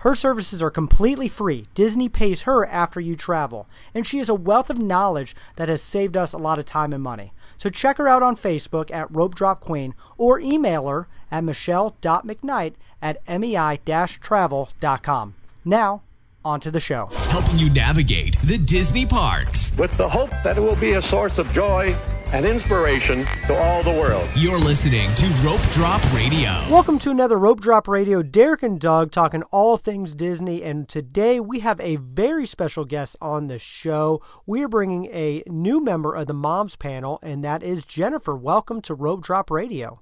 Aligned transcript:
Her 0.00 0.14
services 0.14 0.62
are 0.62 0.70
completely 0.70 1.28
free. 1.28 1.66
Disney 1.74 2.08
pays 2.08 2.42
her 2.42 2.64
after 2.64 3.00
you 3.00 3.16
travel, 3.16 3.66
and 3.94 4.06
she 4.06 4.16
has 4.16 4.30
a 4.30 4.34
wealth 4.34 4.70
of 4.70 4.78
knowledge 4.78 5.36
that 5.56 5.68
has 5.68 5.82
saved 5.82 6.16
us 6.16 6.32
a 6.32 6.38
lot 6.38 6.58
of 6.58 6.64
time 6.64 6.94
and 6.94 7.02
money. 7.02 7.34
So 7.58 7.68
check 7.68 7.98
her 7.98 8.08
out 8.08 8.22
on 8.22 8.34
Facebook 8.34 8.90
at 8.90 9.14
Rope 9.14 9.34
Drop 9.34 9.60
Queen 9.60 9.94
or 10.16 10.40
email 10.40 10.88
her 10.88 11.06
at 11.30 11.44
michelle.mcknight 11.44 12.76
at 13.02 13.28
mei-travel.com. 13.28 15.34
Now, 15.66 16.02
on 16.44 16.60
to 16.60 16.70
the 16.70 16.80
show. 16.80 17.06
helping 17.28 17.58
you 17.58 17.70
navigate 17.72 18.36
the 18.44 18.58
Disney 18.58 19.06
parks. 19.06 19.76
with 19.78 19.96
the 19.96 20.08
hope 20.08 20.30
that 20.44 20.56
it 20.56 20.60
will 20.60 20.76
be 20.76 20.92
a 20.92 21.02
source 21.02 21.38
of 21.38 21.52
joy 21.52 21.94
and 22.32 22.46
inspiration 22.46 23.24
to 23.46 23.56
all 23.56 23.82
the 23.82 23.90
world. 23.90 24.28
You're 24.36 24.58
listening 24.58 25.12
to 25.16 25.26
Rope 25.44 25.62
Drop 25.72 26.00
Radio. 26.14 26.50
Welcome 26.70 26.98
to 27.00 27.10
another 27.10 27.36
Rope 27.36 27.60
Drop 27.60 27.88
Radio. 27.88 28.22
Derek 28.22 28.62
and 28.62 28.80
Doug 28.80 29.10
talking 29.10 29.42
all 29.50 29.76
things 29.76 30.14
Disney, 30.14 30.62
and 30.62 30.88
today 30.88 31.40
we 31.40 31.60
have 31.60 31.80
a 31.80 31.96
very 31.96 32.46
special 32.46 32.84
guest 32.84 33.16
on 33.20 33.48
the 33.48 33.58
show. 33.58 34.22
We 34.46 34.62
are 34.62 34.68
bringing 34.68 35.06
a 35.06 35.42
new 35.46 35.82
member 35.82 36.14
of 36.14 36.28
the 36.28 36.34
Moms 36.34 36.76
panel, 36.76 37.18
and 37.22 37.42
that 37.42 37.62
is 37.64 37.84
Jennifer. 37.84 38.36
Welcome 38.36 38.80
to 38.82 38.94
Rope 38.94 39.22
Drop 39.24 39.50
Radio. 39.50 40.00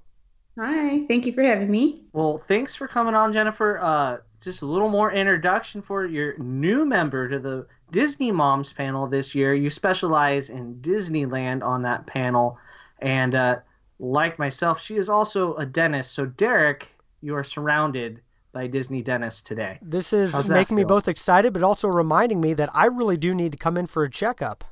Hi, 0.57 1.03
thank 1.07 1.25
you 1.25 1.33
for 1.33 1.41
having 1.41 1.71
me. 1.71 2.03
Well, 2.13 2.37
thanks 2.37 2.75
for 2.75 2.87
coming 2.87 3.15
on, 3.15 3.33
Jennifer. 3.33 3.79
Uh, 3.79 4.17
just 4.41 4.61
a 4.61 4.65
little 4.65 4.89
more 4.89 5.11
introduction 5.11 5.81
for 5.81 6.05
your 6.05 6.37
new 6.37 6.85
member 6.85 7.27
to 7.27 7.39
the 7.39 7.67
Disney 7.91 8.31
Moms 8.31 8.73
panel 8.73 9.07
this 9.07 9.35
year. 9.35 9.53
You 9.53 9.69
specialize 9.69 10.49
in 10.49 10.75
Disneyland 10.75 11.63
on 11.63 11.81
that 11.83 12.05
panel, 12.07 12.57
and 12.99 13.35
uh, 13.35 13.57
like 13.99 14.39
myself, 14.39 14.81
she 14.81 14.95
is 14.95 15.09
also 15.09 15.55
a 15.55 15.65
dentist. 15.65 16.13
So, 16.13 16.25
Derek, 16.25 16.87
you 17.21 17.35
are 17.35 17.43
surrounded 17.43 18.21
by 18.51 18.67
Disney 18.67 19.01
dentists 19.01 19.41
today. 19.41 19.77
This 19.81 20.13
is 20.13 20.31
How's 20.31 20.49
making 20.49 20.77
me 20.77 20.83
both 20.83 21.07
excited, 21.07 21.53
but 21.53 21.63
also 21.63 21.87
reminding 21.87 22.41
me 22.41 22.53
that 22.55 22.69
I 22.73 22.85
really 22.85 23.17
do 23.17 23.35
need 23.35 23.51
to 23.51 23.57
come 23.57 23.77
in 23.77 23.85
for 23.85 24.03
a 24.03 24.09
checkup. 24.09 24.63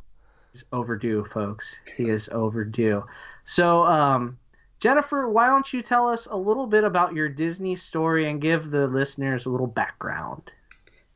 He's 0.52 0.66
overdue, 0.72 1.26
folks. 1.32 1.80
He 1.96 2.10
is 2.10 2.30
overdue. 2.30 3.04
So, 3.44 3.84
um, 3.84 4.40
Jennifer, 4.80 5.28
why 5.28 5.48
don't 5.48 5.74
you 5.74 5.82
tell 5.82 6.08
us 6.08 6.28
a 6.28 6.36
little 6.36 6.68
bit 6.68 6.84
about 6.84 7.14
your 7.14 7.30
Disney 7.30 7.76
story 7.76 8.30
and 8.30 8.40
give 8.40 8.70
the 8.70 8.88
listeners 8.88 9.46
a 9.46 9.50
little 9.50 9.68
background? 9.68 10.52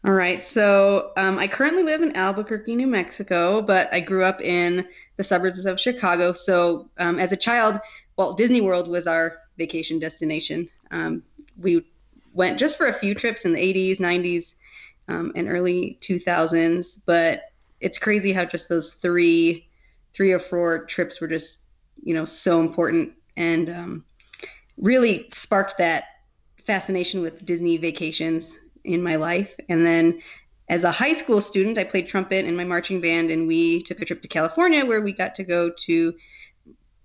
All 0.04 0.14
right, 0.14 0.44
so 0.44 1.12
um, 1.16 1.38
I 1.38 1.48
currently 1.48 1.84
live 1.84 2.02
in 2.02 2.16
Albuquerque, 2.16 2.76
New 2.76 2.88
Mexico, 2.88 3.62
but 3.62 3.88
I 3.94 4.00
grew 4.00 4.24
up 4.24 4.42
in 4.42 4.88
the 5.18 5.24
suburbs 5.24 5.68
of 5.68 5.80
Chicago. 5.80 6.32
So 6.32 6.90
um, 6.98 7.20
as 7.20 7.32
a 7.32 7.38
child, 7.38 7.80
Walt 8.18 8.36
Disney 8.36 8.62
World 8.62 8.88
was 8.88 9.06
our 9.06 9.38
vacation 9.60 10.00
destination. 10.00 10.68
Um, 10.90 11.22
we 11.56 11.86
went 12.34 12.58
just 12.58 12.78
for 12.78 12.88
a 12.88 12.94
few 12.94 13.14
trips 13.14 13.46
in 13.46 13.54
the 13.54 13.60
80s, 13.60 14.00
90s, 14.00 14.56
um, 15.08 15.32
and 15.36 15.48
early 15.48 16.00
2000s, 16.02 17.00
but 17.06 17.52
it's 17.80 18.00
crazy 18.00 18.34
how 18.34 18.46
just 18.46 18.70
those 18.70 18.96
three, 18.96 19.68
three 20.14 20.32
or 20.32 20.40
four 20.40 20.86
trips 20.86 21.22
were 21.22 21.28
just, 21.28 21.62
you 22.04 22.16
know, 22.16 22.26
so 22.26 22.60
important 22.60 23.14
and 23.38 23.70
um, 23.70 24.06
really 24.78 25.26
sparked 25.30 25.78
that 25.78 26.04
fascination 26.66 27.22
with 27.22 27.46
Disney 27.46 27.78
vacations 27.78 28.60
in 28.84 29.02
my 29.02 29.16
life. 29.16 29.56
And 29.70 29.86
then 29.86 30.22
as 30.70 30.84
a 30.84 30.92
high 30.92 31.14
school 31.14 31.42
student, 31.42 31.78
I 31.78 31.84
played 31.84 32.08
trumpet 32.08 32.46
in 32.46 32.56
my 32.56 32.64
marching 32.64 33.02
band, 33.02 33.30
and 33.30 33.48
we 33.48 33.84
took 33.84 34.02
a 34.02 34.06
trip 34.06 34.22
to 34.22 34.28
California 34.28 34.86
where 34.86 35.02
we 35.02 35.14
got 35.14 35.36
to 35.36 35.44
go 35.44 35.72
to 35.86 36.14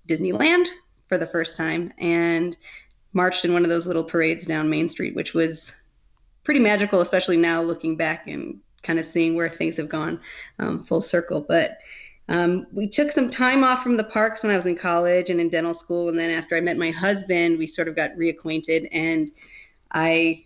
Disneyland 0.08 0.68
for 1.08 1.18
the 1.18 1.26
first 1.26 1.56
time 1.56 1.92
and 1.98 2.56
marched 3.12 3.44
in 3.44 3.52
one 3.52 3.64
of 3.64 3.68
those 3.68 3.86
little 3.86 4.04
parades 4.04 4.46
down 4.46 4.70
Main 4.70 4.88
Street, 4.88 5.14
which 5.16 5.34
was 5.34 5.74
pretty 6.44 6.60
magical, 6.60 7.00
especially 7.00 7.36
now 7.36 7.60
looking 7.60 7.96
back 7.96 8.26
and 8.26 8.60
kind 8.82 8.98
of 8.98 9.04
seeing 9.04 9.34
where 9.34 9.48
things 9.48 9.76
have 9.76 9.88
gone 9.88 10.20
um, 10.60 10.84
full 10.84 11.00
circle. 11.00 11.40
But 11.40 11.78
um, 12.28 12.66
we 12.72 12.88
took 12.88 13.12
some 13.12 13.30
time 13.30 13.62
off 13.62 13.82
from 13.82 13.96
the 13.96 14.04
parks 14.04 14.42
when 14.42 14.52
I 14.52 14.56
was 14.56 14.66
in 14.66 14.76
college 14.76 15.30
and 15.30 15.40
in 15.40 15.48
dental 15.48 15.74
school. 15.74 16.08
And 16.08 16.18
then 16.18 16.30
after 16.30 16.56
I 16.56 16.60
met 16.60 16.76
my 16.76 16.90
husband, 16.90 17.58
we 17.58 17.66
sort 17.66 17.88
of 17.88 17.94
got 17.94 18.10
reacquainted 18.12 18.88
and 18.92 19.30
I, 19.92 20.44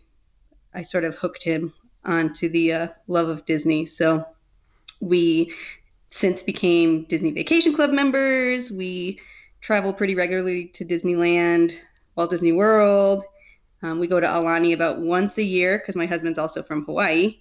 I 0.75 0.83
sort 0.83 1.05
of 1.05 1.17
hooked 1.17 1.43
him 1.43 1.73
onto 2.05 2.49
the 2.49 2.73
uh, 2.73 2.89
love 3.09 3.29
of 3.29 3.47
Disney. 3.47 3.87
So 3.87 4.25
we 5.01 5.53
since 6.11 6.43
became 6.43 7.05
Disney 7.05 7.31
Vacation 7.31 7.75
Club 7.75 7.91
members. 7.91 8.71
We 8.71 9.19
travel 9.63 9.93
pretty 9.93 10.15
regularly 10.15 10.67
to 10.67 10.85
Disneyland, 10.85 11.79
Walt 12.15 12.31
Disney 12.31 12.53
World. 12.53 13.25
Um, 13.83 13.99
we 13.99 14.07
go 14.07 14.21
to 14.21 14.27
Aulani 14.27 14.75
about 14.75 15.01
once 15.01 15.39
a 15.39 15.43
year 15.43 15.79
because 15.79 15.97
my 15.97 16.05
husband's 16.05 16.39
also 16.39 16.63
from 16.63 16.85
Hawaii. 16.85 17.39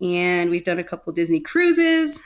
And 0.00 0.50
we've 0.50 0.64
done 0.64 0.78
a 0.78 0.84
couple 0.84 1.12
Disney 1.12 1.40
cruises 1.40 2.20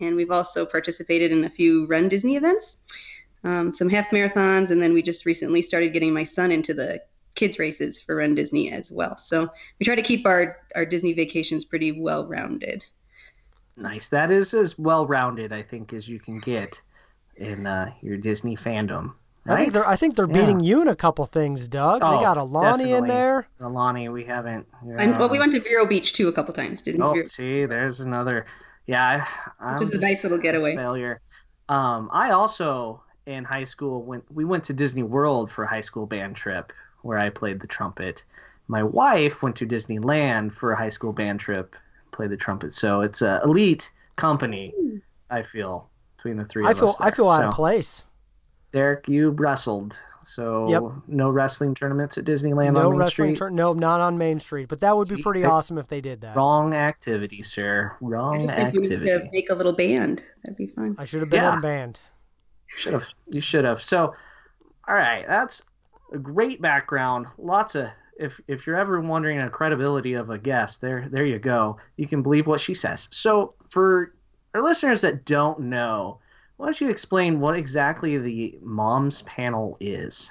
and 0.00 0.16
we've 0.16 0.30
also 0.30 0.64
participated 0.66 1.32
in 1.32 1.44
a 1.44 1.50
few 1.50 1.86
Run 1.86 2.08
Disney 2.08 2.36
events, 2.36 2.78
um, 3.44 3.72
some 3.74 3.88
half 3.88 4.10
marathons, 4.10 4.70
and 4.70 4.80
then 4.82 4.92
we 4.92 5.02
just 5.02 5.26
recently 5.26 5.62
started 5.62 5.92
getting 5.92 6.12
my 6.12 6.24
son 6.24 6.50
into 6.50 6.74
the 6.74 7.00
kids 7.34 7.58
races 7.58 8.00
for 8.00 8.16
Run 8.16 8.34
Disney 8.34 8.72
as 8.72 8.90
well. 8.90 9.16
So 9.16 9.48
we 9.78 9.84
try 9.84 9.94
to 9.94 10.02
keep 10.02 10.26
our 10.26 10.58
our 10.74 10.84
Disney 10.86 11.12
vacations 11.12 11.64
pretty 11.64 12.00
well 12.00 12.26
rounded. 12.26 12.84
Nice. 13.76 14.08
That 14.08 14.30
is 14.30 14.54
as 14.54 14.78
well 14.78 15.06
rounded, 15.06 15.52
I 15.52 15.62
think, 15.62 15.92
as 15.92 16.08
you 16.08 16.18
can 16.18 16.38
get 16.38 16.80
in 17.36 17.66
uh, 17.66 17.92
your 18.00 18.16
Disney 18.16 18.56
fandom. 18.56 19.12
I 19.48 19.56
think 19.56 19.74
they're 19.74 19.86
I 19.86 19.94
think 19.94 20.16
they're 20.16 20.26
Yeah. 20.26 20.32
beating 20.32 20.60
you 20.60 20.80
in 20.82 20.88
a 20.88 20.96
couple 20.96 21.24
things, 21.26 21.68
Doug. 21.68 22.00
Oh, 22.02 22.16
they 22.16 22.24
got 22.24 22.36
Aulani 22.36 22.98
in 22.98 23.06
there. 23.06 23.46
Aulani, 23.60 24.10
we 24.12 24.24
haven't. 24.24 24.66
And 24.98 25.18
well, 25.18 25.28
we 25.28 25.38
went 25.38 25.52
to 25.52 25.60
Vero 25.60 25.86
Beach 25.86 26.14
too 26.14 26.26
a 26.26 26.32
couple 26.32 26.52
times. 26.52 26.82
Disney's 26.82 27.06
Oh, 27.08 27.12
Vero, 27.12 27.26
see, 27.26 27.64
there's 27.66 28.00
another. 28.00 28.46
Yeah, 28.86 29.26
I, 29.60 29.72
which 29.72 29.80
is 29.82 29.92
a 29.94 29.98
I'm 29.98 30.00
nice 30.00 30.22
little 30.22 30.38
getaway. 30.38 30.74
failure. 30.74 31.20
Um, 31.68 32.10
I 32.12 32.30
also 32.30 33.02
in 33.26 33.44
high 33.44 33.64
school 33.64 34.04
went. 34.04 34.24
We 34.32 34.44
went 34.44 34.64
to 34.64 34.72
Disney 34.74 35.02
World 35.02 35.50
for 35.50 35.64
a 35.64 35.68
high 35.68 35.80
school 35.82 36.06
band 36.06 36.36
trip 36.36 36.72
where 37.02 37.18
I 37.18 37.30
played 37.30 37.60
the 37.60 37.66
trumpet. 37.66 38.24
My 38.68 38.82
wife 38.82 39.42
went 39.42 39.56
to 39.56 39.66
Disneyland 39.66 40.54
for 40.54 40.72
a 40.72 40.76
high 40.76 40.88
school 40.90 41.12
band 41.12 41.40
trip, 41.40 41.76
played 42.12 42.30
the 42.30 42.36
trumpet. 42.36 42.74
So 42.74 43.00
it's 43.02 43.22
a 43.22 43.40
elite 43.44 43.90
company. 44.16 44.74
I 45.30 45.42
feel 45.42 45.90
between 46.16 46.36
the 46.36 46.46
three 46.46 46.64
I 46.66 46.72
of 46.72 46.78
feel 46.80 46.90
us. 46.90 46.96
I 47.00 47.10
there. 47.10 47.12
feel 47.12 47.28
out 47.28 47.44
of 47.44 47.52
place. 47.52 48.04
Derek, 48.72 49.08
you 49.08 49.30
wrestled. 49.30 49.98
So 50.24 50.68
Yep. 50.68 50.82
no 51.06 51.30
wrestling 51.30 51.74
tournaments 51.74 52.18
at 52.18 52.24
Disneyland 52.24 52.72
No 52.74 52.86
on 52.86 52.90
Main 52.92 52.98
wrestling 53.00 53.34
Street. 53.36 53.38
turn. 53.46 53.54
No, 53.54 53.72
not 53.72 54.00
on 54.00 54.18
Main 54.18 54.40
Street. 54.40 54.68
But 54.68 54.80
that 54.80 54.96
would 54.96 55.08
be 55.08 55.22
pretty 55.22 55.44
awesome 55.44 55.78
if 55.78 55.86
they 55.86 56.00
did 56.00 56.20
that. 56.22 56.34
Wrong 56.36 56.74
activity, 56.74 57.42
sir. 57.42 57.92
I 57.94 58.04
Wrong 58.04 58.40
just 58.40 58.54
think 58.54 58.74
we 58.74 58.80
need 58.80 58.88
to 58.88 58.94
activity. 58.96 59.30
make 59.32 59.50
a 59.50 59.54
little 59.54 59.72
band. 59.72 60.22
That'd 60.42 60.56
be 60.56 60.66
fun. 60.66 60.96
I 60.98 61.04
should 61.04 61.20
have 61.20 61.30
been 61.30 61.42
Yeah. 61.42 61.52
in 61.52 61.58
a 61.58 61.62
band. 61.62 62.00
Should 62.66 62.94
have. 62.94 63.06
You 63.28 63.40
should 63.40 63.64
have. 63.64 63.80
So, 63.80 64.12
all 64.88 64.94
right, 64.96 65.24
that's 65.28 65.62
a 66.12 66.18
great 66.18 66.60
background. 66.60 67.26
Lots 67.38 67.74
of. 67.76 67.88
If 68.18 68.40
if 68.48 68.66
you're 68.66 68.76
ever 68.78 68.98
wondering 69.00 69.38
the 69.38 69.48
credibility 69.50 70.14
of 70.14 70.30
a 70.30 70.38
guest, 70.38 70.80
there 70.80 71.06
there 71.10 71.26
you 71.26 71.38
go. 71.38 71.76
You 71.98 72.08
can 72.08 72.22
believe 72.22 72.46
what 72.46 72.60
she 72.60 72.72
says. 72.74 73.08
So 73.12 73.54
for 73.68 74.14
our 74.54 74.62
listeners 74.62 75.02
that 75.02 75.24
don't 75.26 75.60
know, 75.60 76.18
why 76.56 76.66
don't 76.66 76.80
you 76.80 76.88
explain 76.88 77.40
what 77.40 77.56
exactly 77.56 78.18
the 78.18 78.58
moms 78.62 79.22
panel 79.22 79.76
is? 79.80 80.30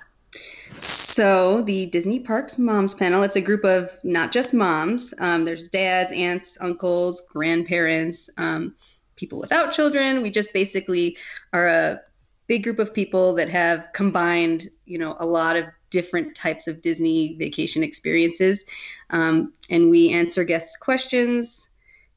So 0.80 1.62
the 1.62 1.86
Disney 1.86 2.20
Parks 2.20 2.58
Moms 2.58 2.94
Panel, 2.94 3.24
it's 3.24 3.38
a 3.38 3.42
group 3.42 3.64
of 3.64 3.92
not 4.04 4.32
just 4.32 4.54
moms. 4.54 5.14
Um, 5.20 5.46
there's 5.46 5.70
dads, 5.70 6.12
aunts, 6.12 6.58
uncles, 6.60 7.24
grandparents, 7.30 8.30
um, 8.38 8.76
people 9.16 9.40
without 9.40 9.72
children. 9.72 10.22
We 10.22 10.30
just 10.30 10.52
basically 10.52 11.18
are 11.54 11.68
a 11.68 12.02
big 12.48 12.64
group 12.64 12.80
of 12.80 12.94
people 12.94 13.34
that 13.36 13.50
have 13.50 13.86
combined, 13.94 14.70
you 14.86 14.98
know, 14.98 15.16
a 15.20 15.26
lot 15.26 15.56
of 15.56 15.66
different 15.90 16.36
types 16.36 16.68
of 16.68 16.82
Disney 16.82 17.36
vacation 17.38 17.82
experiences, 17.82 18.66
um, 19.12 19.54
and 19.70 19.90
we 19.90 20.10
answer 20.10 20.44
guests' 20.44 20.76
questions 20.76 21.70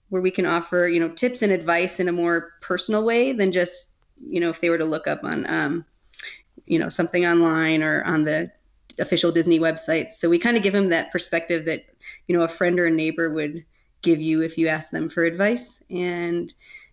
where 0.09 0.23
we 0.23 0.31
can 0.31 0.47
offer, 0.47 0.89
you 0.89 0.99
know, 0.99 1.11
tips 1.11 1.43
and 1.43 1.53
advice 1.53 2.01
in 2.01 2.09
a 2.09 2.13
more 2.13 2.55
personal 2.61 3.05
way 3.05 3.33
than 3.33 3.53
just, 3.53 3.88
you 4.21 4.41
know, 4.41 4.51
if 4.51 4.61
they 4.61 4.71
were 4.71 4.79
to 4.79 4.85
look 4.85 5.07
up 5.07 5.25
on. 5.25 5.49
Um, 5.49 5.85
you 6.69 6.79
know 6.79 6.89
something 6.89 7.27
online 7.27 7.83
or 7.83 8.05
on 8.05 8.25
the 8.25 8.51
official 8.99 9.33
Disney 9.33 9.59
website. 9.59 10.13
So 10.13 10.29
we 10.29 10.39
kind 10.39 10.57
of 10.57 10.63
give 10.63 10.73
them 10.73 10.91
that 10.91 11.11
perspective 11.11 11.65
that 11.65 11.83
you 12.27 12.37
know 12.37 12.45
a 12.45 12.49
friend 12.49 12.79
or 12.79 12.87
a 12.87 12.91
neighbor 12.91 13.31
would 13.31 13.65
give 14.03 14.21
you 14.21 14.43
if 14.43 14.59
you 14.59 14.69
ask 14.69 14.91
them 14.91 15.09
for 15.09 15.25
advice. 15.25 15.83
And 15.91 16.53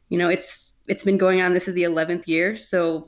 you 0.10 0.18
know 0.18 0.30
it's 0.30 0.74
it's 0.88 1.04
been 1.04 1.18
going 1.18 1.42
on. 1.42 1.54
This 1.54 1.68
is 1.68 1.75
the 1.75 1.83
eleventh 1.83 2.27
year, 2.27 2.56
so 2.56 3.07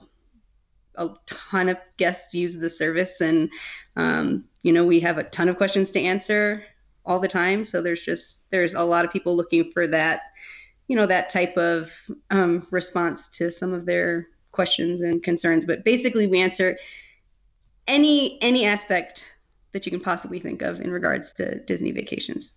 a 0.95 1.09
ton 1.25 1.69
of 1.69 1.77
guests 1.97 2.33
use 2.33 2.57
the 2.57 2.69
service, 2.69 3.21
and 3.21 3.49
um, 3.95 4.45
you 4.63 4.73
know 4.73 4.85
we 4.85 4.99
have 4.99 5.17
a 5.17 5.23
ton 5.23 5.49
of 5.49 5.57
questions 5.57 5.91
to 5.91 6.01
answer 6.01 6.63
all 7.05 7.19
the 7.19 7.27
time. 7.27 7.63
So 7.63 7.81
there's 7.81 8.03
just 8.03 8.49
there's 8.51 8.73
a 8.73 8.83
lot 8.83 9.05
of 9.05 9.11
people 9.11 9.35
looking 9.35 9.71
for 9.71 9.87
that, 9.87 10.21
you 10.87 10.95
know, 10.95 11.05
that 11.05 11.29
type 11.29 11.57
of 11.57 11.91
um, 12.29 12.67
response 12.71 13.27
to 13.29 13.51
some 13.51 13.73
of 13.73 13.85
their 13.85 14.27
questions 14.51 15.01
and 15.01 15.21
concerns. 15.21 15.65
But 15.65 15.83
basically, 15.83 16.27
we 16.27 16.41
answer 16.41 16.77
any 17.87 18.41
any 18.41 18.65
aspect 18.65 19.27
that 19.71 19.85
you 19.85 19.91
can 19.91 20.01
possibly 20.01 20.39
think 20.39 20.61
of 20.61 20.79
in 20.79 20.91
regards 20.91 21.33
to 21.33 21.59
Disney 21.59 21.91
vacations. 21.91 22.53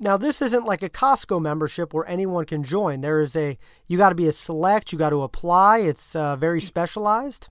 Now, 0.00 0.16
this 0.16 0.42
isn't 0.42 0.64
like 0.64 0.82
a 0.82 0.90
Costco 0.90 1.40
membership 1.40 1.94
where 1.94 2.06
anyone 2.08 2.46
can 2.46 2.64
join. 2.64 3.00
There 3.00 3.20
is 3.20 3.36
a 3.36 3.58
you 3.86 3.98
got 3.98 4.08
to 4.08 4.14
be 4.14 4.26
a 4.26 4.32
select, 4.32 4.92
you 4.92 4.98
got 4.98 5.10
to 5.10 5.22
apply. 5.22 5.78
It's 5.78 6.16
uh, 6.16 6.36
very 6.36 6.60
specialized. 6.60 7.48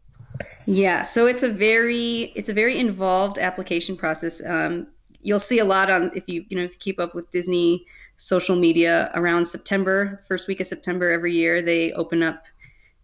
Yeah, 0.65 1.03
so 1.03 1.27
it's 1.27 1.43
a 1.43 1.49
very 1.49 2.33
it's 2.35 2.49
a 2.49 2.53
very 2.53 2.77
involved 2.79 3.37
application 3.37 3.95
process. 3.95 4.41
Um, 4.45 4.87
you'll 5.23 5.39
see 5.39 5.59
a 5.59 5.65
lot 5.65 5.89
on 5.89 6.11
if 6.15 6.23
you 6.27 6.45
you 6.49 6.57
know 6.57 6.63
if 6.63 6.73
you 6.73 6.79
keep 6.79 6.99
up 6.99 7.15
with 7.15 7.29
Disney 7.31 7.85
social 8.17 8.55
media 8.55 9.11
around 9.15 9.47
September, 9.47 10.21
first 10.27 10.47
week 10.47 10.59
of 10.59 10.67
September 10.67 11.11
every 11.11 11.33
year, 11.33 11.61
they 11.61 11.91
open 11.93 12.21
up 12.21 12.45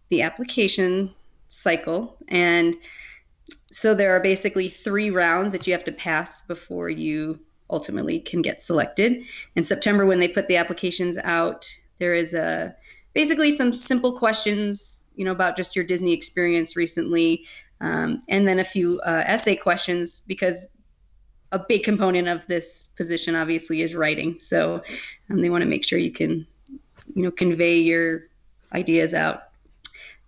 the 0.08 0.22
application 0.22 1.14
cycle 1.48 2.16
and 2.28 2.76
so 3.72 3.94
there 3.94 4.14
are 4.14 4.20
basically 4.20 4.68
three 4.68 5.10
rounds 5.10 5.52
that 5.52 5.66
you 5.66 5.72
have 5.72 5.84
to 5.84 5.92
pass 5.92 6.42
before 6.42 6.90
you 6.90 7.38
ultimately 7.70 8.20
can 8.20 8.42
get 8.42 8.60
selected. 8.60 9.22
In 9.56 9.62
September, 9.62 10.06
when 10.06 10.18
they 10.18 10.28
put 10.28 10.48
the 10.48 10.56
applications 10.56 11.16
out, 11.18 11.68
there 11.98 12.14
is 12.14 12.34
a 12.34 12.74
basically 13.14 13.52
some 13.52 13.72
simple 13.72 14.18
questions, 14.18 15.02
you 15.14 15.24
know, 15.24 15.30
about 15.32 15.56
just 15.56 15.76
your 15.76 15.84
Disney 15.84 16.12
experience 16.12 16.76
recently, 16.76 17.46
um, 17.80 18.22
and 18.28 18.46
then 18.46 18.58
a 18.58 18.64
few 18.64 19.00
uh, 19.00 19.22
essay 19.24 19.56
questions 19.56 20.22
because 20.26 20.68
a 21.52 21.58
big 21.58 21.82
component 21.82 22.28
of 22.28 22.46
this 22.46 22.88
position 22.96 23.34
obviously 23.34 23.82
is 23.82 23.94
writing. 23.94 24.38
So 24.40 24.82
um, 25.30 25.40
they 25.40 25.50
want 25.50 25.62
to 25.62 25.68
make 25.68 25.84
sure 25.84 25.98
you 25.98 26.12
can, 26.12 26.46
you 27.14 27.22
know, 27.22 27.30
convey 27.30 27.78
your 27.78 28.28
ideas 28.72 29.14
out 29.14 29.50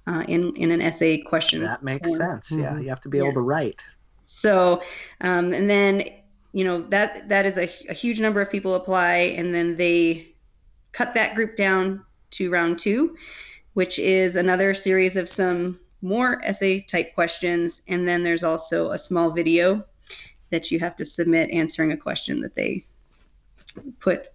uh, 0.07 0.25
in 0.29 0.55
in 0.57 0.71
an 0.71 0.83
essay 0.83 1.19
question. 1.19 1.63
That 1.63 1.83
makes 1.83 2.09
form. 2.09 2.19
sense. 2.19 2.51
Mm-hmm. 2.51 2.63
Yeah, 2.63 2.79
you 2.79 2.89
have 2.89 3.01
to 3.03 3.09
be 3.09 3.19
able 3.19 3.35
to 3.35 3.41
write. 3.41 3.83
So, 4.25 4.83
um, 5.21 5.53
and 5.53 5.69
then 5.69 6.05
you 6.53 6.65
know 6.65 6.83
that 6.89 7.29
that 7.29 7.47
is 7.47 7.59
a, 7.59 7.69
a 7.89 7.95
huge 7.95 8.21
number 8.21 8.41
of 8.41 8.51
people 8.51 8.75
apply, 8.75 9.15
and 9.37 9.55
then 9.55 9.77
they 9.77 10.35
cut 10.93 11.15
that 11.15 11.35
group 11.35 11.57
down 11.57 12.05
to 12.33 12.51
round 12.51 12.79
two, 12.79 13.17
which 13.75 13.99
is 13.99 14.37
another 14.37 14.75
series 14.75 15.17
of 15.17 15.29
some 15.29 15.79
more 16.03 16.41
essay 16.45 16.81
type 16.81 17.15
questions, 17.15 17.83
and 17.87 18.09
then 18.09 18.25
there's 18.25 18.43
also 18.43 18.91
a 18.91 18.99
small 18.99 19.31
video 19.31 19.85
that 20.53 20.71
you 20.71 20.79
have 20.79 20.95
to 20.97 21.05
submit 21.05 21.51
answering 21.51 21.91
a 21.91 21.97
question 21.97 22.41
that 22.43 22.55
they 22.55 22.85
put 23.99 24.33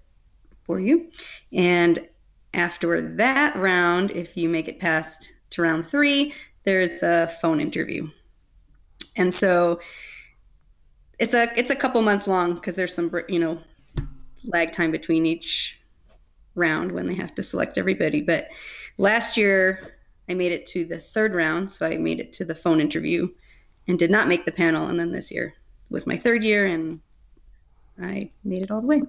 for 0.64 0.80
you. 0.80 1.10
And 1.54 2.06
after 2.54 3.02
that 3.16 3.56
round, 3.56 4.12
if 4.12 4.36
you 4.36 4.50
make 4.50 4.68
it 4.68 4.80
past 4.80 5.32
to 5.52 5.62
round 5.62 5.86
three, 5.86 6.34
there's 6.64 7.04
a 7.04 7.28
phone 7.40 7.62
interview. 7.62 8.10
And 9.16 9.34
so 9.34 9.80
it's 11.20 11.34
a 11.34 11.58
it's 11.58 11.70
a 11.70 11.76
couple 11.76 12.02
months 12.02 12.28
long 12.28 12.56
because 12.56 12.76
there's 12.76 12.94
some 12.94 13.12
you 13.30 13.40
know 13.40 13.60
lag 14.44 14.72
time 14.72 14.92
between 14.92 15.26
each 15.26 15.80
round 16.56 16.92
when 16.92 17.08
they 17.08 17.16
have 17.16 17.36
to 17.36 17.44
select 17.44 17.78
everybody. 17.78 18.22
But 18.22 18.48
last 18.98 19.38
year 19.38 19.94
I 20.30 20.34
made 20.34 20.52
it 20.52 20.66
to 20.68 20.84
the 20.84 20.98
third 20.98 21.36
round, 21.36 21.72
so 21.72 21.86
I 21.86 21.98
made 21.98 22.20
it 22.20 22.34
to 22.34 22.46
the 22.46 22.56
phone 22.56 22.82
interview 22.82 23.30
and 23.88 24.00
did 24.00 24.12
not 24.12 24.28
make 24.28 24.46
the 24.46 24.52
panel. 24.52 24.88
And 24.88 25.00
then 25.00 25.12
this 25.12 25.32
year 25.32 25.54
was 25.90 26.08
my 26.08 26.18
third 26.18 26.44
year, 26.44 26.66
and 26.66 27.00
I 28.02 28.30
made 28.44 28.64
it 28.64 28.72
all 28.72 28.82
the 28.82 28.88
way. 28.88 29.02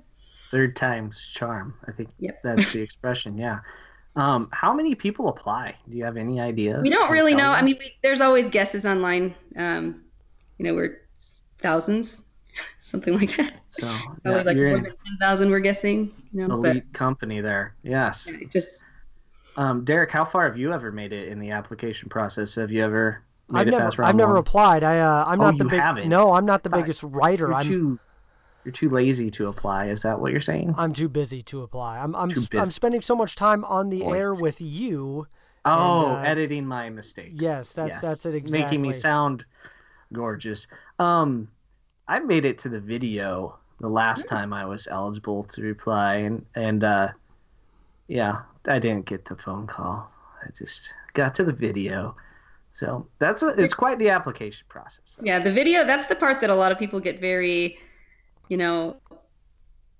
Third 0.50 0.76
time's 0.76 1.20
charm. 1.20 1.75
I 1.86 1.92
think 1.92 2.10
yep. 2.19 2.40
that's 2.42 2.72
the 2.72 2.80
expression. 2.80 3.36
Yeah. 3.36 3.60
Um, 4.16 4.48
how 4.52 4.72
many 4.75 4.94
people 4.94 5.28
apply? 5.28 5.76
Do 5.88 5.96
you 5.96 6.04
have 6.04 6.16
any 6.16 6.40
idea? 6.40 6.80
We 6.82 6.90
don't 6.90 7.10
really 7.10 7.34
know. 7.34 7.50
I 7.50 7.62
mean, 7.62 7.76
we, 7.78 7.96
there's 8.02 8.20
always 8.20 8.48
guesses 8.48 8.84
online. 8.84 9.34
Um, 9.56 10.02
you 10.58 10.64
know, 10.64 10.75
we're 10.75 11.02
thousands, 11.58 12.22
something 12.78 13.14
like 13.16 13.36
that. 13.36 13.54
So 13.69 13.86
probably 14.22 14.40
yeah, 14.40 14.42
like 14.42 14.56
more 14.56 14.81
than 14.81 14.84
ten 14.84 15.19
thousand. 15.20 15.50
We're 15.50 15.60
guessing. 15.60 16.12
You 16.32 16.48
know, 16.48 16.54
elite 16.54 16.84
but, 16.84 16.92
company 16.98 17.40
there. 17.40 17.74
Yes. 17.82 18.28
Yeah, 18.31 18.46
just. 18.52 18.82
Um, 19.56 19.84
Derek, 19.84 20.10
how 20.10 20.24
far 20.24 20.48
have 20.48 20.56
you 20.56 20.72
ever 20.72 20.92
made 20.92 21.12
it 21.12 21.28
in 21.28 21.40
the 21.40 21.50
application 21.50 22.08
process? 22.08 22.54
Have 22.54 22.70
you 22.70 22.84
ever? 22.84 23.22
I've 23.52 23.66
never, 23.66 24.04
I've 24.04 24.14
never 24.14 24.36
applied. 24.36 24.84
I, 24.84 24.98
uh, 24.98 25.24
I'm 25.26 25.40
oh, 25.40 25.44
not 25.44 25.58
the 25.58 25.64
big. 25.64 25.80
Haven't? 25.80 26.08
No, 26.08 26.34
I'm 26.34 26.44
not 26.44 26.62
the 26.62 26.70
biggest 26.70 27.02
writer. 27.02 27.46
You're 27.46 27.54
I'm 27.54 27.66
too 27.66 27.98
you're 28.64 28.72
too 28.72 28.90
lazy 28.90 29.30
to 29.30 29.48
apply. 29.48 29.88
Is 29.88 30.02
that 30.02 30.20
what 30.20 30.30
you're 30.32 30.42
saying? 30.42 30.74
I'm 30.76 30.92
too 30.92 31.08
busy 31.08 31.40
to 31.42 31.62
apply. 31.62 31.98
I'm 31.98 32.14
I'm 32.14 32.30
I'm 32.52 32.70
spending 32.70 33.00
so 33.00 33.16
much 33.16 33.34
time 33.34 33.64
on 33.64 33.88
the 33.88 34.04
air 34.04 34.34
with 34.34 34.60
you. 34.60 35.26
Oh, 35.64 36.06
and, 36.06 36.16
uh, 36.16 36.28
editing 36.28 36.66
my 36.66 36.90
mistakes. 36.90 37.40
Yes, 37.40 37.72
that's 37.72 37.92
yes. 37.92 38.00
that's 38.02 38.26
it 38.26 38.34
exactly. 38.34 38.64
Making 38.64 38.82
me 38.82 38.92
sound 38.92 39.46
gorgeous. 40.12 40.66
Um, 40.98 41.48
I 42.08 42.18
made 42.18 42.44
it 42.44 42.58
to 42.60 42.68
the 42.68 42.80
video 42.80 43.58
the 43.80 43.88
last 43.88 44.28
time 44.28 44.52
I 44.52 44.66
was 44.66 44.86
eligible 44.86 45.44
to 45.44 45.62
reply, 45.62 46.16
and 46.16 46.44
and 46.54 46.84
uh, 46.84 47.08
yeah, 48.08 48.42
I 48.66 48.78
didn't 48.78 49.06
get 49.06 49.24
the 49.24 49.36
phone 49.36 49.66
call. 49.66 50.10
I 50.44 50.50
just 50.50 50.92
got 51.14 51.34
to 51.36 51.44
the 51.44 51.52
video. 51.52 52.14
So 52.78 53.08
that's 53.19 53.42
a, 53.42 53.48
it's 53.60 53.75
quite 53.75 53.98
the 53.98 54.08
application 54.08 54.64
process. 54.69 55.19
Yeah, 55.20 55.40
the 55.40 55.52
video 55.52 55.82
that's 55.82 56.06
the 56.06 56.14
part 56.14 56.40
that 56.40 56.48
a 56.48 56.54
lot 56.54 56.70
of 56.70 56.78
people 56.78 57.00
get 57.00 57.20
very 57.20 57.76
you 58.48 58.56
know, 58.56 58.96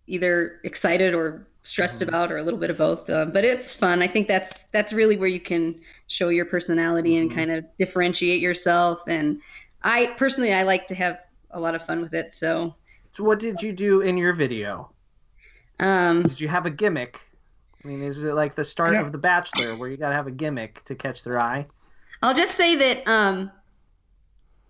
either 0.07 0.61
excited 0.63 1.13
or 1.13 1.45
stressed 1.65 2.01
mm-hmm. 2.01 2.09
about 2.09 2.31
or 2.31 2.39
a 2.39 2.43
little 2.43 2.59
bit 2.59 2.71
of 2.71 2.79
both 2.79 3.11
uh, 3.11 3.25
but 3.25 3.45
it's 3.45 3.75
fun. 3.75 4.01
I 4.01 4.07
think 4.07 4.29
that's 4.29 4.63
that's 4.71 4.93
really 4.93 5.17
where 5.17 5.29
you 5.29 5.41
can 5.41 5.81
show 6.07 6.29
your 6.29 6.45
personality 6.45 7.17
and 7.17 7.29
mm-hmm. 7.29 7.39
kind 7.39 7.51
of 7.51 7.65
differentiate 7.79 8.41
yourself. 8.41 9.03
And 9.09 9.41
i 9.83 10.15
personally 10.17 10.53
i 10.53 10.63
like 10.63 10.87
to 10.89 10.95
have 10.95 11.19
a 11.53 11.59
lot 11.59 11.75
of 11.75 11.85
fun 11.85 12.01
with 12.01 12.15
it 12.15 12.33
so. 12.33 12.77
So 13.13 13.25
what 13.25 13.41
did 13.41 13.61
you 13.61 13.73
do 13.73 14.03
in 14.03 14.17
your 14.17 14.35
video? 14.35 14.93
Um 15.81 16.23
did 16.23 16.41
you 16.41 16.47
have 16.47 16.65
a 16.65 16.71
gimmick? 16.71 17.21
I 17.85 17.89
mean 17.89 18.03
is 18.03 18.23
it 18.23 18.35
like 18.35 18.55
the 18.55 18.65
start 18.65 18.95
of 18.95 19.11
the 19.11 19.19
bachelor 19.19 19.75
where 19.75 19.89
you 19.89 19.97
got 19.97 20.11
to 20.11 20.15
have 20.15 20.29
a 20.29 20.37
gimmick 20.45 20.85
to 20.85 20.95
catch 20.95 21.25
their 21.25 21.41
eye 21.41 21.67
i'll 22.23 22.35
just 22.35 22.55
say 22.55 22.77
that 22.77 23.07
um 23.09 23.51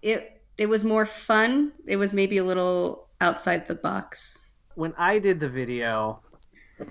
it 0.02 0.40
it 0.56 0.66
was 0.66 0.84
more 0.84 1.06
fun 1.06 1.72
it 1.86 1.96
was 1.96 2.12
maybe 2.12 2.38
a 2.38 2.44
little 2.44 3.08
outside 3.20 3.66
the 3.66 3.74
box. 3.74 4.44
When 4.74 4.94
I 4.96 5.18
did 5.18 5.40
the 5.40 5.48
video, 5.48 6.20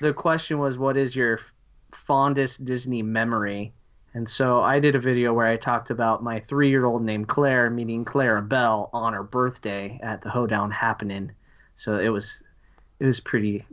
the 0.01 0.13
question 0.13 0.59
was, 0.59 0.77
"What 0.77 0.97
is 0.97 1.15
your 1.15 1.39
fondest 1.91 2.65
Disney 2.65 3.01
memory?" 3.01 3.73
And 4.13 4.27
so 4.27 4.61
I 4.61 4.79
did 4.79 4.95
a 4.95 4.99
video 4.99 5.33
where 5.33 5.47
I 5.47 5.57
talked 5.57 5.89
about 5.89 6.23
my 6.23 6.39
three-year-old 6.39 7.03
named 7.03 7.27
Claire 7.27 7.69
meeting 7.69 8.03
Clarabelle 8.03 8.89
on 8.91 9.13
her 9.13 9.23
birthday 9.23 9.99
at 10.01 10.21
the 10.21 10.29
Hoedown 10.29 10.71
Happening. 10.71 11.31
So 11.75 11.99
it 11.99 12.09
was, 12.09 12.41
it 12.99 13.05
was 13.05 13.19
pretty 13.19 13.63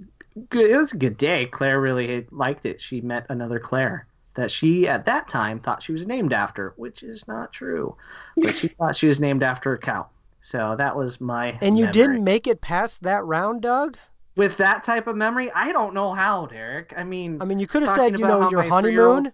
good. 0.51 0.71
It 0.71 0.77
was 0.77 0.93
a 0.93 0.99
good 0.99 1.17
day. 1.17 1.47
Claire 1.47 1.81
really 1.81 2.27
liked 2.31 2.67
it. 2.67 2.81
She 2.81 3.01
met 3.01 3.27
another 3.31 3.59
Claire 3.59 4.07
that 4.35 4.51
she 4.51 4.89
at 4.89 5.05
that 5.07 5.29
time 5.29 5.61
thought 5.61 5.83
she 5.83 5.93
was 5.93 6.07
named 6.07 6.33
after, 6.33 6.75
which 6.77 7.03
is 7.03 7.27
not 7.27 7.53
true. 7.53 7.97
But 8.37 8.55
she 8.55 8.69
thought 8.79 8.97
she 8.97 9.07
was 9.07 9.21
named 9.21 9.43
after 9.43 9.73
a 9.73 9.79
cow. 9.79 10.09
So 10.41 10.75
that 10.77 10.97
was 10.97 11.21
my. 11.21 11.59
And 11.63 11.79
you 11.79 11.87
memory. 11.87 11.93
didn't 11.93 12.25
make 12.25 12.47
it 12.47 12.61
past 12.61 13.03
that 13.05 13.25
round, 13.25 13.63
Doug. 13.63 13.97
With 14.37 14.57
that 14.59 14.85
type 14.85 15.07
of 15.07 15.17
memory, 15.17 15.51
I 15.53 15.73
don't 15.73 15.95
know 15.95 16.13
how, 16.13 16.47
Derek. 16.47 16.93
I 16.97 17.05
mean, 17.05 17.41
I 17.41 17.45
mean, 17.45 17.59
you 17.61 17.67
could 17.67 17.83
have 17.83 17.97
said, 17.97 18.19
you 18.19 18.27
know, 18.27 18.51
your 18.51 18.63
honeymoon, 18.63 19.33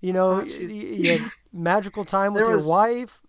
you 0.00 0.12
know, 0.12 0.44
oh, 0.44 1.30
magical 1.52 2.04
time 2.04 2.32
with 2.32 2.48
was... 2.48 2.64
your 2.64 2.68
wife. 2.68 3.20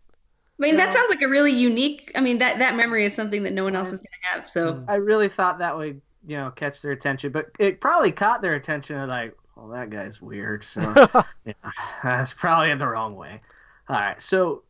I 0.60 0.62
mean, 0.62 0.78
that 0.78 0.92
sounds 0.92 1.10
like 1.10 1.22
a 1.22 1.28
really 1.28 1.52
unique. 1.52 2.12
I 2.16 2.22
mean, 2.22 2.40
that 2.40 2.60
that 2.60 2.76
memory 2.76 3.06
is 3.06 3.14
something 3.14 3.44
that 3.44 3.54
no 3.54 3.64
one 3.64 3.76
else 3.76 3.94
is 3.94 4.00
going 4.00 4.08
to 4.24 4.28
have. 4.30 4.48
So 4.48 4.84
I 4.88 4.96
really 4.96 5.30
thought 5.30 5.60
that 5.60 5.78
would, 5.78 6.02
you 6.26 6.36
know, 6.36 6.52
catch 6.52 6.82
their 6.82 6.92
attention, 6.92 7.32
but 7.32 7.48
it 7.60 7.80
probably 7.80 8.12
caught 8.12 8.42
their 8.42 8.56
attention. 8.56 9.08
Like, 9.08 9.38
well, 9.60 9.70
that 9.70 9.89
guy's 9.89 10.22
weird. 10.22 10.63
So 10.63 10.82
yeah, 11.46 11.54
that's 12.04 12.34
probably 12.34 12.72
in 12.72 12.80
the 12.80 12.88
wrong 12.88 13.16
way. 13.16 13.42
All 13.88 13.96
right, 13.96 14.22
so 14.22 14.63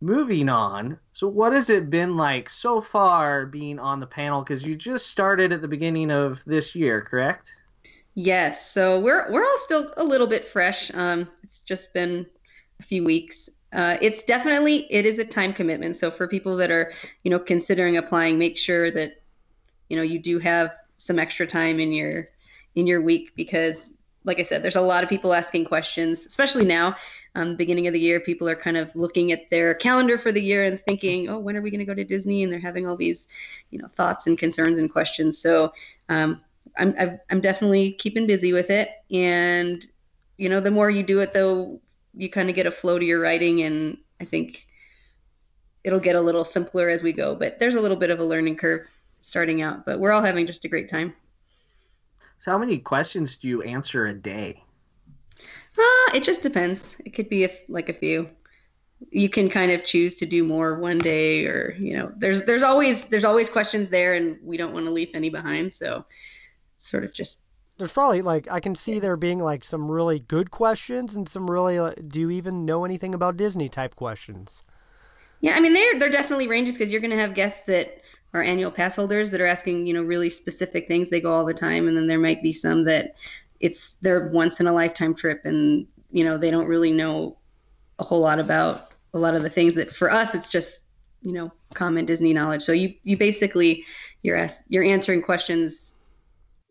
moving 0.00 0.48
on. 0.48 0.98
So, 1.12 1.28
what 1.28 1.52
has 1.52 1.70
it 1.70 1.90
been 1.90 2.16
like 2.16 2.48
so 2.48 2.80
far 2.80 3.46
being 3.46 3.78
on 3.78 4.00
the 4.00 4.06
panel? 4.06 4.42
Because 4.42 4.64
you 4.64 4.74
just 4.74 5.06
started 5.08 5.52
at 5.52 5.60
the 5.60 5.68
beginning 5.68 6.10
of 6.10 6.40
this 6.46 6.74
year, 6.74 7.02
correct? 7.02 7.52
Yes. 8.14 8.70
So 8.70 9.00
we're 9.00 9.30
we're 9.30 9.44
all 9.44 9.58
still 9.58 9.92
a 9.96 10.04
little 10.04 10.26
bit 10.26 10.46
fresh. 10.46 10.90
Um, 10.94 11.28
it's 11.42 11.62
just 11.62 11.92
been 11.92 12.26
a 12.80 12.82
few 12.82 13.04
weeks. 13.04 13.48
Uh, 13.72 13.96
it's 14.00 14.22
definitely 14.22 14.86
it 14.92 15.04
is 15.04 15.18
a 15.18 15.24
time 15.24 15.52
commitment. 15.52 15.96
So 15.96 16.10
for 16.10 16.28
people 16.28 16.56
that 16.56 16.70
are 16.70 16.92
you 17.24 17.30
know 17.30 17.40
considering 17.40 17.96
applying, 17.96 18.38
make 18.38 18.56
sure 18.56 18.90
that 18.92 19.20
you 19.88 19.96
know 19.96 20.02
you 20.02 20.20
do 20.20 20.38
have 20.38 20.72
some 20.98 21.18
extra 21.18 21.46
time 21.46 21.80
in 21.80 21.92
your 21.92 22.28
in 22.76 22.86
your 22.86 23.02
week 23.02 23.32
because 23.36 23.92
like 24.24 24.38
I 24.38 24.42
said, 24.42 24.62
there's 24.62 24.76
a 24.76 24.80
lot 24.80 25.02
of 25.02 25.10
people 25.10 25.34
asking 25.34 25.66
questions, 25.66 26.24
especially 26.24 26.64
now. 26.64 26.96
Um, 27.34 27.56
beginning 27.56 27.86
of 27.86 27.92
the 27.92 28.00
year, 28.00 28.20
people 28.20 28.48
are 28.48 28.56
kind 28.56 28.76
of 28.76 28.94
looking 28.96 29.32
at 29.32 29.50
their 29.50 29.74
calendar 29.74 30.16
for 30.16 30.32
the 30.32 30.40
year 30.40 30.64
and 30.64 30.80
thinking, 30.80 31.28
"Oh, 31.28 31.38
when 31.38 31.56
are 31.56 31.62
we 31.62 31.70
going 31.70 31.80
to 31.80 31.84
go 31.84 31.94
to 31.94 32.04
Disney?" 32.04 32.42
And 32.42 32.52
they're 32.52 32.60
having 32.60 32.86
all 32.86 32.96
these, 32.96 33.28
you 33.70 33.78
know, 33.78 33.88
thoughts 33.88 34.26
and 34.26 34.38
concerns 34.38 34.78
and 34.78 34.90
questions. 34.90 35.38
So 35.38 35.72
um, 36.08 36.40
I'm 36.76 36.94
i 36.98 37.18
am 37.30 37.40
definitely 37.40 37.92
keeping 37.92 38.26
busy 38.26 38.52
with 38.52 38.70
it, 38.70 38.90
and 39.10 39.84
you 40.36 40.48
know, 40.48 40.60
the 40.60 40.70
more 40.70 40.90
you 40.90 41.02
do 41.02 41.20
it, 41.20 41.32
though, 41.32 41.80
you 42.14 42.28
kind 42.30 42.48
of 42.48 42.56
get 42.56 42.66
a 42.66 42.70
flow 42.70 42.98
to 42.98 43.04
your 43.04 43.20
writing, 43.20 43.62
and 43.62 43.98
I 44.20 44.24
think 44.24 44.66
it'll 45.84 46.00
get 46.00 46.16
a 46.16 46.20
little 46.20 46.44
simpler 46.44 46.88
as 46.88 47.02
we 47.02 47.12
go. 47.12 47.34
But 47.34 47.58
there's 47.58 47.74
a 47.74 47.80
little 47.80 47.96
bit 47.96 48.10
of 48.10 48.20
a 48.20 48.24
learning 48.24 48.56
curve 48.56 48.88
starting 49.20 49.62
out, 49.62 49.84
but 49.84 50.00
we're 50.00 50.12
all 50.12 50.22
having 50.22 50.46
just 50.46 50.64
a 50.64 50.68
great 50.68 50.88
time. 50.88 51.14
So, 52.44 52.50
how 52.50 52.58
many 52.58 52.76
questions 52.76 53.36
do 53.36 53.48
you 53.48 53.62
answer 53.62 54.04
a 54.08 54.12
day? 54.12 54.62
Uh, 55.40 56.10
it 56.12 56.22
just 56.22 56.42
depends. 56.42 56.94
It 57.02 57.14
could 57.14 57.30
be 57.30 57.42
if 57.42 57.62
like 57.70 57.88
a 57.88 57.94
few. 57.94 58.28
You 59.10 59.30
can 59.30 59.48
kind 59.48 59.72
of 59.72 59.86
choose 59.86 60.16
to 60.16 60.26
do 60.26 60.44
more 60.44 60.78
one 60.78 60.98
day, 60.98 61.46
or 61.46 61.74
you 61.78 61.96
know, 61.96 62.12
there's 62.18 62.42
there's 62.42 62.62
always 62.62 63.06
there's 63.06 63.24
always 63.24 63.48
questions 63.48 63.88
there, 63.88 64.12
and 64.12 64.38
we 64.42 64.58
don't 64.58 64.74
want 64.74 64.84
to 64.84 64.92
leave 64.92 65.08
any 65.14 65.30
behind. 65.30 65.72
So, 65.72 66.04
sort 66.76 67.04
of 67.04 67.14
just. 67.14 67.38
There's 67.78 67.92
probably 67.92 68.20
like 68.20 68.46
I 68.50 68.60
can 68.60 68.76
see 68.76 68.98
there 68.98 69.16
being 69.16 69.38
like 69.38 69.64
some 69.64 69.90
really 69.90 70.18
good 70.18 70.50
questions 70.50 71.16
and 71.16 71.26
some 71.26 71.50
really 71.50 71.78
uh, 71.78 71.94
do 72.06 72.20
you 72.20 72.30
even 72.30 72.66
know 72.66 72.84
anything 72.84 73.14
about 73.14 73.38
Disney 73.38 73.70
type 73.70 73.96
questions. 73.96 74.62
Yeah, 75.40 75.56
I 75.56 75.60
mean 75.60 75.72
they're 75.72 75.98
they're 75.98 76.10
definitely 76.10 76.48
ranges 76.48 76.76
because 76.76 76.92
you're 76.92 77.00
going 77.00 77.10
to 77.10 77.20
have 77.20 77.32
guests 77.32 77.62
that 77.68 78.03
are 78.34 78.42
annual 78.42 78.70
pass 78.70 78.96
holders 78.96 79.30
that 79.30 79.40
are 79.40 79.46
asking 79.46 79.86
you 79.86 79.94
know 79.94 80.02
really 80.02 80.28
specific 80.28 80.86
things. 80.86 81.08
They 81.08 81.20
go 81.20 81.32
all 81.32 81.44
the 81.44 81.54
time, 81.54 81.88
and 81.88 81.96
then 81.96 82.06
there 82.06 82.18
might 82.18 82.42
be 82.42 82.52
some 82.52 82.84
that 82.84 83.14
it's 83.60 83.94
their 83.94 84.28
once 84.28 84.60
in 84.60 84.66
a 84.66 84.72
lifetime 84.72 85.14
trip 85.14 85.40
and 85.44 85.86
you 86.10 86.22
know 86.22 86.36
they 86.36 86.50
don't 86.50 86.66
really 86.66 86.92
know 86.92 87.36
a 87.98 88.04
whole 88.04 88.20
lot 88.20 88.38
about 88.38 88.92
a 89.14 89.18
lot 89.18 89.34
of 89.34 89.42
the 89.42 89.48
things 89.48 89.74
that 89.74 89.90
for 89.94 90.10
us 90.10 90.34
it's 90.34 90.50
just 90.50 90.84
you 91.22 91.32
know 91.32 91.50
common 91.72 92.04
disney 92.04 92.32
knowledge. 92.32 92.62
So 92.62 92.72
you 92.72 92.92
you 93.04 93.16
basically 93.16 93.84
you're 94.22 94.36
asked 94.36 94.64
you're 94.68 94.84
answering 94.84 95.22
questions 95.22 95.94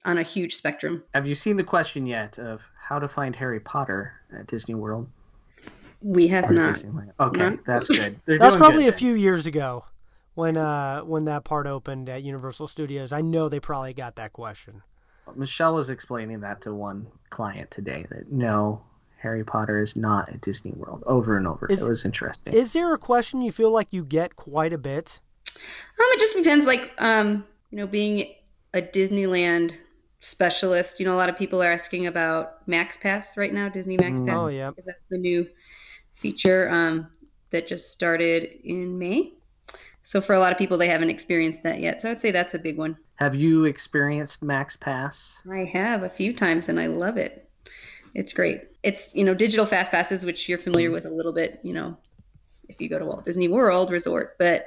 on 0.05 0.17
a 0.17 0.23
huge 0.23 0.55
spectrum. 0.55 1.01
Have 1.13 1.25
you 1.25 1.33
seen 1.33 1.55
the 1.55 1.63
question 1.63 2.05
yet 2.05 2.37
of 2.37 2.61
how 2.77 2.99
to 2.99 3.07
find 3.07 3.35
harry 3.35 3.61
potter 3.61 4.13
at 4.37 4.47
disney 4.47 4.75
world? 4.75 5.07
We 6.01 6.27
have 6.27 6.51
not. 6.51 6.83
Okay 7.19 7.39
no? 7.39 7.57
that's 7.65 7.87
good. 7.87 8.19
They're 8.25 8.37
that's 8.37 8.57
probably 8.57 8.83
good, 8.83 8.93
a 8.93 8.97
few 8.97 9.13
years 9.13 9.47
ago 9.47 9.85
when 10.35 10.57
uh 10.57 11.01
when 11.01 11.25
that 11.25 11.43
part 11.43 11.67
opened 11.67 12.09
at 12.09 12.23
universal 12.23 12.67
studios 12.67 13.11
i 13.11 13.21
know 13.21 13.49
they 13.49 13.59
probably 13.59 13.93
got 13.93 14.15
that 14.15 14.33
question 14.33 14.81
Michelle 15.35 15.75
was 15.75 15.89
explaining 15.89 16.41
that 16.41 16.61
to 16.61 16.73
one 16.73 17.07
client 17.29 17.71
today 17.71 18.05
that 18.09 18.31
no, 18.31 18.81
Harry 19.17 19.43
Potter 19.43 19.81
is 19.81 19.95
not 19.95 20.29
at 20.29 20.41
Disney 20.41 20.73
World 20.75 21.03
over 21.07 21.37
and 21.37 21.47
over. 21.47 21.67
Is, 21.67 21.81
it 21.81 21.87
was 21.87 22.05
interesting. 22.05 22.53
Is 22.53 22.73
there 22.73 22.93
a 22.93 22.97
question 22.97 23.41
you 23.41 23.51
feel 23.51 23.71
like 23.71 23.87
you 23.91 24.03
get 24.03 24.35
quite 24.35 24.73
a 24.73 24.77
bit? 24.77 25.19
Um, 25.55 26.05
it 26.11 26.19
just 26.19 26.35
depends. 26.35 26.65
Like, 26.65 26.91
um, 26.97 27.45
you 27.71 27.77
know, 27.77 27.87
being 27.87 28.33
a 28.73 28.81
Disneyland 28.81 29.73
specialist, 30.19 30.99
you 30.99 31.05
know, 31.05 31.13
a 31.13 31.17
lot 31.17 31.29
of 31.29 31.37
people 31.37 31.61
are 31.61 31.71
asking 31.71 32.07
about 32.07 32.67
Max 32.67 32.97
Pass 32.97 33.37
right 33.37 33.53
now. 33.53 33.69
Disney 33.69 33.97
Max 33.97 34.19
mm. 34.19 34.27
Pass. 34.27 34.35
Oh 34.35 34.47
yeah, 34.47 34.71
that's 34.85 34.99
the 35.09 35.17
new 35.17 35.47
feature 36.13 36.69
um, 36.69 37.07
that 37.51 37.65
just 37.65 37.91
started 37.91 38.49
in 38.63 38.97
May. 38.97 39.33
So 40.03 40.19
for 40.19 40.33
a 40.33 40.39
lot 40.39 40.51
of 40.51 40.57
people, 40.57 40.77
they 40.77 40.89
haven't 40.89 41.09
experienced 41.09 41.63
that 41.63 41.79
yet. 41.79 42.01
So 42.01 42.11
I'd 42.11 42.19
say 42.19 42.31
that's 42.31 42.53
a 42.53 42.59
big 42.59 42.77
one. 42.77 42.97
Have 43.15 43.35
you 43.35 43.63
experienced 43.63 44.43
Max 44.43 44.75
Pass? 44.75 45.39
I 45.49 45.63
have 45.63 46.03
a 46.03 46.09
few 46.09 46.33
times, 46.33 46.67
and 46.67 46.77
I 46.77 46.87
love 46.87 47.15
it. 47.15 47.49
It's 48.13 48.33
great. 48.33 48.63
It's 48.83 49.15
you 49.15 49.23
know 49.23 49.33
digital 49.33 49.65
fast 49.65 49.91
passes, 49.91 50.25
which 50.25 50.47
you're 50.47 50.57
familiar 50.57 50.91
with 50.91 51.05
a 51.05 51.09
little 51.09 51.31
bit. 51.31 51.59
You 51.63 51.73
know, 51.73 51.97
if 52.67 52.81
you 52.81 52.89
go 52.89 52.99
to 52.99 53.05
Walt 53.05 53.23
Disney 53.23 53.47
World 53.47 53.91
Resort, 53.91 54.35
but 54.37 54.65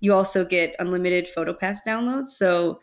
you 0.00 0.14
also 0.14 0.44
get 0.44 0.76
unlimited 0.78 1.28
PhotoPass 1.36 1.78
downloads. 1.86 2.28
So 2.28 2.80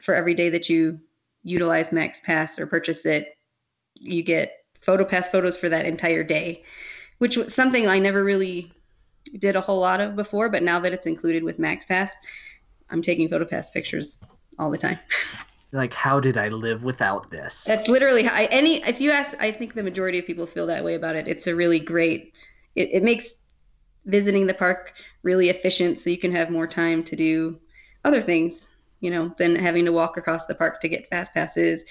for 0.00 0.14
every 0.14 0.34
day 0.34 0.50
that 0.50 0.68
you 0.68 1.00
utilize 1.42 1.90
Max 1.90 2.20
Pass 2.20 2.58
or 2.58 2.66
purchase 2.66 3.04
it, 3.06 3.36
you 3.94 4.22
get 4.22 4.64
PhotoPass 4.80 5.26
photos 5.26 5.56
for 5.56 5.68
that 5.68 5.84
entire 5.84 6.22
day, 6.22 6.62
which 7.18 7.36
was 7.36 7.54
something 7.54 7.88
I 7.88 7.98
never 7.98 8.22
really 8.22 8.72
did 9.38 9.56
a 9.56 9.60
whole 9.60 9.80
lot 9.80 10.00
of 10.00 10.16
before, 10.16 10.48
but 10.48 10.62
now 10.62 10.78
that 10.80 10.92
it's 10.92 11.06
included 11.06 11.42
with 11.42 11.58
MaxPass, 11.58 12.10
I'm 12.90 13.02
taking 13.02 13.28
PhotoPass 13.28 13.72
pictures 13.72 14.18
all 14.58 14.70
the 14.70 14.78
time. 14.78 14.98
Like, 15.74 15.92
how 15.92 16.20
did 16.20 16.36
I 16.36 16.50
live 16.50 16.84
without 16.84 17.32
this? 17.32 17.64
That's 17.64 17.88
literally 17.88 18.22
how 18.22 18.32
I, 18.32 18.44
any. 18.44 18.80
If 18.84 19.00
you 19.00 19.10
ask, 19.10 19.36
I 19.42 19.50
think 19.50 19.74
the 19.74 19.82
majority 19.82 20.20
of 20.20 20.24
people 20.24 20.46
feel 20.46 20.68
that 20.68 20.84
way 20.84 20.94
about 20.94 21.16
it. 21.16 21.26
It's 21.26 21.48
a 21.48 21.54
really 21.54 21.80
great. 21.80 22.32
It, 22.76 22.90
it 22.92 23.02
makes 23.02 23.38
visiting 24.04 24.46
the 24.46 24.54
park 24.54 24.94
really 25.24 25.48
efficient, 25.48 25.98
so 25.98 26.10
you 26.10 26.18
can 26.18 26.30
have 26.30 26.48
more 26.48 26.68
time 26.68 27.02
to 27.02 27.16
do 27.16 27.58
other 28.04 28.20
things. 28.20 28.70
You 29.00 29.10
know, 29.10 29.34
than 29.36 29.56
having 29.56 29.84
to 29.86 29.92
walk 29.92 30.16
across 30.16 30.46
the 30.46 30.54
park 30.54 30.80
to 30.80 30.88
get 30.88 31.08
fast 31.08 31.34
passes. 31.34 31.84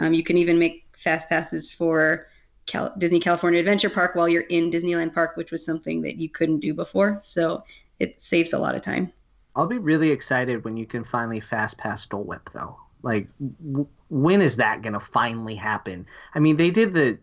Um, 0.00 0.12
you 0.12 0.22
can 0.22 0.36
even 0.36 0.58
make 0.58 0.84
fast 0.94 1.30
passes 1.30 1.72
for 1.72 2.26
Cal- 2.66 2.94
Disney 2.98 3.20
California 3.20 3.58
Adventure 3.60 3.90
Park 3.90 4.14
while 4.14 4.28
you're 4.28 4.42
in 4.42 4.70
Disneyland 4.70 5.14
Park, 5.14 5.36
which 5.36 5.50
was 5.50 5.64
something 5.64 6.02
that 6.02 6.16
you 6.16 6.28
couldn't 6.28 6.60
do 6.60 6.74
before. 6.74 7.20
So 7.22 7.64
it 7.98 8.20
saves 8.20 8.52
a 8.52 8.58
lot 8.58 8.74
of 8.74 8.82
time. 8.82 9.12
I'll 9.56 9.66
be 9.66 9.78
really 9.78 10.10
excited 10.10 10.64
when 10.64 10.76
you 10.76 10.86
can 10.86 11.04
finally 11.04 11.40
fast 11.40 11.76
pass 11.78 12.06
Dole 12.06 12.24
Whip, 12.24 12.50
though. 12.52 12.76
Like, 13.02 13.28
w- 13.40 13.86
when 14.08 14.40
is 14.40 14.56
that 14.56 14.82
going 14.82 14.92
to 14.92 15.00
finally 15.00 15.54
happen? 15.54 16.06
I 16.34 16.38
mean, 16.38 16.56
they 16.56 16.70
did 16.70 16.94
the 16.94 17.18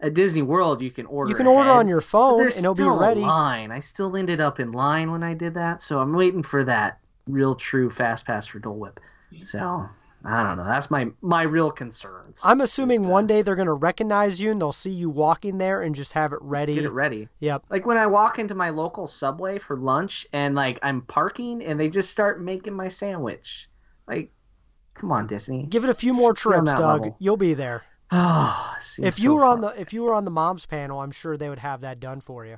at 0.00 0.14
Disney 0.14 0.42
World. 0.42 0.82
You 0.82 0.90
can 0.90 1.06
order. 1.06 1.30
You 1.30 1.36
can 1.36 1.46
ahead, 1.46 1.58
order 1.58 1.70
on 1.70 1.88
your 1.88 2.00
phone, 2.00 2.40
and 2.42 2.50
it'll 2.50 2.74
be 2.74 2.82
ready. 2.84 3.20
line. 3.20 3.70
I 3.70 3.80
still 3.80 4.16
ended 4.16 4.40
up 4.40 4.60
in 4.60 4.72
line 4.72 5.10
when 5.10 5.22
I 5.22 5.34
did 5.34 5.54
that, 5.54 5.82
so 5.82 6.00
I'm 6.00 6.12
waiting 6.12 6.42
for 6.42 6.64
that 6.64 6.98
real 7.26 7.54
true 7.54 7.90
fast 7.90 8.26
pass 8.26 8.46
for 8.46 8.58
Dole 8.58 8.76
Whip. 8.76 9.00
So 9.42 9.88
I 10.24 10.42
don't 10.42 10.58
know. 10.58 10.64
That's 10.64 10.90
my 10.90 11.08
my 11.22 11.42
real 11.42 11.70
concerns. 11.70 12.40
I'm 12.44 12.60
assuming 12.60 13.08
one 13.08 13.26
day 13.26 13.42
they're 13.42 13.56
gonna 13.56 13.72
recognize 13.72 14.40
you 14.40 14.50
and 14.50 14.60
they'll 14.60 14.72
see 14.72 14.90
you 14.90 15.08
walking 15.08 15.58
there 15.58 15.80
and 15.80 15.94
just 15.94 16.12
have 16.12 16.32
it 16.32 16.40
ready. 16.42 16.72
Just 16.74 16.82
get 16.82 16.88
it 16.90 16.92
ready. 16.92 17.28
Yep. 17.40 17.64
Like 17.70 17.86
when 17.86 17.96
I 17.96 18.06
walk 18.06 18.38
into 18.38 18.54
my 18.54 18.70
local 18.70 19.06
Subway 19.06 19.58
for 19.58 19.78
lunch 19.78 20.26
and 20.32 20.54
like 20.54 20.78
I'm 20.82 21.02
parking 21.02 21.64
and 21.64 21.80
they 21.80 21.88
just 21.88 22.10
start 22.10 22.42
making 22.42 22.74
my 22.74 22.88
sandwich. 22.88 23.68
Like, 24.06 24.30
come 24.94 25.10
on, 25.10 25.26
Disney. 25.26 25.66
Give 25.66 25.84
it 25.84 25.90
a 25.90 25.94
few 25.94 26.12
more 26.12 26.34
trips, 26.34 26.66
Doug. 26.66 26.80
Level. 27.02 27.16
You'll 27.18 27.36
be 27.36 27.54
there. 27.54 27.84
Oh, 28.12 28.74
if 28.98 29.20
you 29.20 29.28
so 29.28 29.34
were 29.36 29.40
far. 29.42 29.50
on 29.50 29.60
the 29.60 29.68
if 29.80 29.92
you 29.92 30.02
were 30.02 30.14
on 30.14 30.24
the 30.24 30.32
moms 30.32 30.66
panel, 30.66 31.00
I'm 31.00 31.12
sure 31.12 31.36
they 31.36 31.48
would 31.48 31.60
have 31.60 31.82
that 31.82 32.00
done 32.00 32.20
for 32.20 32.44
you. 32.44 32.56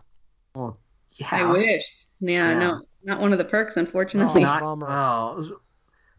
Well, 0.54 0.78
yeah. 1.12 1.28
I 1.30 1.44
wish. 1.50 1.84
Yeah, 2.20 2.52
yeah. 2.52 2.58
no, 2.58 2.82
not 3.04 3.20
one 3.20 3.32
of 3.32 3.38
the 3.38 3.44
perks, 3.44 3.76
oh, 3.76 3.80
unfortunately. 3.80 4.42
Oh, 4.42 4.44
not, 4.44 4.62
oh, 4.62 5.58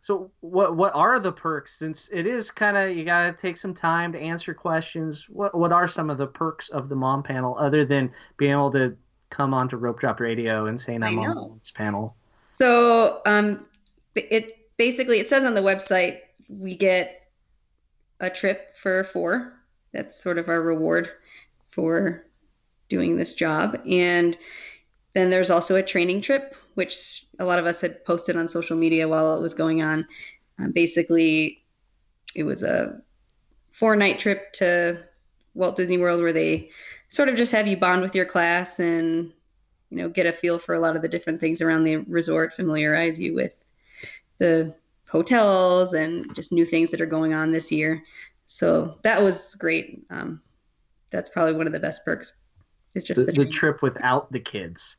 so 0.04 0.30
what 0.42 0.76
what 0.76 0.94
are 0.94 1.18
the 1.18 1.32
perks? 1.32 1.80
Since 1.80 2.10
it 2.12 2.28
is 2.28 2.52
kind 2.52 2.76
of 2.76 2.96
you 2.96 3.06
got 3.06 3.24
to 3.24 3.32
take 3.32 3.56
some 3.56 3.74
time 3.74 4.12
to 4.12 4.20
answer 4.20 4.54
questions. 4.54 5.30
What 5.30 5.56
what 5.56 5.72
are 5.72 5.88
some 5.88 6.10
of 6.10 6.18
the 6.18 6.28
perks 6.28 6.68
of 6.68 6.90
the 6.90 6.96
mom 6.96 7.24
panel 7.24 7.58
other 7.58 7.86
than 7.86 8.12
being 8.36 8.52
able 8.52 8.70
to 8.72 8.98
come 9.30 9.54
onto 9.54 9.78
Rope 9.78 10.02
Drop 10.02 10.20
Radio 10.20 10.66
and 10.66 10.80
saying 10.80 11.04
I'm 11.04 11.18
on 11.20 11.58
this 11.58 11.72
panel? 11.72 12.18
So 12.56 13.22
um, 13.26 13.66
it 14.14 14.68
basically 14.76 15.20
it 15.20 15.30
says 15.30 15.46
on 15.46 15.54
the 15.54 15.62
website 15.62 16.20
we 16.50 16.76
get 16.76 17.30
a 18.20 18.30
trip 18.30 18.76
for 18.76 19.06
four. 19.06 19.54
That's 19.94 20.22
sort 20.22 20.38
of 20.38 20.50
our 20.50 20.62
reward 20.62 21.12
for 21.70 22.26
doing 22.90 23.16
this 23.16 23.34
job 23.34 23.80
and 23.90 24.38
then 25.14 25.30
there's 25.30 25.52
also 25.52 25.76
a 25.76 25.84
training 25.84 26.22
trip, 26.22 26.56
which 26.74 27.26
a 27.40 27.46
lot 27.46 27.60
of 27.60 27.66
us 27.66 27.82
had 27.82 28.04
posted 28.04 28.36
on 28.36 28.48
social 28.48 28.76
media 28.76 29.08
while 29.08 29.36
it 29.38 29.42
was 29.42 29.54
going 29.54 29.82
on. 29.84 30.08
Um, 30.60 30.72
basically, 30.72 31.64
it 32.36 32.44
was 32.44 32.64
a 32.64 33.00
four 33.72 33.96
night 33.96 34.20
trip 34.20 34.52
to 34.54 35.04
Walt 35.54 35.76
Disney 35.76 35.98
World 35.98 36.22
where 36.22 36.34
they 36.34 36.70
sort 37.10 37.30
of 37.30 37.36
just 37.36 37.52
have 37.52 37.68
you 37.68 37.78
bond 37.78 38.02
with 38.02 38.16
your 38.16 38.26
class 38.26 38.80
and 38.80 39.32
you 39.92 39.98
know 39.98 40.10
get 40.10 40.26
a 40.26 40.32
feel 40.32 40.58
for 40.58 40.74
a 40.74 40.80
lot 40.80 40.96
of 40.96 41.04
the 41.04 41.08
different 41.08 41.40
things 41.40 41.62
around 41.62 41.84
the 41.84 41.98
resort, 41.98 42.54
familiarize 42.54 43.20
you 43.20 43.36
with 43.36 43.64
the 44.40 44.76
hotels 45.08 45.94
and 45.94 46.34
just 46.36 46.52
new 46.52 46.66
things 46.66 46.90
that 46.90 47.02
are 47.02 47.06
going 47.06 47.34
on 47.34 47.52
this 47.52 47.72
year. 47.72 48.04
So 48.48 48.98
that 49.04 49.22
was 49.22 49.54
great. 49.56 50.06
Um, 50.10 50.42
that's 51.12 51.30
probably 51.30 51.54
one 51.54 51.68
of 51.68 51.74
the 51.74 51.80
best 51.80 52.04
perks. 52.04 52.34
It's 52.96 53.06
just 53.06 53.24
the, 53.24 53.32
the, 53.32 53.46
the 53.46 53.50
trip 53.50 53.84
without 53.84 54.32
the 54.32 54.40
kids. 54.40 54.98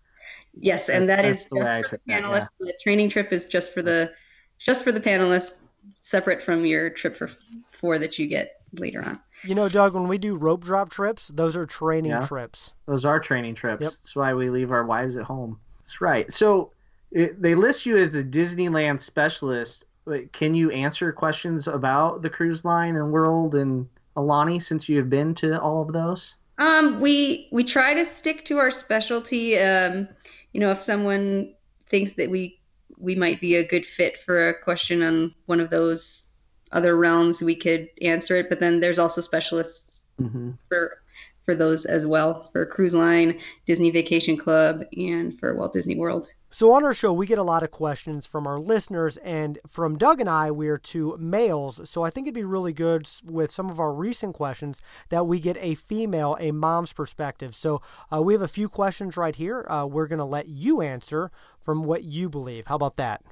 Yes, 0.61 0.89
and 0.89 1.09
that 1.09 1.25
is 1.25 1.47
just 1.47 1.51
for 1.51 1.97
the 1.97 2.13
panelists. 2.13 2.41
That, 2.41 2.51
yeah. 2.61 2.67
The 2.67 2.75
training 2.83 3.09
trip 3.09 3.33
is 3.33 3.47
just 3.47 3.73
for 3.73 3.83
the 3.83 4.13
just 4.59 4.85
for 4.85 4.93
the 4.93 5.01
panelists, 5.01 5.55
separate 6.01 6.43
from 6.43 6.65
your 6.65 6.91
trip 6.91 7.17
for 7.17 7.31
four 7.73 7.99
that 7.99 8.19
you 8.19 8.27
get 8.27 8.61
later 8.73 9.05
on. 9.05 9.21
You 9.43 9.55
know, 9.55 9.69
Doug, 9.69 9.95
when 9.95 10.09
we 10.09 10.19
do 10.19 10.37
rope 10.37 10.65
drop 10.65 10.91
trips, 10.91 11.29
those 11.29 11.57
are 11.57 11.67
training 11.67 12.13
yeah. 12.13 12.27
trips. 12.27 12.73
Those 12.87 13.05
are 13.05 13.21
training 13.21 13.55
trips. 13.57 13.83
Yep. 13.83 13.93
That's 13.93 14.17
why 14.17 14.35
we 14.35 14.51
leave 14.51 14.71
our 14.71 14.85
wives 14.85 15.17
at 15.17 15.25
home. 15.25 15.59
That's 15.81 16.01
right. 16.01 16.33
So 16.33 16.73
it, 17.11 17.41
they 17.41 17.55
list 17.55 17.87
you 17.87 17.99
as 17.99 18.15
a 18.17 18.25
Disneyland 18.25 19.01
specialist. 19.01 19.85
Can 20.33 20.55
you 20.55 20.71
answer 20.71 21.13
questions 21.13 21.67
about 21.67 22.23
the 22.23 22.31
cruise 22.31 22.65
line 22.65 22.97
and 22.97 23.11
world 23.11 23.55
and 23.55 23.89
Aulani, 24.17 24.63
since 24.63 24.89
you 24.89 24.99
have 24.99 25.11
been 25.11 25.35
to 25.37 25.61
all 25.61 25.83
of 25.83 25.93
those? 25.93 26.37
Um, 26.59 27.01
we 27.01 27.49
we 27.53 27.65
try 27.65 27.95
to 27.95 28.05
stick 28.05 28.45
to 28.47 28.59
our 28.59 28.71
specialty. 28.71 29.59
Um, 29.59 30.09
you 30.53 30.61
know, 30.61 30.71
if 30.71 30.81
someone 30.81 31.53
thinks 31.89 32.15
that 32.15 32.31
we 32.31 32.61
we 32.97 33.15
might 33.15 33.41
be 33.41 33.57
a 33.57 33.67
good 33.67 33.85
fit 33.85 34.17
for 34.17 34.49
a 34.49 34.55
question 34.55 35.03
on 35.03 35.35
one 35.47 35.61
of 35.61 35.71
those 35.71 36.25
other 36.73 36.97
realms, 36.97 37.43
we 37.43 37.57
could 37.57 37.89
answer 38.03 38.37
it. 38.37 38.49
But 38.49 38.61
then 38.61 38.81
there's 38.81 38.99
also 38.99 39.21
specialists 39.21 39.95
Mm-hmm. 40.21 40.53
for 40.69 41.03
for 41.45 41.55
those 41.55 41.85
as 41.85 42.07
well 42.07 42.49
for 42.53 42.65
Cruise 42.67 42.95
Line, 42.95 43.39
Disney 43.67 43.91
Vacation 43.91 44.37
Club, 44.37 44.83
and 44.97 45.39
for 45.39 45.55
Walt 45.55 45.73
Disney 45.73 45.97
World. 45.97 46.33
So 46.51 46.73
on 46.73 46.85
our 46.85 46.95
show, 46.95 47.13
we 47.13 47.27
get 47.27 47.39
a 47.39 47.43
lot 47.43 47.63
of 47.63 47.71
questions 47.71 48.27
from 48.27 48.47
our 48.47 48.61
listeners, 48.61 49.17
and 49.19 49.59
from 49.67 49.99
Doug 49.99 50.21
and 50.21 50.31
I, 50.31 50.51
we're 50.51 50.79
two 50.79 51.17
males. 51.19 51.81
So 51.91 52.03
I 52.03 52.11
think 52.11 52.27
it'd 52.27 52.35
be 52.35 52.45
really 52.45 52.73
good 52.73 53.09
with 53.25 53.51
some 53.51 53.69
of 53.71 53.81
our 53.81 53.93
recent 53.93 54.35
questions 54.35 54.81
that 55.09 55.27
we 55.27 55.41
get 55.41 55.57
a 55.61 55.75
female, 55.75 56.37
a 56.39 56.53
mom's 56.53 56.93
perspective. 56.93 57.57
So 57.57 57.83
uh, 58.13 58.23
we 58.23 58.35
have 58.35 58.43
a 58.43 58.49
few 58.49 58.69
questions 58.69 59.17
right 59.17 59.35
here. 59.35 59.67
Uh, 59.69 59.87
we're 59.87 60.07
going 60.07 60.21
to 60.21 60.25
let 60.25 60.49
you 60.49 60.81
answer 60.81 61.31
from 61.61 61.85
what 61.85 62.05
you 62.05 62.29
believe. 62.29 62.67
How 62.67 62.77
about 62.77 62.97
that? 62.97 63.23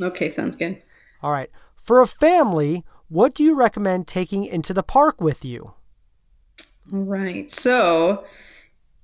Okay, 0.00 0.28
sounds 0.28 0.56
good. 0.56 0.82
All 1.22 1.32
right. 1.32 1.50
For 1.76 2.00
a 2.00 2.06
family, 2.06 2.84
what 3.08 3.32
do 3.32 3.44
you 3.44 3.54
recommend 3.54 4.08
taking 4.08 4.44
into 4.44 4.74
the 4.74 4.82
park 4.82 5.20
with 5.20 5.44
you? 5.44 5.74
All 6.92 7.00
right. 7.00 7.50
So 7.50 8.24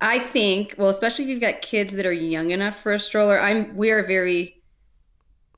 I 0.01 0.19
think, 0.19 0.75
well, 0.77 0.89
especially 0.89 1.25
if 1.25 1.29
you've 1.29 1.41
got 1.41 1.61
kids 1.61 1.93
that 1.93 2.05
are 2.05 2.13
young 2.13 2.51
enough 2.51 2.81
for 2.81 2.93
a 2.93 2.99
stroller, 2.99 3.39
I'm 3.39 3.75
we 3.75 3.91
are 3.91 4.05
very 4.05 4.61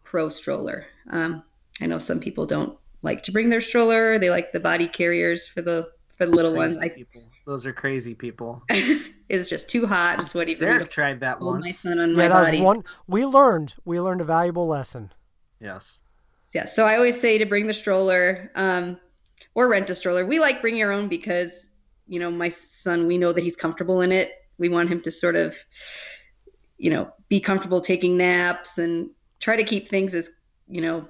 pro 0.03 0.29
stroller. 0.29 0.85
Um, 1.09 1.43
I 1.81 1.85
know 1.85 1.99
some 1.99 2.19
people 2.19 2.45
don't 2.45 2.77
like 3.01 3.23
to 3.23 3.31
bring 3.31 3.49
their 3.49 3.61
stroller; 3.61 4.17
they 4.19 4.29
like 4.29 4.51
the 4.51 4.59
body 4.59 4.87
carriers 4.87 5.47
for 5.47 5.61
the 5.61 5.89
for 6.17 6.25
the 6.25 6.31
little 6.31 6.51
Crazy 6.51 6.75
ones. 6.75 6.77
I, 6.77 6.89
people. 6.89 7.23
Those 7.45 7.65
are 7.65 7.73
crazy 7.73 8.15
people. 8.15 8.63
it's 9.29 9.49
just 9.49 9.69
too 9.69 9.85
hot 9.85 10.17
and 10.17 10.27
sweaty 10.27 10.55
for 10.55 10.65
me 10.65 10.71
Derek 10.71 10.89
to 10.89 10.89
tried 10.89 11.19
that 11.19 11.37
hold 11.37 11.59
my 11.59 11.67
once. 11.67 11.79
son 11.79 11.99
on 11.99 12.11
yeah, 12.11 12.15
my 12.15 12.27
that 12.27 12.45
body. 12.45 12.61
one. 12.61 12.83
We 13.07 13.25
learned. 13.25 13.75
We 13.85 13.99
learned 13.99 14.21
a 14.21 14.25
valuable 14.25 14.67
lesson. 14.67 15.13
Yes. 15.59 15.99
Yeah, 16.53 16.65
so 16.65 16.85
I 16.85 16.95
always 16.95 17.19
say 17.19 17.37
to 17.37 17.45
bring 17.45 17.67
the 17.67 17.73
stroller 17.73 18.49
um, 18.55 18.97
or 19.55 19.67
rent 19.67 19.89
a 19.89 19.95
stroller. 19.95 20.25
We 20.25 20.39
like 20.39 20.61
bring 20.61 20.77
your 20.77 20.91
own 20.91 21.09
because, 21.09 21.69
you 22.07 22.19
know, 22.19 22.29
my 22.29 22.49
son, 22.49 23.07
we 23.07 23.17
know 23.17 23.33
that 23.33 23.43
he's 23.43 23.55
comfortable 23.55 24.01
in 24.01 24.11
it. 24.11 24.31
We 24.57 24.69
want 24.69 24.89
him 24.89 25.01
to 25.01 25.11
sort 25.11 25.35
of, 25.35 25.55
you 26.77 26.89
know, 26.89 27.11
be 27.29 27.39
comfortable 27.39 27.81
taking 27.81 28.17
naps 28.17 28.77
and 28.77 29.09
try 29.39 29.55
to 29.55 29.63
keep 29.63 29.87
things 29.87 30.13
as, 30.13 30.29
you 30.67 30.81
know, 30.81 31.07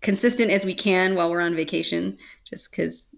consistent 0.00 0.50
as 0.50 0.64
we 0.64 0.74
can 0.74 1.14
while 1.14 1.30
we're 1.30 1.40
on 1.40 1.56
vacation, 1.56 2.18
just 2.44 2.70
because, 2.70 3.08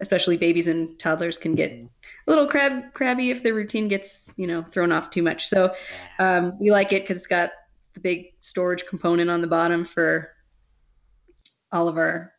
especially 0.00 0.36
babies 0.36 0.68
and 0.68 0.98
toddlers 0.98 1.38
can 1.38 1.54
get 1.54 1.72
a 1.72 1.88
little 2.26 2.46
crab 2.46 2.92
crabby 2.94 3.30
if 3.30 3.42
their 3.42 3.54
routine 3.54 3.88
gets, 3.88 4.30
you 4.36 4.46
know, 4.46 4.62
thrown 4.62 4.92
off 4.92 5.10
too 5.10 5.22
much. 5.22 5.48
So 5.48 5.74
um, 6.18 6.58
we 6.58 6.70
like 6.70 6.92
it 6.92 7.02
because 7.02 7.18
it's 7.18 7.26
got 7.26 7.50
the 7.94 8.00
big 8.00 8.32
storage 8.40 8.86
component 8.86 9.30
on 9.30 9.40
the 9.40 9.46
bottom 9.46 9.84
for 9.84 10.30
all 11.72 11.88
of 11.88 11.96
our 11.96 12.33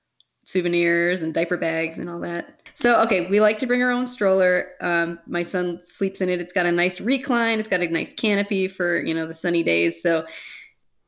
souvenirs 0.46 1.24
and 1.24 1.34
diaper 1.34 1.58
bags 1.58 1.98
and 1.98 2.10
all 2.10 2.20
that. 2.20 2.62
So, 2.76 3.02
okay, 3.02 3.30
we 3.30 3.40
like 3.40 3.60
to 3.60 3.66
bring 3.66 3.82
our 3.82 3.92
own 3.92 4.06
stroller. 4.06 4.72
Um, 4.82 5.20
my 5.28 5.44
son 5.44 5.82
sleeps 5.84 6.22
in 6.22 6.30
it. 6.30 6.40
It's 6.40 6.54
got 6.54 6.66
a 6.66 6.72
nice 6.72 7.02
recline. 7.02 7.60
It's 7.60 7.70
got 7.70 7.82
a 7.82 7.88
nice 7.88 8.14
canopy 8.14 8.68
for 8.68 9.02
you 9.02 9.14
know 9.14 9.26
the 9.26 9.34
sunny 9.34 9.64
days. 9.64 10.02
So, 10.02 10.26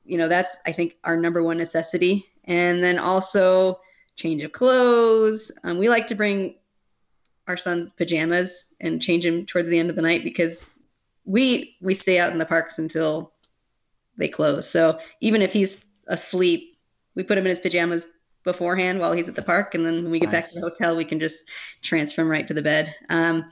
you 0.04 0.18
know 0.18 0.28
that's 0.28 0.58
I 0.66 0.72
think 0.72 0.98
our 1.04 1.16
number 1.16 1.44
one 1.44 1.58
necessity. 1.58 2.26
And 2.46 2.84
then 2.84 2.98
also 2.98 3.80
change 4.16 4.42
of 4.44 4.52
clothes. 4.52 5.52
Um, 5.64 5.78
we 5.78 5.90
like 5.90 6.08
to 6.08 6.16
bring 6.16 6.56
our 7.48 7.58
son's 7.58 7.92
pajamas 7.94 8.68
and 8.82 9.02
change 9.02 9.26
him 9.26 9.46
towards 9.46 9.70
the 9.70 9.78
end 9.78 9.90
of 9.90 9.96
the 9.96 10.02
night 10.02 10.24
because 10.24 10.66
we 11.26 11.76
we 11.82 11.94
stay 11.94 12.18
out 12.18 12.32
in 12.32 12.38
the 12.38 12.46
parks 12.46 12.80
until 12.80 13.34
they 14.18 14.28
close. 14.28 14.68
So 14.68 15.00
even 15.22 15.42
if 15.42 15.54
he's 15.54 15.80
asleep, 16.08 16.78
we 17.16 17.24
put 17.24 17.38
him 17.38 17.46
in 17.46 17.50
his 17.50 17.60
pajamas 17.60 18.06
beforehand 18.48 19.00
while 19.00 19.12
he's 19.12 19.28
at 19.28 19.36
the 19.36 19.42
park, 19.42 19.76
and 19.76 19.86
then 19.86 20.04
when 20.04 20.12
we 20.12 20.20
get 20.20 20.32
back 20.32 20.48
to 20.48 20.56
the 20.56 20.62
hotel, 20.62 20.96
we 20.96 21.06
can 21.06 21.20
just 21.20 21.50
transfer 21.84 22.22
him 22.22 22.32
right 22.32 22.48
to 22.48 22.54
the 22.54 22.62
bed. 22.62 22.96
Um, 23.10 23.46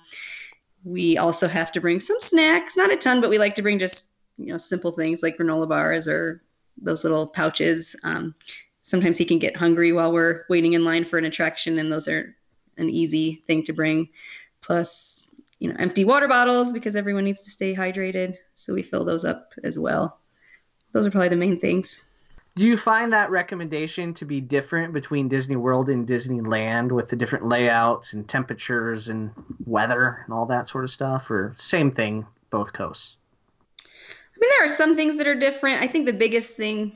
we 0.86 1.17
also 1.17 1.47
have 1.47 1.71
to 1.73 1.81
bring 1.81 1.99
some 1.99 2.19
snacks, 2.19 2.77
not 2.77 2.93
a 2.93 2.97
ton, 2.97 3.19
but 3.19 3.29
we 3.29 3.38
like 3.38 3.55
to 3.55 3.62
bring 3.62 3.77
just 3.77 4.10
you 4.38 4.47
know 4.47 4.58
simple 4.58 4.91
things 4.91 5.21
like 5.21 5.38
granola 5.38 5.67
bars 5.67 6.08
or 6.08 6.41
those 6.81 7.03
little 7.03 7.27
pouches. 7.27 7.95
Um, 8.03 8.34
sometimes 8.81 9.17
he 9.17 9.25
can 9.25 9.38
get 9.38 9.58
hungry 9.58 9.91
while 9.91 10.13
we're 10.13 10.45
waiting 10.49 10.73
in 10.73 10.86
line 10.86 11.03
for 11.03 11.19
an 11.19 11.25
attraction, 11.25 11.77
and 11.77 11.91
those 11.91 12.08
are 12.08 12.36
an 12.77 12.89
easy 12.89 13.43
thing 13.47 13.65
to 13.65 13.73
bring. 13.73 14.10
Plus, 14.62 15.27
you 15.60 15.67
know, 15.67 15.75
empty 15.77 16.05
water 16.05 16.27
bottles 16.27 16.71
because 16.71 16.95
everyone 16.95 17.25
needs 17.25 17.41
to 17.43 17.51
stay 17.51 17.75
hydrated, 17.75 18.38
so 18.53 18.73
we 18.73 18.81
fill 18.81 19.03
those 19.03 19.25
up 19.25 19.53
as 19.63 19.77
well. 19.77 20.21
Those 20.93 21.05
are 21.05 21.12
probably 21.12 21.29
the 21.29 21.36
main 21.36 21.60
things. 21.60 22.05
Do 22.55 22.63
you 22.63 22.77
find 22.77 23.11
that 23.11 23.29
recommendation 23.31 24.13
to 24.13 24.25
be 24.25 24.39
different 24.39 24.93
between 24.93 25.27
Disney 25.27 25.57
World 25.57 25.89
and 25.89 26.07
Disneyland 26.07 26.91
with 26.93 27.09
the 27.09 27.15
different 27.17 27.49
layouts 27.49 28.13
and 28.13 28.27
temperatures 28.27 29.09
and 29.09 29.31
weather 29.65 30.23
and 30.23 30.33
all 30.33 30.45
that 30.45 30.69
sort 30.69 30.85
of 30.85 30.89
stuff, 30.89 31.29
or 31.29 31.53
same 31.57 31.91
thing, 31.91 32.25
both 32.51 32.71
coasts? 32.71 33.17
I 33.81 34.37
mean, 34.39 34.49
there 34.51 34.65
are 34.65 34.69
some 34.69 34.95
things 34.95 35.17
that 35.17 35.27
are 35.27 35.35
different. 35.35 35.81
I 35.81 35.87
think 35.87 36.05
the 36.05 36.13
biggest 36.13 36.55
thing 36.55 36.95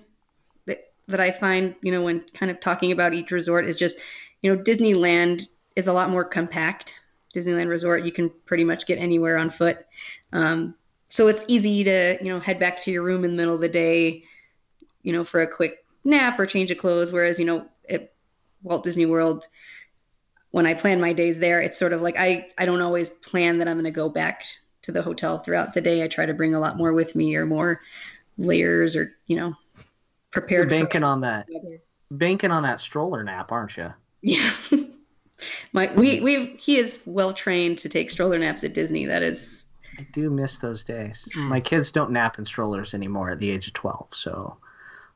that 0.66 0.92
that 1.10 1.20
I 1.20 1.30
find, 1.30 1.76
you 1.82 1.92
know, 1.92 2.04
when 2.04 2.22
kind 2.34 2.50
of 2.50 2.62
talking 2.62 2.94
about 2.94 3.14
each 3.14 3.32
resort 3.32 3.66
is 3.66 3.78
just, 3.78 4.00
you 4.42 4.56
know, 4.56 4.62
Disneyland 4.62 5.48
is 5.76 5.88
a 5.88 5.94
lot 5.94 6.10
more 6.10 6.24
compact. 6.24 7.02
Disneyland 7.36 7.70
Resort, 7.70 8.04
you 8.04 8.12
can 8.12 8.32
pretty 8.46 8.64
much 8.64 8.86
get 8.86 8.98
anywhere 8.98 9.38
on 9.38 9.50
foot. 9.50 9.86
Um, 10.34 10.74
so 11.10 11.28
it's 11.28 11.46
easy 11.48 11.84
to, 11.84 12.18
you 12.22 12.30
know, 12.30 12.40
head 12.40 12.60
back 12.60 12.82
to 12.82 12.92
your 12.92 13.04
room 13.04 13.24
in 13.24 13.32
the 13.32 13.38
middle 13.38 13.56
of 13.56 13.62
the 13.62 13.70
day, 13.70 14.24
you 15.10 15.16
know, 15.16 15.24
for 15.24 15.42
a 15.42 15.48
quick 15.48 15.84
nap 16.04 16.40
or 16.40 16.46
change 16.46 16.70
of 16.70 16.78
clothes. 16.78 17.12
Whereas, 17.12 17.40
you 17.40 17.46
know, 17.46 17.66
at 17.90 18.14
Walt 18.62 18.84
Disney 18.84 19.08
World, 19.08 19.48
when 20.52 20.68
I 20.68 20.76
plan 20.76 21.02
my 21.02 21.14
days 21.14 21.40
there, 21.40 21.60
it's 21.60 21.80
sort 21.80 21.94
of 21.94 22.04
like 22.04 22.16
I, 22.16 22.46
I 22.60 22.66
don't 22.68 22.82
always 22.82 23.10
plan 23.10 23.58
that 23.58 23.68
I'm 23.68 23.76
going 23.76 23.86
to 23.86 23.92
go 23.92 24.08
back 24.08 24.46
to 24.84 24.92
the 24.92 25.02
hotel 25.02 25.40
throughout 25.40 25.74
the 25.74 25.82
day. 25.82 26.04
I 26.04 26.08
try 26.08 26.28
to 26.28 26.34
bring 26.36 26.54
a 26.54 26.60
lot 26.60 26.78
more 26.78 26.94
with 26.94 27.16
me 27.16 27.36
or 27.36 27.48
more 27.48 27.82
layers 28.38 28.96
or, 28.96 29.16
you 29.26 29.36
know, 29.36 29.48
You're 29.48 29.86
prepared 30.30 30.70
banking 30.70 31.02
for 31.02 31.08
on 31.08 31.22
that, 31.22 31.48
weather. 31.52 31.82
banking 32.12 32.52
on 32.52 32.62
that 32.62 32.80
stroller 32.80 33.24
nap, 33.24 33.52
aren't 33.52 33.76
you? 33.78 33.92
Yeah. 34.22 34.52
My 35.74 35.92
we 35.96 36.20
we 36.20 36.58
he 36.58 36.78
is 36.78 37.00
well 37.06 37.34
trained 37.34 37.80
to 37.80 37.90
take 37.90 38.12
stroller 38.12 38.38
naps 38.38 38.64
at 38.64 38.74
Disney. 38.74 39.06
That 39.06 39.24
is 39.24 39.66
I 39.98 40.06
do 40.12 40.30
miss 40.30 40.58
those 40.58 40.84
days. 40.84 41.28
Mm. 41.36 41.48
My 41.48 41.62
kids 41.62 41.92
don't 41.92 42.12
nap 42.12 42.38
in 42.38 42.46
strollers 42.46 42.94
anymore 42.94 43.32
at 43.32 43.40
the 43.40 43.50
age 43.50 43.68
of 43.68 43.74
12, 43.74 44.08
so 44.12 44.58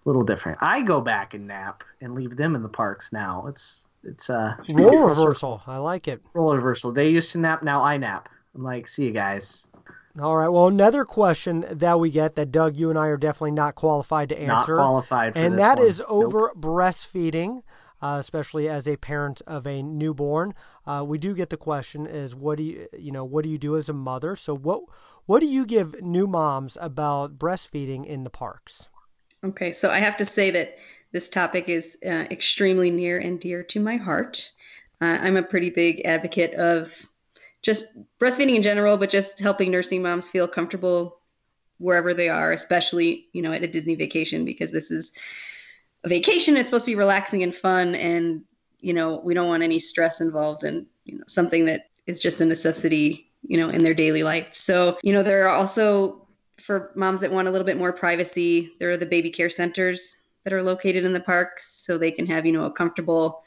little 0.05 0.23
different. 0.23 0.57
I 0.61 0.81
go 0.81 1.01
back 1.01 1.33
and 1.33 1.47
nap 1.47 1.83
and 2.01 2.13
leave 2.15 2.35
them 2.35 2.55
in 2.55 2.61
the 2.63 2.69
parks 2.69 3.11
now. 3.13 3.45
It's 3.47 3.87
it's 4.03 4.29
uh 4.29 4.55
Role 4.69 5.07
reversal. 5.07 5.61
I 5.65 5.77
like 5.77 6.07
it. 6.07 6.21
role 6.33 6.55
reversal. 6.55 6.91
They 6.91 7.09
used 7.09 7.31
to 7.33 7.37
nap, 7.39 7.63
now 7.63 7.81
I 7.81 7.97
nap. 7.97 8.27
I'm 8.55 8.63
like, 8.63 8.87
see 8.87 9.05
you 9.05 9.11
guys. 9.11 9.65
All 10.21 10.35
right. 10.37 10.49
Well, 10.49 10.67
another 10.67 11.05
question 11.05 11.65
that 11.71 11.99
we 11.99 12.11
get 12.11 12.35
that 12.35 12.51
Doug, 12.51 12.75
you 12.75 12.89
and 12.91 12.99
I 12.99 13.07
are 13.07 13.17
definitely 13.17 13.51
not 13.51 13.73
qualified 13.75 14.29
to 14.29 14.35
answer. 14.35 14.47
Not 14.47 14.59
answer, 14.61 14.75
qualified 14.75 15.33
for 15.33 15.39
and 15.39 15.53
this 15.53 15.59
that 15.61 15.77
one. 15.79 15.87
is 15.87 15.99
Nope. 15.99 16.07
over 16.09 16.51
breastfeeding, 16.55 17.63
uh, 18.01 18.17
especially 18.19 18.69
as 18.69 18.87
a 18.87 18.97
parent 18.97 19.41
of 19.47 19.65
a 19.65 19.81
newborn. 19.81 20.53
Uh, 20.85 21.03
we 21.07 21.17
do 21.17 21.33
get 21.33 21.49
the 21.49 21.57
question: 21.57 22.05
is 22.05 22.35
what 22.35 22.57
do 22.57 22.63
you, 22.63 22.87
you 22.95 23.11
know, 23.11 23.23
what 23.25 23.43
do 23.43 23.49
you 23.49 23.57
do 23.57 23.75
as 23.75 23.89
a 23.89 23.93
mother? 23.93 24.35
So 24.35 24.55
what, 24.55 24.81
what 25.25 25.39
do 25.39 25.47
you 25.47 25.65
give 25.65 25.99
new 26.01 26.27
moms 26.27 26.77
about 26.79 27.39
breastfeeding 27.39 28.05
in 28.05 28.23
the 28.23 28.29
parks? 28.29 28.89
Okay. 29.43 29.71
So 29.71 29.89
I 29.89 29.99
have 29.99 30.17
to 30.17 30.25
say 30.25 30.51
that 30.51 30.77
this 31.11 31.29
topic 31.29 31.69
is 31.69 31.97
uh, 32.05 32.25
extremely 32.31 32.89
near 32.89 33.19
and 33.19 33.39
dear 33.39 33.63
to 33.63 33.79
my 33.79 33.95
heart. 33.95 34.51
Uh, 35.01 35.17
I'm 35.21 35.37
a 35.37 35.43
pretty 35.43 35.69
big 35.69 36.01
advocate 36.05 36.53
of 36.55 36.93
just 37.61 37.85
breastfeeding 38.19 38.55
in 38.55 38.61
general, 38.61 38.97
but 38.97 39.09
just 39.09 39.39
helping 39.39 39.71
nursing 39.71 40.01
moms 40.01 40.27
feel 40.27 40.47
comfortable 40.47 41.19
wherever 41.77 42.13
they 42.13 42.29
are, 42.29 42.51
especially 42.51 43.27
you 43.33 43.41
know 43.41 43.51
at 43.51 43.63
a 43.63 43.67
Disney 43.67 43.95
vacation 43.95 44.45
because 44.45 44.71
this 44.71 44.91
is 44.91 45.11
a 46.03 46.09
vacation. 46.09 46.57
It's 46.57 46.69
supposed 46.69 46.85
to 46.85 46.91
be 46.91 46.95
relaxing 46.95 47.43
and 47.43 47.53
fun, 47.53 47.95
and 47.95 48.43
you 48.79 48.93
know 48.93 49.21
we 49.23 49.33
don't 49.33 49.47
want 49.47 49.63
any 49.63 49.79
stress 49.79 50.21
involved 50.21 50.63
in 50.63 50.87
you 51.05 51.17
know 51.17 51.23
something 51.27 51.65
that 51.65 51.89
is 52.05 52.21
just 52.21 52.41
a 52.41 52.45
necessity 52.45 53.31
you 53.41 53.57
know 53.57 53.69
in 53.69 53.83
their 53.83 53.93
daily 53.93 54.23
life. 54.23 54.55
So 54.55 54.97
you 55.03 55.13
know 55.13 55.23
there 55.23 55.47
are 55.47 55.55
also 55.55 56.22
for 56.59 56.91
moms 56.95 57.19
that 57.19 57.31
want 57.31 57.47
a 57.47 57.51
little 57.51 57.65
bit 57.65 57.77
more 57.77 57.93
privacy, 57.93 58.71
there 58.79 58.91
are 58.91 58.97
the 58.97 59.05
baby 59.05 59.29
care 59.29 59.49
centers 59.49 60.17
that 60.43 60.53
are 60.53 60.63
located 60.63 61.03
in 61.03 61.13
the 61.13 61.19
parks, 61.19 61.73
so 61.85 61.97
they 61.97 62.11
can 62.11 62.25
have 62.25 62.45
you 62.45 62.51
know 62.51 62.65
a 62.65 62.71
comfortable 62.71 63.43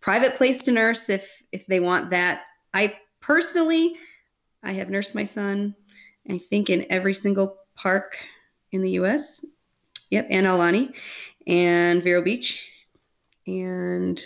private 0.00 0.34
place 0.34 0.62
to 0.64 0.72
nurse 0.72 1.08
if 1.08 1.42
if 1.52 1.66
they 1.66 1.80
want 1.80 2.10
that. 2.10 2.42
I 2.74 2.96
personally, 3.20 3.96
I 4.62 4.72
have 4.72 4.90
nursed 4.90 5.14
my 5.14 5.24
son, 5.24 5.74
I 6.28 6.38
think 6.38 6.70
in 6.70 6.86
every 6.90 7.14
single 7.14 7.56
park 7.74 8.18
in 8.72 8.82
the 8.82 8.92
U.S. 8.92 9.44
Yep, 10.10 10.26
and 10.30 10.46
Aulani 10.46 10.94
and 11.46 12.02
Vero 12.02 12.22
Beach, 12.22 12.70
and 13.46 14.22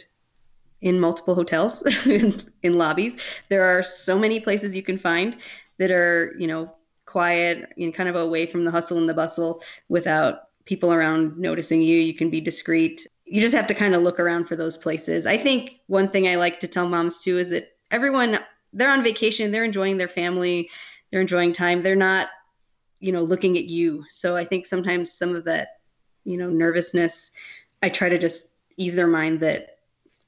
in 0.83 1.01
multiple 1.01 1.35
hotels 1.35 1.83
in, 2.07 2.41
in 2.63 2.79
lobbies. 2.79 3.17
There 3.49 3.63
are 3.63 3.83
so 3.83 4.19
many 4.19 4.41
places 4.41 4.75
you 4.75 4.83
can 4.83 4.99
find 4.99 5.37
that 5.79 5.91
are, 5.91 6.35
you 6.39 6.47
know, 6.47 6.75
quiet 7.07 7.73
and 7.79 7.95
kind 7.95 8.09
of 8.09 8.17
away 8.17 8.47
from 8.47 8.65
the 8.65 8.71
hustle 8.71 8.99
and 8.99 9.09
the 9.09 9.15
bustle 9.15 9.63
without 9.89 10.41
people 10.65 10.93
around 10.93 11.39
noticing 11.39 11.81
you. 11.81 11.97
You 11.97 12.15
can 12.15 12.29
be 12.29 12.41
discreet. 12.41 13.07
You 13.25 13.41
just 13.41 13.55
have 13.55 13.67
to 13.69 13.75
kind 13.75 13.95
of 13.95 14.03
look 14.03 14.21
around 14.21 14.47
for 14.47 14.57
those 14.57 14.77
places. 14.77 15.27
I 15.27 15.39
think 15.39 15.81
one 15.87 16.11
thing 16.11 16.29
I 16.29 16.35
like 16.35 16.61
to 16.61 16.69
tell 16.69 16.89
moms 16.89 17.19
too 17.19 17.39
is 17.39 17.49
that 17.51 17.77
everyone 17.91 18.39
they're 18.73 18.91
on 18.91 19.03
vacation, 19.03 19.51
they're 19.51 19.65
enjoying 19.65 19.97
their 19.97 20.09
family, 20.09 20.69
they're 21.11 21.21
enjoying 21.21 21.53
time. 21.53 21.83
They're 21.83 21.97
not, 21.97 22.29
you 23.01 23.13
know, 23.13 23.23
looking 23.23 23.57
at 23.57 23.65
you. 23.65 24.05
So 24.11 24.37
I 24.37 24.45
think 24.45 24.67
sometimes 24.67 25.13
some 25.13 25.35
of 25.35 25.45
that, 25.45 25.81
you 26.25 26.37
know, 26.37 26.51
nervousness, 26.51 27.31
I 27.83 27.89
try 27.89 28.09
to 28.09 28.19
just 28.19 28.49
ease 28.77 28.95
their 28.95 29.07
mind 29.07 29.41
that 29.41 29.79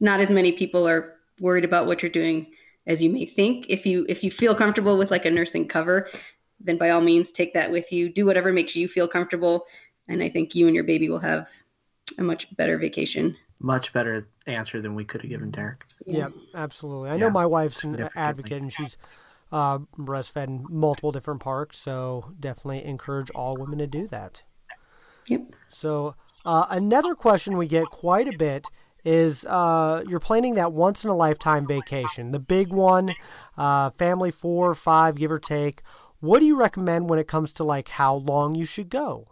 not 0.00 0.20
as 0.20 0.30
many 0.30 0.52
people 0.52 0.88
are 0.88 1.16
worried 1.40 1.64
about 1.64 1.86
what 1.86 2.02
you're 2.02 2.10
doing 2.10 2.46
as 2.86 3.02
you 3.02 3.10
may 3.10 3.26
think. 3.26 3.66
If 3.68 3.84
you 3.84 4.06
if 4.08 4.24
you 4.24 4.30
feel 4.30 4.54
comfortable 4.54 4.96
with 4.96 5.10
like 5.10 5.26
a 5.26 5.30
nursing 5.30 5.68
cover, 5.68 6.08
then 6.60 6.78
by 6.78 6.90
all 6.90 7.00
means 7.00 7.32
take 7.32 7.52
that 7.54 7.70
with 7.70 7.92
you. 7.92 8.08
Do 8.08 8.26
whatever 8.26 8.52
makes 8.52 8.74
you 8.74 8.88
feel 8.88 9.08
comfortable, 9.08 9.66
and 10.08 10.22
I 10.22 10.28
think 10.28 10.54
you 10.54 10.66
and 10.66 10.74
your 10.74 10.84
baby 10.84 11.08
will 11.08 11.18
have 11.20 11.48
a 12.18 12.22
much 12.22 12.54
better 12.56 12.78
vacation. 12.78 13.36
Much 13.60 13.92
better 13.92 14.24
answer 14.46 14.80
than 14.80 14.94
we 14.94 15.04
could 15.04 15.20
have 15.20 15.30
given 15.30 15.50
Derek. 15.50 15.84
Yeah, 16.06 16.28
absolutely. 16.54 17.10
I 17.10 17.16
know 17.16 17.30
my 17.30 17.46
wife's 17.46 17.82
an 17.84 18.08
advocate, 18.14 18.62
and 18.62 18.72
she's 18.72 18.96
uh, 19.50 19.78
breastfed 19.98 20.48
in 20.48 20.66
multiple 20.68 21.12
different 21.12 21.40
parks, 21.40 21.78
so 21.78 22.32
definitely 22.38 22.84
encourage 22.84 23.30
all 23.30 23.56
women 23.56 23.78
to 23.78 23.86
do 23.86 24.06
that. 24.08 24.42
Yep. 25.26 25.54
So 25.68 26.14
uh, 26.44 26.66
another 26.70 27.14
question 27.14 27.56
we 27.56 27.66
get 27.66 27.86
quite 27.86 28.28
a 28.28 28.36
bit 28.36 28.66
is 29.04 29.44
uh, 29.46 30.02
you're 30.08 30.20
planning 30.20 30.54
that 30.56 30.72
once 30.72 31.04
in 31.04 31.10
a 31.10 31.16
lifetime 31.16 31.66
vacation, 31.66 32.32
the 32.32 32.38
big 32.38 32.68
one, 32.68 33.14
uh, 33.56 33.90
family 33.90 34.30
four 34.30 34.70
or 34.70 34.74
five, 34.74 35.16
give 35.16 35.30
or 35.30 35.38
take. 35.38 35.82
What 36.20 36.40
do 36.40 36.46
you 36.46 36.58
recommend 36.58 37.08
when 37.08 37.18
it 37.18 37.28
comes 37.28 37.52
to 37.54 37.64
like 37.64 37.88
how 37.88 38.14
long 38.14 38.54
you 38.54 38.64
should 38.64 38.88
go? 38.88 39.26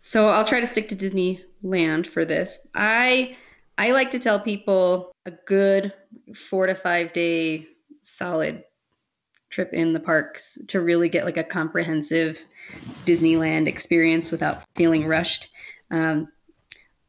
So 0.00 0.26
I'll 0.26 0.44
try 0.44 0.60
to 0.60 0.66
stick 0.66 0.88
to 0.90 0.96
Disneyland 0.96 2.06
for 2.06 2.24
this. 2.24 2.66
I 2.74 3.36
I 3.78 3.92
like 3.92 4.10
to 4.10 4.18
tell 4.18 4.38
people 4.38 5.12
a 5.26 5.30
good 5.46 5.92
four 6.34 6.66
to 6.66 6.74
five 6.74 7.12
day 7.12 7.66
solid 8.02 8.64
trip 9.48 9.72
in 9.72 9.92
the 9.92 10.00
parks 10.00 10.58
to 10.68 10.80
really 10.80 11.08
get 11.08 11.24
like 11.24 11.36
a 11.36 11.44
comprehensive 11.44 12.44
Disneyland 13.06 13.66
experience 13.66 14.30
without 14.30 14.64
feeling 14.74 15.06
rushed. 15.06 15.48
Um, 15.90 16.28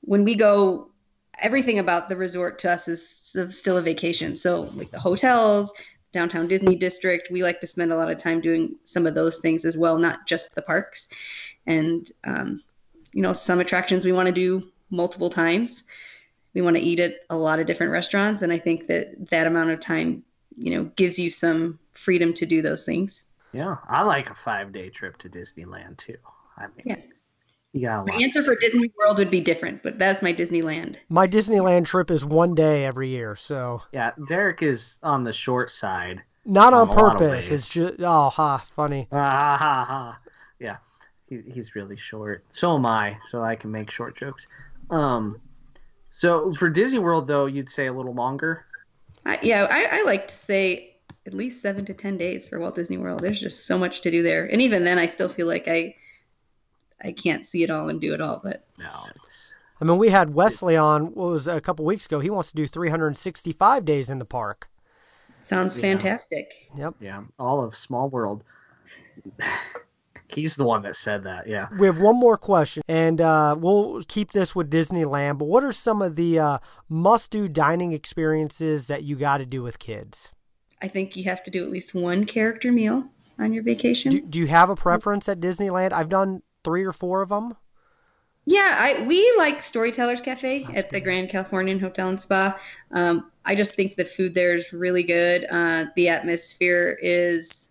when 0.02 0.24
we 0.24 0.36
go, 0.36 0.92
everything 1.40 1.80
about 1.80 2.08
the 2.08 2.16
resort 2.16 2.60
to 2.60 2.72
us 2.72 2.88
is 2.88 3.36
still 3.50 3.78
a 3.78 3.82
vacation. 3.82 4.36
So, 4.36 4.70
like 4.76 4.92
the 4.92 5.00
hotels, 5.00 5.74
downtown 6.16 6.48
Disney 6.48 6.78
district, 6.78 7.30
we 7.30 7.44
like 7.44 7.60
to 7.60 7.68
spend 7.68 7.92
a 7.92 7.96
lot 7.98 8.10
of 8.10 8.18
time 8.18 8.40
doing 8.40 8.76
some 8.86 9.06
of 9.06 9.14
those 9.14 9.40
things 9.40 9.66
as 9.66 9.78
well, 9.78 9.98
not 9.98 10.26
just 10.26 10.56
the 10.56 10.62
parks. 10.62 11.10
And, 11.68 12.10
um, 12.24 12.64
you 13.12 13.22
know, 13.22 13.34
some 13.34 13.60
attractions 13.60 14.06
we 14.06 14.14
want 14.14 14.28
to 14.28 14.32
do 14.32 14.64
multiple 14.90 15.30
times. 15.30 15.84
We 16.54 16.62
want 16.62 16.78
to 16.78 16.82
eat 16.82 17.02
at 17.02 17.16
a 17.30 17.36
lot 17.36 17.60
of 17.60 17.66
different 17.66 17.92
restaurants. 17.92 18.44
And 18.44 18.54
I 18.54 18.58
think 18.58 18.88
that 18.88 19.30
that 19.30 19.46
amount 19.46 19.72
of 19.72 19.82
time, 19.82 20.24
you 20.58 20.74
know, 20.74 20.86
gives 20.96 21.20
you 21.20 21.30
some 21.30 21.80
freedom 21.92 22.34
to 22.36 22.46
do 22.46 22.62
those 22.62 22.86
things. 22.86 23.26
Yeah, 23.52 23.76
I 23.90 24.04
like 24.04 24.30
a 24.30 24.36
five 24.36 24.72
day 24.72 24.90
trip 24.90 25.18
to 25.18 25.30
Disneyland 25.30 25.98
too. 25.98 26.18
I 26.58 26.68
mean, 26.68 26.84
Yeah. 26.86 26.96
You 27.76 27.82
got 27.82 28.08
My 28.08 28.16
answer 28.16 28.42
for 28.42 28.56
Disney 28.56 28.90
World 28.98 29.18
would 29.18 29.30
be 29.30 29.42
different, 29.42 29.84
but 29.84 30.00
that's 30.00 30.22
my 30.22 30.32
Disneyland. 30.34 30.96
My 31.10 31.28
Disneyland 31.28 31.86
trip 31.86 32.10
is 32.10 32.24
one 32.24 32.56
day 32.56 32.86
every 32.86 33.10
year, 33.10 33.36
so 33.36 33.82
Yeah, 33.92 34.12
Derek 34.30 34.64
is 34.64 34.98
on 35.04 35.26
the 35.26 35.34
short 35.34 35.70
side. 35.70 36.22
not 36.46 36.74
on 36.74 36.88
a 36.88 36.92
lot 36.92 37.16
of 37.16 37.20
purpose. 37.20 37.52
It's 37.52 37.70
just 37.70 37.96
oh 38.00 38.30
ha 38.30 38.64
funny. 38.66 39.10
Ah, 39.12 39.18
ha, 39.58 39.58
ha, 39.58 39.84
ha. 39.86 40.20
Yeah, 40.60 40.78
he, 41.28 41.42
he's 41.52 41.76
really 41.76 41.98
short. 41.98 42.46
So 42.52 42.76
am 42.76 42.86
I, 42.86 43.18
so 43.28 43.44
I 43.44 43.58
can 43.58 43.72
make 43.72 43.92
short 43.92 44.16
jokes. 44.16 44.48
Um, 44.90 45.42
so 46.10 46.54
for 46.54 46.70
Disney 46.70 47.00
World 47.00 47.28
though, 47.28 47.46
you'd 47.46 47.70
say 47.70 47.88
a 47.88 47.94
little 47.94 48.14
longer. 48.14 48.64
I, 49.26 49.38
yeah, 49.42 49.68
I, 49.70 50.00
I 50.00 50.04
like 50.04 50.30
to 50.30 50.36
say 50.36 50.96
at 51.26 51.34
least 51.34 51.62
seven 51.62 51.84
to 51.86 51.94
ten 51.94 52.16
days 52.16 52.48
for 52.48 52.58
Walt 52.58 52.76
Disney 52.76 52.98
World. 52.98 53.20
There's 53.20 53.42
just 53.42 53.66
so 53.66 53.78
much 53.78 54.00
to 54.02 54.12
do 54.12 54.24
there, 54.24 54.46
and 54.46 54.62
even 54.62 54.86
then, 54.86 54.98
I 54.98 55.08
still 55.08 55.28
feel 55.28 55.48
like 55.48 55.68
I 55.68 55.96
I 57.04 57.12
can't 57.12 57.46
see 57.46 57.64
it 57.64 57.70
all 57.70 57.90
and 57.90 58.00
do 58.02 58.14
it 58.14 58.22
all. 58.22 58.40
But 58.44 58.66
No, 58.80 58.90
it's 59.26 59.54
I 59.82 59.86
mean, 59.86 59.98
we 59.98 60.10
had 60.10 60.34
Wesley 60.34 60.78
on. 60.78 61.08
What 61.14 61.30
was 61.32 61.48
a 61.48 61.60
couple 61.62 61.84
weeks 61.86 62.06
ago? 62.06 62.20
He 62.22 62.30
wants 62.30 62.50
to 62.52 62.56
do 62.56 62.66
365 62.68 63.84
days 63.86 64.10
in 64.10 64.20
the 64.20 64.26
park. 64.26 64.70
sounds 65.44 65.78
Yeah. 65.78 65.82
fantastic. 65.82 66.70
Yep. 66.78 66.96
yeah, 67.02 67.24
all 67.38 67.64
of 67.64 67.76
Small 67.76 68.10
World. 68.10 68.44
He's 70.28 70.56
the 70.56 70.64
one 70.66 70.82
that 70.84 70.96
said 70.96 71.24
that. 71.26 71.48
Yeah. 71.48 71.68
We 71.80 71.86
have 71.86 72.00
one 72.00 72.20
more 72.20 72.38
question, 72.38 72.82
and 72.88 73.22
uh, 73.22 73.56
we'll 73.58 74.02
keep 74.08 74.32
this 74.32 74.56
with 74.56 74.72
Disneyland. 74.72 75.38
But 75.38 75.46
what 75.46 75.64
are 75.64 75.72
some 75.72 76.02
of 76.02 76.16
the 76.16 76.40
uh, 76.40 76.58
must-do 76.90 77.48
dining 77.48 77.92
experiences 77.94 78.88
that 78.88 79.04
you 79.04 79.16
got 79.18 79.38
to 79.38 79.46
do 79.46 79.62
with 79.62 79.78
kids? 79.78 80.32
I 80.82 80.88
think 80.88 81.16
you 81.16 81.24
have 81.26 81.44
to 81.44 81.52
do 81.52 81.64
at 81.64 81.70
least 81.70 81.94
one 81.94 82.26
character 82.26 82.72
meal 82.72 83.06
on 83.38 83.54
your 83.54 83.62
vacation. 83.64 84.12
Do, 84.12 84.22
do 84.22 84.40
you 84.40 84.48
have 84.48 84.70
a 84.70 84.76
preference 84.76 85.30
at 85.30 85.40
Disneyland? 85.40 85.92
I've 85.94 86.10
done 86.10 86.42
three 86.66 86.84
or 86.84 86.92
four 86.92 87.22
of 87.22 87.30
them. 87.30 87.56
Yeah, 88.48 88.78
I 88.80 89.06
we 89.08 89.34
like 89.38 89.64
Storytellers 89.64 90.22
Cafe 90.22 90.68
at 90.76 90.92
the 90.92 91.02
Grand 91.02 91.30
Californian 91.30 91.80
Hotel 91.80 92.10
and 92.10 92.22
Spa. 92.22 92.60
Um, 92.92 93.32
I 93.44 93.56
just 93.56 93.76
think 93.76 93.96
the 93.96 94.06
food 94.06 94.36
there 94.36 94.54
is 94.54 94.74
really 94.74 95.02
good. 95.02 95.46
Uh, 95.50 95.86
the 95.96 96.10
atmosphere 96.10 97.00
is, 97.02 97.70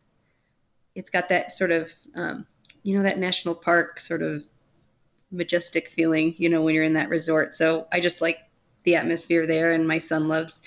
it's 0.96 1.10
got 1.10 1.28
that 1.28 1.52
sort 1.52 1.70
of, 1.70 1.92
um, 2.16 2.46
you 2.82 2.96
know, 2.96 3.04
that 3.04 3.18
national 3.18 3.54
park 3.54 4.00
sort 4.00 4.22
of 4.22 4.44
majestic 5.30 5.88
feeling. 5.88 6.34
You 6.38 6.48
know, 6.48 6.62
when 6.62 6.74
you're 6.74 6.84
in 6.84 6.94
that 6.94 7.08
resort. 7.08 7.54
So 7.54 7.86
I 7.92 8.00
just 8.00 8.20
like 8.20 8.38
the 8.82 8.96
atmosphere 8.96 9.46
there, 9.46 9.72
and 9.72 9.86
my 9.86 9.98
son 9.98 10.26
loves. 10.26 10.60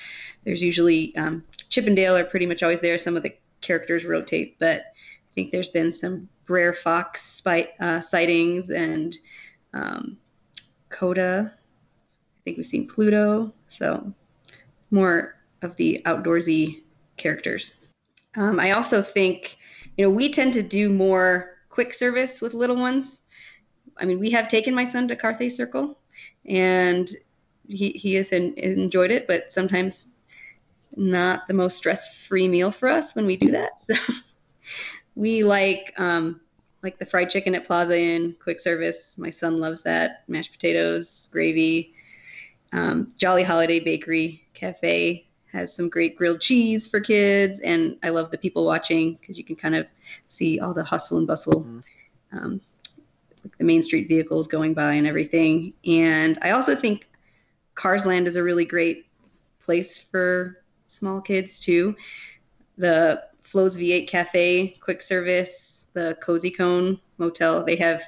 There's 0.46 0.63
usually 0.63 1.13
um, 1.18 1.44
Chip 1.68 1.86
and 1.86 1.96
Dale 1.98 2.16
are 2.16 2.24
pretty 2.24 2.46
much 2.46 2.63
always 2.63 2.80
there. 2.80 2.98
Some 2.98 3.18
of 3.18 3.24
the 3.24 3.36
characters 3.60 4.06
rotate, 4.06 4.58
but 4.58 4.80
I 4.80 5.34
think 5.36 5.52
there's 5.52 5.70
been 5.70 5.92
some 5.92 6.30
rare 6.50 6.74
fox 6.74 7.24
spite, 7.24 7.70
uh, 7.80 8.00
sightings 8.00 8.70
and 8.70 9.18
um, 9.74 10.18
Koda. 10.90 11.54
I 11.54 12.40
think 12.44 12.58
we've 12.58 12.68
seen 12.68 12.88
Pluto. 12.88 13.54
So 13.68 14.14
more 14.92 15.36
of 15.62 15.76
the 15.76 16.02
outdoorsy 16.06 16.84
characters. 17.18 17.74
Um, 18.36 18.60
I 18.60 18.72
also 18.72 19.02
think, 19.02 19.58
you 19.98 20.06
know, 20.06 20.10
we 20.12 20.32
tend 20.32 20.54
to 20.54 20.64
do 20.64 20.90
more 20.90 21.58
quick 21.70 21.94
service 21.94 22.42
with 22.42 22.54
little 22.54 22.76
ones. 22.76 23.22
I 24.00 24.06
mean, 24.06 24.20
we 24.20 24.30
have 24.32 24.48
taken 24.48 24.76
my 24.76 24.86
son 24.86 25.08
to 25.08 25.16
Carthay 25.16 25.52
Circle, 25.52 25.98
and 26.46 27.10
he 27.68 27.90
he 27.92 28.14
has 28.14 28.32
en- 28.32 28.54
enjoyed 28.58 29.12
it, 29.12 29.28
but 29.28 29.52
sometimes 29.52 30.08
not 30.96 31.48
the 31.48 31.54
most 31.54 31.78
stress-free 31.78 32.48
meal 32.48 32.72
for 32.72 32.90
us 32.90 33.16
when 33.16 33.26
we 33.26 33.38
do 33.38 33.52
that. 33.52 33.72
So 33.90 34.14
we 35.17 35.43
like 35.43 35.93
um, 35.99 36.39
like 36.84 36.99
the 36.99 37.06
fried 37.06 37.30
chicken 37.30 37.56
at 37.56 37.65
Plaza 37.65 37.99
Inn, 37.99 38.36
quick 38.41 38.60
service. 38.60 39.17
My 39.17 39.32
son 39.32 39.60
loves 39.60 39.82
that. 39.84 40.23
Mashed 40.27 40.51
potatoes, 40.51 41.27
gravy. 41.32 41.95
Um, 42.71 43.12
Jolly 43.17 43.43
Holiday 43.43 43.80
Bakery 43.80 44.45
Cafe 44.53 45.27
has 45.51 45.75
some 45.75 45.89
great 45.89 46.15
grilled 46.15 46.39
cheese 46.39 46.88
for 46.88 46.99
kids, 46.99 47.60
and 47.62 47.97
I 48.03 48.10
love 48.10 48.30
the 48.30 48.38
people 48.38 48.63
watching 48.63 49.15
because 49.15 49.38
you 49.38 49.43
can 49.43 49.56
kind 49.56 49.73
of 49.73 49.89
see 50.27 50.60
all 50.60 50.73
the 50.73 50.84
hustle 50.84 51.17
and 51.17 51.25
bustle, 51.25 51.65
um, 52.32 52.62
like 53.43 53.58
the 53.58 53.63
Main 53.63 53.82
Street 53.82 54.08
vehicles 54.08 54.45
going 54.47 54.75
by 54.75 54.93
and 54.93 55.08
everything. 55.08 55.73
And 55.86 56.38
I 56.43 56.51
also 56.51 56.75
think 56.75 57.10
Cars 57.73 58.06
Land 58.06 58.27
is 58.27 58.36
a 58.36 58.43
really 58.43 58.65
great 58.65 59.08
place 59.60 59.97
for 59.97 60.62
small 60.86 61.21
kids 61.21 61.58
too. 61.58 61.95
The 62.77 63.23
Flo's 63.48 63.78
V8 63.78 64.10
Cafe, 64.10 64.78
quick 64.82 65.02
service, 65.02 65.88
the 65.94 66.18
Cozy 66.22 66.52
Cone 66.52 67.00
Motel, 67.18 67.64
they 67.64 67.78
have 67.78 68.04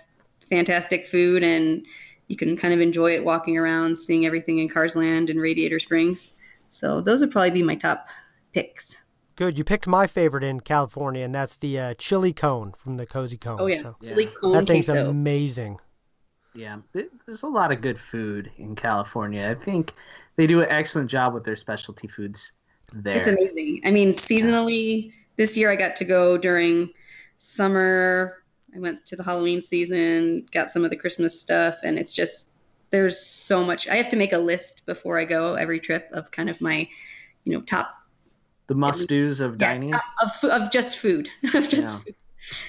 fantastic 0.50 1.08
food 1.08 1.44
and 1.44 1.86
you 2.28 2.36
can 2.36 2.58
kind 2.58 2.74
of 2.74 2.82
enjoy 2.82 3.14
it 3.16 3.24
walking 3.24 3.58
around, 3.58 3.98
seeing 3.98 4.26
everything 4.26 4.60
in 4.60 4.68
Cars 4.68 4.98
Land 4.98 5.30
and 5.30 5.40
Radiator 5.40 5.80
Springs. 5.80 6.34
So 6.68 7.00
those 7.00 7.22
would 7.22 7.32
probably 7.32 7.52
be 7.52 7.64
my 7.64 7.76
top 7.76 8.08
picks. 8.54 9.02
Good. 9.38 9.58
You 9.58 9.64
picked 9.64 9.88
my 9.88 10.08
favorite 10.08 10.44
in 10.44 10.60
California, 10.60 11.24
and 11.24 11.34
that's 11.34 11.56
the 11.56 11.80
uh, 11.80 11.94
chili 11.94 12.34
cone 12.34 12.74
from 12.74 12.98
the 12.98 13.06
Cozy 13.06 13.38
Cone. 13.38 13.60
Oh 13.62 13.68
yeah, 13.68 13.82
So 13.82 13.96
Yeah. 14.02 14.10
Chili 14.10 14.26
cone 14.26 14.52
that 14.52 14.68
thing's 14.68 14.88
queso. 14.88 15.10
amazing. 15.10 15.80
Yeah, 16.54 16.80
there's 16.92 17.44
a 17.44 17.48
lot 17.48 17.72
of 17.72 17.80
good 17.80 17.98
food 17.98 18.52
in 18.58 18.76
California. 18.76 19.50
I 19.50 19.56
think 19.64 19.94
they 20.36 20.46
do 20.48 20.62
an 20.62 20.68
excellent 20.70 21.10
job 21.10 21.34
with 21.34 21.46
their 21.46 21.56
specialty 21.56 22.10
foods 22.10 22.52
there. 22.92 23.16
It's 23.18 23.28
amazing. 23.28 23.82
I 23.86 23.92
mean, 23.92 24.14
seasonally, 24.14 25.14
this 25.40 25.58
year 25.58 25.72
I 25.72 25.78
got 25.78 25.96
to 25.96 26.06
go 26.06 26.38
during 26.38 26.92
summer. 27.38 28.44
I 28.76 28.80
went 28.80 29.06
to 29.08 29.16
the 29.16 29.24
Halloween 29.24 29.62
season, 29.62 30.46
got 30.52 30.70
some 30.70 30.84
of 30.84 30.92
the 30.92 30.98
Christmas 30.98 31.40
stuff, 31.40 31.78
and 31.84 31.98
it's 31.98 32.14
just 32.14 32.52
there's 32.92 33.18
so 33.20 33.64
much. 33.64 33.88
I 33.88 33.96
have 33.96 34.10
to 34.10 34.18
make 34.18 34.34
a 34.34 34.38
list 34.38 34.86
before 34.86 35.18
I 35.18 35.26
go 35.26 35.56
every 35.56 35.80
trip 35.80 36.10
of 36.12 36.30
kind 36.32 36.50
of 36.50 36.60
my, 36.62 36.90
you 37.46 37.54
know, 37.54 37.62
top 37.62 37.88
The 38.68 38.76
must 38.76 39.08
dos 39.08 39.40
of 39.42 39.58
dining. 39.58 39.94
of, 39.94 40.02
of 40.22 40.50
of 40.64 40.72
just 40.72 41.00
food, 41.00 41.30
of 41.56 41.70
just 41.70 41.88
Yeah. 41.88 42.00
food, 42.04 42.16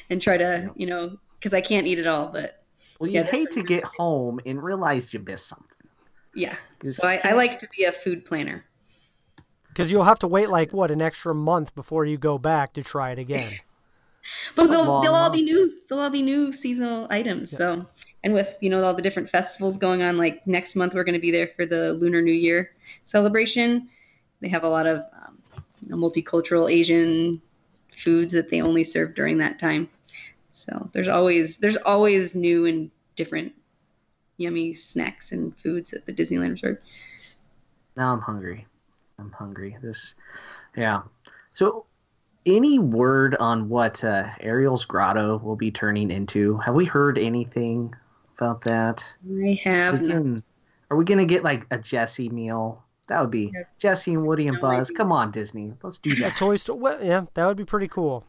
and 0.08 0.22
try 0.22 0.36
to 0.36 0.62
Yeah. 0.64 0.72
you 0.76 0.86
know 0.86 1.18
because 1.38 1.54
I 1.54 1.60
can't 1.60 1.86
eat 1.88 1.98
it 1.98 2.06
all, 2.06 2.28
but 2.28 2.64
Well, 3.00 3.10
you 3.10 3.16
yeah, 3.16 3.24
hate 3.24 3.50
to 3.52 3.62
get 3.62 3.84
home 3.84 4.40
and 4.46 4.62
realize 4.62 5.12
you 5.12 5.20
missed 5.20 5.48
something. 5.48 5.88
yeah. 6.34 6.56
So 6.84 7.06
I, 7.08 7.20
I 7.24 7.32
like 7.32 7.58
to 7.58 7.68
be 7.76 7.84
a 7.84 7.92
food 7.92 8.24
planner. 8.24 8.64
Because 9.70 9.90
you'll 9.90 10.04
have 10.04 10.18
to 10.20 10.28
wait 10.28 10.48
like 10.50 10.72
what 10.72 10.90
an 10.90 11.00
extra 11.00 11.34
month 11.34 11.74
before 11.74 12.04
you 12.04 12.18
go 12.18 12.38
back 12.38 12.74
to 12.74 12.82
try 12.82 13.10
it 13.12 13.18
again. 13.18 13.52
But 14.54 14.66
they'll, 14.66 14.84
long 14.84 15.02
they'll 15.02 15.14
all 15.14 15.30
be 15.30 15.40
new. 15.40 15.72
They'll 15.88 16.00
all 16.00 16.10
be 16.10 16.20
new 16.20 16.52
seasonal 16.52 17.06
items. 17.08 17.50
So, 17.50 17.86
and 18.22 18.34
with 18.34 18.54
you 18.60 18.68
know 18.68 18.82
all 18.82 18.92
the 18.92 19.00
different 19.00 19.30
festivals 19.30 19.78
going 19.78 20.02
on, 20.02 20.18
like 20.18 20.46
next 20.46 20.76
month 20.76 20.94
we're 20.94 21.04
going 21.04 21.14
to 21.14 21.20
be 21.20 21.30
there 21.30 21.46
for 21.46 21.64
the 21.64 21.94
Lunar 21.94 22.20
New 22.20 22.30
Year 22.30 22.72
celebration. 23.04 23.88
They 24.40 24.48
have 24.48 24.62
a 24.62 24.68
lot 24.68 24.86
of 24.86 24.98
um, 25.26 25.38
you 25.80 25.88
know, 25.88 25.96
multicultural 25.96 26.70
Asian 26.70 27.40
foods 27.92 28.32
that 28.32 28.50
they 28.50 28.60
only 28.60 28.84
serve 28.84 29.14
during 29.14 29.38
that 29.38 29.58
time. 29.58 29.88
So 30.52 30.90
there's 30.92 31.08
always 31.08 31.56
there's 31.58 31.78
always 31.78 32.34
new 32.34 32.66
and 32.66 32.90
different 33.16 33.54
yummy 34.36 34.74
snacks 34.74 35.32
and 35.32 35.56
foods 35.56 35.92
at 35.92 36.06
the 36.06 36.12
Disneyland 36.12 36.52
Resort. 36.52 36.82
Now 37.96 38.12
I'm 38.12 38.20
hungry. 38.20 38.66
I'm 39.20 39.32
hungry. 39.32 39.76
This, 39.82 40.14
yeah. 40.76 41.02
So, 41.52 41.86
any 42.46 42.78
word 42.78 43.36
on 43.36 43.68
what 43.68 44.02
uh, 44.02 44.28
Ariel's 44.40 44.84
Grotto 44.84 45.38
will 45.38 45.56
be 45.56 45.70
turning 45.70 46.10
into? 46.10 46.56
Have 46.58 46.74
we 46.74 46.84
heard 46.86 47.18
anything 47.18 47.94
about 48.38 48.62
that? 48.62 49.04
I 49.42 49.60
have 49.64 50.00
We 50.00 50.06
not. 50.08 50.12
can- 50.14 50.42
are 50.90 50.96
we 50.96 51.04
gonna 51.04 51.24
get 51.26 51.44
like 51.44 51.66
a 51.70 51.78
Jesse 51.78 52.28
meal? 52.30 52.82
That 53.06 53.20
would 53.20 53.30
be 53.30 53.50
Yeah. 53.54 53.62
Jesse 53.78 54.14
and 54.14 54.26
Woody 54.26 54.48
and 54.48 54.56
No 54.56 54.60
Buzz. 54.62 54.90
Come 54.90 55.12
on, 55.12 55.30
Disney. 55.30 55.72
Let's 55.82 55.98
do 55.98 56.12
A 56.12 56.14
that. 56.20 56.36
Toy 56.36 56.56
Story. 56.56 56.78
Well, 56.80 56.98
yeah, 57.04 57.26
that 57.34 57.46
would 57.46 57.56
be 57.56 57.64
pretty 57.64 57.86
cool. 57.88 58.24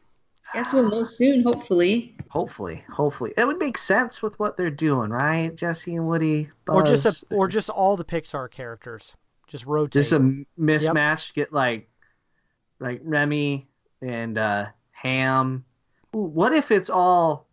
Guess 0.53 0.73
we'll 0.73 0.89
know 0.89 1.03
soon, 1.03 1.43
hopefully. 1.43 2.15
hopefully, 2.29 2.83
hopefully, 2.91 3.31
it 3.37 3.45
would 3.47 3.57
make 3.59 3.77
sense 3.77 4.21
with 4.21 4.37
what 4.39 4.57
they're 4.57 4.69
doing, 4.69 5.09
right? 5.11 5.55
Jesse 5.55 5.95
and 5.95 6.07
Woody, 6.07 6.49
Buzz. 6.65 6.75
Or 6.77 6.83
just 6.83 7.23
a, 7.23 7.35
or 7.35 7.47
just 7.47 7.69
all 7.69 7.95
the 7.95 8.03
Pixar 8.03 8.49
characters. 8.51 9.15
Just 9.51 9.65
rotate. 9.65 9.91
just 9.91 10.13
a 10.13 10.19
mismatch. 10.57 11.33
Get 11.33 11.51
like 11.51 11.89
like 12.79 13.01
Remy 13.03 13.67
and 14.01 14.37
uh, 14.37 14.67
Ham. 14.91 15.65
What 16.11 16.53
if 16.53 16.71
it's 16.71 16.89
all 16.89 17.47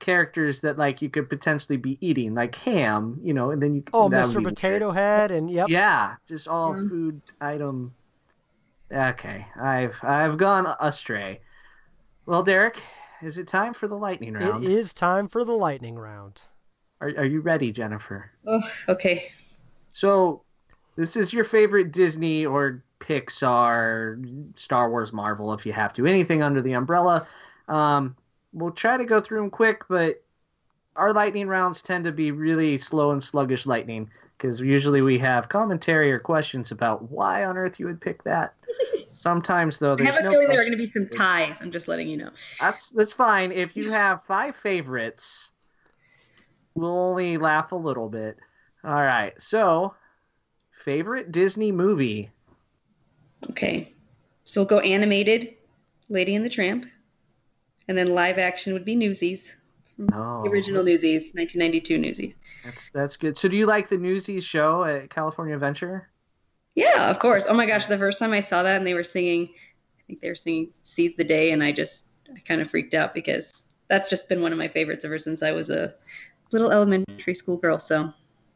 characters 0.00 0.60
that 0.60 0.76
like 0.76 1.00
you 1.00 1.08
could 1.08 1.30
potentially 1.30 1.78
be 1.78 1.96
eating, 2.02 2.34
like 2.34 2.54
Ham, 2.56 3.18
you 3.22 3.32
know, 3.32 3.52
and 3.52 3.62
then 3.62 3.74
you 3.74 3.82
oh, 3.94 4.10
Mr. 4.10 4.44
Potato 4.44 4.86
weird. 4.86 4.96
Head, 4.96 5.30
and 5.30 5.50
yep. 5.50 5.70
Yeah, 5.70 6.16
just 6.28 6.46
all 6.46 6.76
Yeah. 6.76 6.88
food 6.88 7.22
item. 7.40 7.94
Okay, 8.92 9.46
I've 9.58 9.96
I've 10.02 10.36
gone 10.36 10.74
astray. 10.78 11.40
Well, 12.26 12.42
Derek, 12.42 12.78
is 13.22 13.38
it 13.38 13.48
time 13.48 13.72
for 13.72 13.88
the 13.88 13.96
lightning 13.96 14.34
round? 14.34 14.62
It 14.62 14.70
is 14.70 14.92
time 14.92 15.26
for 15.26 15.42
the 15.42 15.52
lightning 15.52 15.96
round. 15.96 16.42
Are 17.00 17.08
are 17.16 17.24
you 17.24 17.40
ready, 17.40 17.72
Jennifer? 17.72 18.30
Oh, 18.46 18.60
okay. 18.90 19.32
So, 19.92 20.42
this 21.00 21.16
is 21.16 21.32
your 21.32 21.44
favorite 21.44 21.92
Disney 21.92 22.44
or 22.44 22.84
Pixar, 23.00 24.58
Star 24.58 24.90
Wars, 24.90 25.14
Marvel, 25.14 25.54
if 25.54 25.64
you 25.64 25.72
have 25.72 25.94
to, 25.94 26.04
anything 26.04 26.42
under 26.42 26.60
the 26.60 26.74
umbrella. 26.74 27.26
Um, 27.68 28.14
we'll 28.52 28.72
try 28.72 28.98
to 28.98 29.06
go 29.06 29.18
through 29.18 29.40
them 29.40 29.50
quick, 29.50 29.84
but 29.88 30.22
our 30.96 31.14
lightning 31.14 31.48
rounds 31.48 31.80
tend 31.80 32.04
to 32.04 32.12
be 32.12 32.32
really 32.32 32.76
slow 32.76 33.12
and 33.12 33.24
sluggish 33.24 33.64
lightning 33.64 34.10
because 34.36 34.60
usually 34.60 35.00
we 35.00 35.18
have 35.18 35.48
commentary 35.48 36.12
or 36.12 36.18
questions 36.18 36.70
about 36.70 37.10
why 37.10 37.46
on 37.46 37.56
earth 37.56 37.80
you 37.80 37.86
would 37.86 38.00
pick 38.00 38.22
that. 38.24 38.52
Sometimes 39.06 39.78
though, 39.78 39.96
I 39.98 40.02
have 40.02 40.16
a 40.16 40.22
no 40.22 40.30
feeling 40.32 40.48
there 40.48 40.60
are 40.60 40.64
going 40.64 40.72
to 40.72 40.76
be 40.76 40.86
some 40.86 41.08
ties. 41.08 41.62
I'm 41.62 41.70
just 41.70 41.88
letting 41.88 42.08
you 42.08 42.18
know. 42.18 42.30
That's 42.60 42.90
that's 42.90 43.12
fine. 43.12 43.52
If 43.52 43.74
you 43.74 43.90
have 43.90 44.24
five 44.24 44.54
favorites, 44.54 45.50
we'll 46.74 46.90
only 46.90 47.38
laugh 47.38 47.72
a 47.72 47.76
little 47.76 48.10
bit. 48.10 48.36
All 48.84 48.92
right. 48.92 49.32
So, 49.40 49.94
favorite 50.80 51.32
Disney 51.32 51.72
movie? 51.72 52.30
Okay. 53.50 53.94
So 54.44 54.60
we'll 54.60 54.66
go 54.66 54.80
animated, 54.80 55.54
Lady 56.08 56.34
and 56.34 56.44
the 56.44 56.48
Tramp, 56.48 56.86
and 57.88 57.96
then 57.96 58.14
live 58.14 58.38
action 58.38 58.72
would 58.72 58.84
be 58.84 58.96
Newsies, 58.96 59.56
Oh, 60.12 60.42
the 60.42 60.50
original 60.50 60.82
Newsies, 60.82 61.32
1992 61.34 61.98
Newsies. 61.98 62.36
That's 62.64 62.90
that's 62.92 63.16
good. 63.16 63.36
So, 63.36 63.48
do 63.48 63.56
you 63.56 63.66
like 63.66 63.88
the 63.88 63.98
Newsies 63.98 64.44
show 64.44 64.84
at 64.84 65.10
California 65.10 65.54
Adventure? 65.54 66.08
Yeah, 66.74 67.10
of 67.10 67.18
course. 67.18 67.44
Oh 67.48 67.54
my 67.54 67.66
gosh, 67.66 67.86
the 67.86 67.98
first 67.98 68.18
time 68.18 68.32
I 68.32 68.40
saw 68.40 68.62
that 68.62 68.76
and 68.76 68.86
they 68.86 68.94
were 68.94 69.04
singing, 69.04 69.50
I 69.98 70.02
think 70.06 70.20
they 70.20 70.28
were 70.28 70.34
singing 70.34 70.70
"Seize 70.82 71.14
the 71.16 71.24
Day," 71.24 71.52
and 71.52 71.62
I 71.62 71.72
just 71.72 72.06
I 72.34 72.40
kind 72.40 72.60
of 72.60 72.70
freaked 72.70 72.94
out 72.94 73.14
because 73.14 73.64
that's 73.88 74.08
just 74.08 74.28
been 74.28 74.40
one 74.40 74.52
of 74.52 74.58
my 74.58 74.68
favorites 74.68 75.04
ever 75.04 75.18
since 75.18 75.42
I 75.42 75.52
was 75.52 75.68
a 75.68 75.94
little 76.52 76.70
elementary 76.70 77.34
school 77.34 77.56
girl. 77.56 77.78
So, 77.78 78.12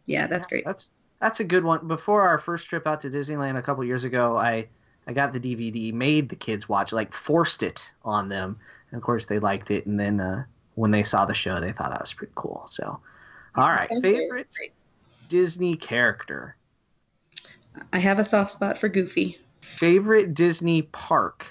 yeah, 0.07 0.27
that's 0.27 0.47
great. 0.47 0.65
That's 0.65 0.93
that's 1.25 1.41
a 1.41 1.45
good 1.45 1.65
one. 1.65 1.89
Before 1.89 2.21
our 2.21 2.37
first 2.37 2.69
trip 2.69 2.87
out 2.87 3.01
to 3.01 3.09
Disneyland 3.09 3.57
a 3.57 3.63
couple 3.63 3.83
years 3.83 4.05
ago, 4.05 4.37
I 4.37 4.69
I 5.07 5.15
got 5.15 5.33
the 5.33 5.41
DVD, 5.41 5.91
made 5.91 6.29
the 6.29 6.37
kids 6.37 6.69
watch, 6.69 6.93
like 6.93 7.15
forced 7.15 7.63
it 7.63 7.91
on 8.05 8.29
them, 8.29 8.59
and 8.91 8.99
of 8.99 9.03
course 9.03 9.25
they 9.25 9.39
liked 9.39 9.71
it. 9.71 9.87
And 9.87 9.99
then 9.99 10.21
uh, 10.21 10.45
when 10.75 10.91
they 10.91 11.03
saw 11.03 11.25
the 11.25 11.33
show, 11.33 11.61
they 11.61 11.73
thought 11.73 11.91
that 11.93 12.01
was 12.03 12.13
pretty 12.13 12.35
cool. 12.35 12.67
So, 12.69 13.01
all 13.55 13.71
right, 13.71 13.89
favorite. 14.03 14.49
Disney 15.31 15.77
character, 15.77 16.57
I 17.91 18.01
have 18.01 18.19
a 18.19 18.25
soft 18.25 18.51
spot 18.51 18.77
for 18.77 18.91
Goofy. 18.91 19.39
favorite 19.63 20.35
Disney 20.35 20.83
park. 20.83 21.47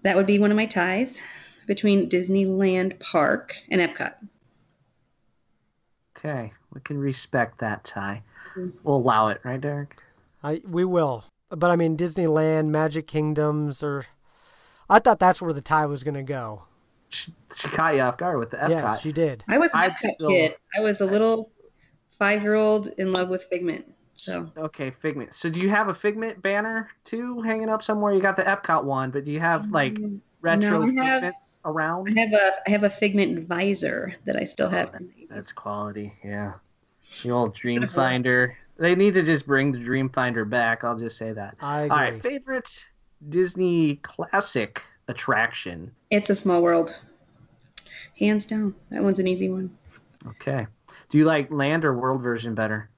That 0.00 0.16
would 0.16 0.26
be 0.26 0.38
one 0.38 0.50
of 0.50 0.56
my 0.56 0.66
ties 0.66 1.20
between 1.66 2.08
Disneyland 2.08 2.98
Park 3.00 3.54
and 3.70 3.82
Epcot. 3.82 4.14
Okay, 6.16 6.54
we 6.72 6.80
can 6.80 6.96
respect 6.96 7.58
that 7.58 7.84
tie. 7.84 8.22
We'll 8.82 8.96
allow 8.96 9.28
it, 9.28 9.40
right, 9.44 9.60
Derek? 9.60 9.96
I 10.42 10.60
we 10.68 10.84
will, 10.84 11.24
but 11.50 11.70
I 11.70 11.76
mean 11.76 11.96
Disneyland, 11.96 12.68
Magic 12.68 13.06
Kingdoms, 13.06 13.82
or 13.82 14.06
I 14.88 14.98
thought 14.98 15.18
that's 15.18 15.40
where 15.42 15.52
the 15.52 15.60
tie 15.60 15.86
was 15.86 16.04
going 16.04 16.14
to 16.14 16.22
go. 16.22 16.64
She, 17.08 17.32
she 17.54 17.68
caught 17.68 17.94
you 17.94 18.00
off 18.00 18.18
guard 18.18 18.38
with 18.38 18.50
the 18.50 18.56
Epcot. 18.58 18.68
Yes, 18.70 19.00
she 19.00 19.12
did. 19.12 19.44
I 19.48 19.58
was 19.58 19.72
an 19.72 19.80
I'd 19.80 19.92
Epcot 19.92 20.14
still- 20.14 20.28
kid. 20.30 20.56
I 20.76 20.80
was 20.80 21.00
a 21.00 21.06
little 21.06 21.50
five-year-old 22.18 22.88
in 22.98 23.12
love 23.12 23.28
with 23.28 23.44
Figment. 23.44 23.84
So 24.14 24.48
Okay, 24.56 24.90
Figment. 24.90 25.34
So 25.34 25.48
do 25.50 25.60
you 25.60 25.68
have 25.70 25.88
a 25.88 25.94
Figment 25.94 26.40
banner 26.42 26.88
too 27.04 27.42
hanging 27.42 27.68
up 27.68 27.82
somewhere? 27.82 28.12
You 28.14 28.20
got 28.20 28.36
the 28.36 28.42
Epcot 28.44 28.84
one, 28.84 29.10
but 29.10 29.24
do 29.24 29.30
you 29.30 29.40
have 29.40 29.70
like 29.70 29.96
retro 30.40 30.82
No, 30.86 31.02
I 31.02 31.04
have- 31.04 31.22
Figments 31.22 31.58
around? 31.64 32.08
I 32.16 32.20
have 32.22 32.32
a 32.32 32.52
I 32.66 32.70
have 32.70 32.82
a 32.84 32.90
Figment 32.90 33.46
visor 33.46 34.14
that 34.24 34.36
I 34.36 34.44
still 34.44 34.70
have. 34.70 34.90
Oh, 34.94 35.04
That's 35.30 35.52
quality, 35.52 36.12
yeah. 36.24 36.54
The 37.22 37.30
old 37.30 37.56
Dreamfinder. 37.56 38.54
They 38.78 38.94
need 38.94 39.14
to 39.14 39.22
just 39.22 39.46
bring 39.46 39.72
the 39.72 39.78
Dreamfinder 39.78 40.48
back. 40.48 40.84
I'll 40.84 40.98
just 40.98 41.16
say 41.16 41.32
that. 41.32 41.56
I 41.60 41.82
agree. 41.82 41.90
All 41.90 41.96
right, 42.02 42.22
favorite 42.22 42.88
Disney 43.28 43.96
classic 43.96 44.82
attraction. 45.08 45.90
It's 46.10 46.30
a 46.30 46.34
small 46.34 46.62
world. 46.62 47.00
Hands 48.18 48.44
down. 48.44 48.74
That 48.90 49.02
one's 49.02 49.18
an 49.18 49.26
easy 49.26 49.48
one. 49.48 49.70
Okay. 50.28 50.66
Do 51.10 51.18
you 51.18 51.24
like 51.24 51.50
land 51.50 51.84
or 51.84 51.94
world 51.96 52.22
version 52.22 52.54
better? 52.54 52.90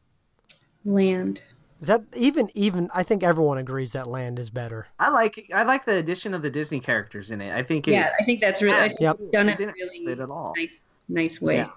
Land. 0.84 1.42
Is 1.80 1.86
that 1.86 2.02
even 2.16 2.48
even? 2.54 2.88
I 2.92 3.02
think 3.04 3.22
everyone 3.22 3.58
agrees 3.58 3.92
that 3.92 4.08
Land 4.08 4.38
is 4.40 4.50
better. 4.50 4.88
I 4.98 5.10
like 5.10 5.48
I 5.54 5.62
like 5.62 5.84
the 5.84 5.96
addition 5.96 6.34
of 6.34 6.42
the 6.42 6.50
Disney 6.50 6.80
characters 6.80 7.30
in 7.30 7.40
it. 7.40 7.54
I 7.54 7.62
think 7.62 7.86
it, 7.86 7.92
Yeah, 7.92 8.10
I 8.20 8.24
think 8.24 8.40
that's 8.40 8.62
really 8.62 8.78
I 8.80 8.88
think 8.88 9.00
Yep. 9.00 9.18
done 9.32 9.48
it 9.48 9.60
it 9.60 9.66
really 9.66 10.04
fit 10.04 10.18
at 10.18 10.30
all. 10.30 10.54
nice 10.56 10.80
nice 11.08 11.40
way. 11.40 11.56
Yeah. 11.56 11.70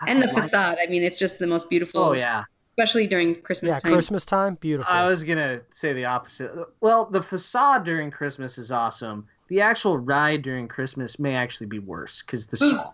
I 0.00 0.10
And 0.10 0.22
the 0.22 0.26
like- 0.28 0.42
facade. 0.44 0.76
I 0.82 0.86
mean, 0.88 1.02
it's 1.02 1.18
just 1.18 1.38
the 1.38 1.46
most 1.46 1.68
beautiful. 1.70 2.00
Oh 2.00 2.12
yeah. 2.12 2.44
Especially 2.76 3.06
during 3.08 3.34
Christmas 3.42 3.70
Yeah, 3.70 3.78
time. 3.80 3.92
Christmas 3.92 4.24
time, 4.24 4.54
beautiful. 4.60 4.92
I 4.92 5.04
was 5.06 5.24
gonna 5.24 5.60
say 5.72 5.92
the 5.92 6.04
opposite. 6.04 6.52
Well, 6.80 7.06
the 7.06 7.22
facade 7.22 7.84
during 7.84 8.10
Christmas 8.10 8.56
is 8.58 8.70
awesome. 8.70 9.26
The 9.48 9.60
actual 9.60 9.98
ride 9.98 10.42
during 10.42 10.68
Christmas 10.68 11.18
may 11.18 11.34
actually 11.34 11.66
be 11.66 11.80
worse 11.80 12.22
because 12.22 12.46
the 12.46 12.56
song. 12.58 12.92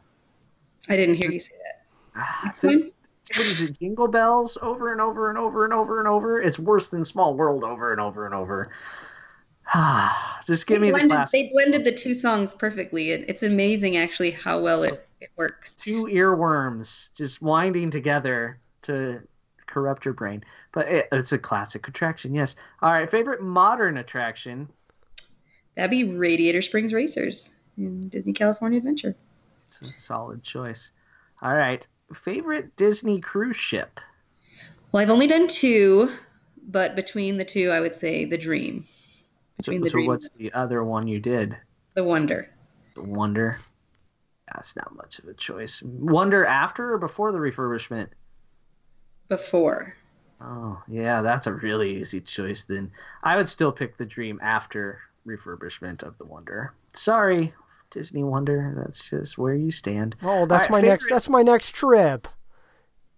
I 0.89 0.97
didn't 0.97 1.17
hear 1.17 1.31
you 1.31 1.39
say 1.39 1.55
that. 1.63 1.85
Ah, 2.17 2.41
That's 2.45 2.61
the- 2.61 2.93
what 3.37 3.47
is 3.47 3.61
it? 3.63 3.79
Jingle 3.79 4.09
bells 4.09 4.57
over 4.63 4.93
and 4.93 5.01
over 5.01 5.29
and 5.31 5.39
over 5.39 5.65
and 5.65 5.73
over 5.75 5.99
and 5.99 6.07
over. 6.09 6.41
It's 6.43 6.59
worse 6.59 6.89
than 6.89 7.05
Small 7.05 7.35
World 7.35 7.65
over 7.65 7.91
and 7.93 8.01
over 8.01 8.27
and 8.27 8.35
over. 8.35 8.71
Ah, 9.73 10.41
just 10.47 10.67
give 10.67 10.81
they 10.81 10.91
me 10.93 10.99
the 10.99 11.09
classic. 11.09 11.33
They 11.33 11.51
blended 11.53 11.85
the 11.85 11.93
two 11.93 12.15
songs 12.15 12.55
perfectly. 12.55 13.11
It, 13.11 13.25
it's 13.29 13.43
amazing, 13.43 13.97
actually, 13.97 14.31
how 14.31 14.61
well 14.61 14.83
it, 14.83 15.07
it 15.21 15.31
works. 15.37 15.75
Two 15.75 16.05
earworms 16.05 17.09
just 17.15 17.41
winding 17.43 17.91
together 17.91 18.59
to 18.83 19.21
corrupt 19.67 20.05
your 20.05 20.15
brain. 20.15 20.45
But 20.73 20.89
it, 20.89 21.09
it's 21.13 21.33
a 21.33 21.39
classic 21.39 21.89
attraction. 21.89 22.35
Yes. 22.35 22.57
All 22.83 22.93
right. 22.93 23.11
Favorite 23.11 23.43
modern 23.43 23.97
attraction. 23.99 24.69
That'd 25.77 25.91
be 25.91 26.05
Radiator 26.17 26.63
Springs 26.63 26.93
Racers 26.93 27.51
in 27.77 28.09
Disney 28.09 28.33
California 28.33 28.79
Adventure. 28.79 29.17
It's 29.69 29.83
a 29.83 29.91
solid 29.93 30.43
choice. 30.43 30.93
All 31.43 31.55
right. 31.55 31.87
Favorite 32.15 32.77
Disney 32.77 33.21
cruise 33.21 33.57
ship. 33.57 33.99
Well, 34.93 35.03
I've 35.03 35.11
only 35.11 35.27
done 35.27 35.49
two, 35.49 36.11
but 36.69 36.95
between 36.95 37.37
the 37.37 37.45
two, 37.45 37.71
I 37.71 37.81
would 37.81 37.95
say 37.95 38.25
the 38.25 38.39
dream. 38.39 38.85
So, 39.63 39.73
Between 39.73 39.81
the 39.81 39.91
so 39.91 39.93
dream, 39.95 40.07
what's 40.07 40.29
the 40.37 40.53
other 40.53 40.85
one 40.85 41.09
you 41.09 41.19
did? 41.19 41.57
the 41.95 42.05
wonder. 42.05 42.51
The 42.95 43.03
Wonder. 43.03 43.59
That's 44.53 44.77
not 44.77 44.95
much 44.95 45.19
of 45.19 45.27
a 45.27 45.35
choice. 45.35 45.83
Wonder 45.83 46.45
after 46.45 46.95
or 46.95 46.99
before 46.99 47.33
the 47.33 47.39
refurbishment? 47.39 48.09
Before. 49.29 49.95
Oh, 50.41 50.83
yeah, 50.89 51.23
that's 51.23 51.47
a 51.47 51.53
really 51.53 51.97
easy 52.01 52.21
choice 52.21 52.65
then. 52.65 52.91
I 53.23 53.37
would 53.37 53.49
still 53.49 53.73
pick 53.73 53.97
the 53.97 54.05
Dream 54.05 54.39
after 54.43 55.01
refurbishment 55.27 56.03
of 56.03 56.19
the 56.19 56.27
Wonder. 56.27 56.75
Sorry, 56.93 57.55
Disney 57.91 58.23
Wonder. 58.23 58.75
That's 58.77 59.05
just 59.09 59.39
where 59.39 59.55
you 59.55 59.71
stand. 59.71 60.17
Oh, 60.23 60.45
that's 60.45 60.65
Alright, 60.67 60.71
my 60.71 60.81
next. 60.83 61.09
That's 61.09 61.29
my 61.29 61.43
next 61.43 61.75
trip. 61.75 62.29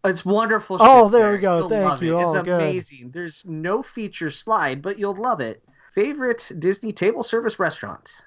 It's 0.04 0.24
wonderful. 0.24 0.76
Oh, 0.78 1.06
shit 1.06 1.12
there 1.12 1.32
we 1.32 1.38
go. 1.38 1.58
You'll 1.58 1.68
Thank 1.68 2.02
you. 2.02 2.18
It. 2.18 2.22
It's 2.22 2.36
Oh, 2.36 2.42
good. 2.42 2.60
amazing. 2.60 3.10
There's 3.12 3.44
no 3.44 3.82
feature 3.82 4.30
slide, 4.30 4.80
but 4.80 4.98
you'll 4.98 5.16
love 5.16 5.40
it. 5.40 5.64
Favorite 5.92 6.52
Disney 6.60 6.92
table 6.92 7.24
service 7.24 7.58
restaurant? 7.58 8.22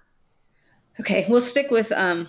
Okay, 1.00 1.26
we'll 1.30 1.40
stick 1.40 1.72
with 1.72 1.92
um, 1.94 2.28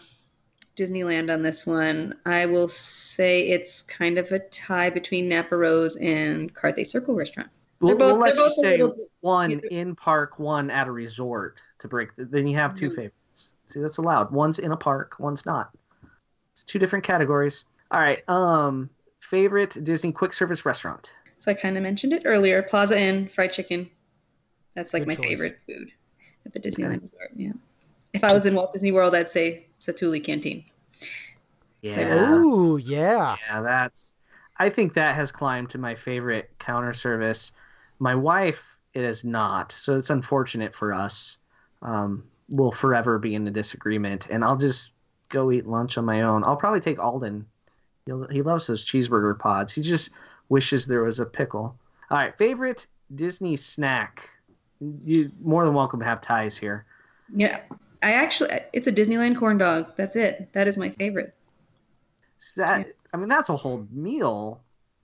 Disneyland 0.76 1.32
on 1.32 1.42
this 1.42 1.66
one. 1.66 2.14
I 2.26 2.46
will 2.46 2.68
say 2.68 3.48
it's 3.48 3.82
kind 3.82 4.18
of 4.18 4.30
a 4.32 4.38
tie 4.38 4.90
between 4.90 5.28
Napa 5.28 5.56
Rose 5.56 5.96
and 5.96 6.54
Carthay 6.54 6.86
Circle 6.86 7.14
Restaurant. 7.14 7.48
We'll, 7.80 7.96
both- 7.96 8.12
we'll 8.12 8.16
let 8.20 8.34
they're 8.36 8.44
you 8.44 8.48
both 8.50 8.58
a 8.58 8.60
say 8.60 8.70
little 8.72 8.88
bit- 8.96 9.10
one 9.20 9.50
either- 9.52 9.66
in 9.68 9.94
park, 9.96 10.38
one 10.38 10.70
at 10.70 10.86
a 10.86 10.92
resort 10.92 11.60
to 11.80 11.88
break. 11.88 12.14
The, 12.16 12.24
then 12.26 12.46
you 12.46 12.56
have 12.56 12.74
2 12.74 12.90
Mhm. 12.90 12.94
favorites. 12.96 13.54
See, 13.66 13.80
that's 13.80 13.98
allowed. 13.98 14.30
One's 14.32 14.58
in 14.58 14.72
a 14.72 14.76
park, 14.76 15.16
one's 15.18 15.46
not. 15.46 15.70
It's 16.52 16.62
two 16.62 16.78
different 16.78 17.04
categories. 17.04 17.64
All 17.90 18.00
right. 18.00 18.26
Um, 18.28 18.90
favorite 19.20 19.82
Disney 19.84 20.12
quick 20.12 20.32
service 20.32 20.64
restaurant. 20.66 21.12
So 21.38 21.50
I 21.50 21.54
kind 21.54 21.76
of 21.76 21.82
mentioned 21.82 22.12
it 22.12 22.22
earlier. 22.26 22.62
Plaza 22.62 22.98
Inn 22.98 23.28
fried 23.28 23.52
chicken. 23.52 23.88
That's 24.74 24.92
like 24.92 25.02
Good 25.02 25.08
my 25.08 25.14
choice. 25.14 25.26
favorite 25.26 25.58
food 25.66 25.90
at 26.46 26.52
the 26.52 26.60
Disneyland 26.60 27.02
Resort. 27.02 27.30
Yeah. 27.34 27.52
If 28.12 28.24
I 28.24 28.32
was 28.34 28.44
in 28.46 28.54
Walt 28.54 28.72
Disney 28.72 28.92
World, 28.92 29.14
I'd 29.14 29.30
say 29.30 29.68
Satu'li 29.80 30.22
Canteen. 30.22 30.64
Yeah. 31.82 32.34
Ooh, 32.34 32.76
yeah. 32.76 33.36
Yeah, 33.48 33.62
that's. 33.62 34.12
I 34.58 34.68
think 34.68 34.92
that 34.94 35.14
has 35.14 35.32
climbed 35.32 35.70
to 35.70 35.78
my 35.78 35.94
favorite 35.94 36.50
counter 36.58 36.92
service. 36.92 37.52
My 37.98 38.14
wife, 38.14 38.78
it 38.92 39.02
is 39.02 39.24
not, 39.24 39.72
so 39.72 39.96
it's 39.96 40.10
unfortunate 40.10 40.74
for 40.74 40.92
us. 40.92 41.38
Um, 41.80 42.24
we'll 42.50 42.72
forever 42.72 43.18
be 43.18 43.34
in 43.34 43.48
a 43.48 43.50
disagreement, 43.50 44.26
and 44.28 44.44
I'll 44.44 44.58
just 44.58 44.90
go 45.30 45.50
eat 45.50 45.66
lunch 45.66 45.96
on 45.96 46.04
my 46.04 46.22
own. 46.22 46.44
I'll 46.44 46.56
probably 46.56 46.80
take 46.80 46.98
Alden. 46.98 47.46
He'll, 48.04 48.26
he 48.28 48.42
loves 48.42 48.66
those 48.66 48.84
cheeseburger 48.84 49.38
pods. 49.38 49.74
He 49.74 49.80
just 49.80 50.10
wishes 50.50 50.84
there 50.84 51.04
was 51.04 51.20
a 51.20 51.26
pickle. 51.26 51.74
All 52.10 52.18
right, 52.18 52.36
favorite 52.36 52.86
Disney 53.14 53.56
snack. 53.56 54.28
You 55.04 55.30
more 55.42 55.64
than 55.64 55.72
welcome 55.74 56.00
to 56.00 56.06
have 56.06 56.20
ties 56.20 56.56
here. 56.56 56.84
Yeah. 57.34 57.60
I 58.02 58.12
actually, 58.12 58.50
it's 58.72 58.86
a 58.86 58.92
Disneyland 58.92 59.38
corn 59.38 59.58
dog. 59.58 59.92
That's 59.96 60.16
it. 60.16 60.48
That 60.52 60.66
is 60.68 60.76
my 60.76 60.88
favorite. 60.90 61.34
Is 62.40 62.52
that 62.56 62.86
I 63.12 63.16
mean, 63.16 63.28
that's 63.28 63.48
a 63.48 63.56
whole 63.56 63.86
meal. 63.90 64.60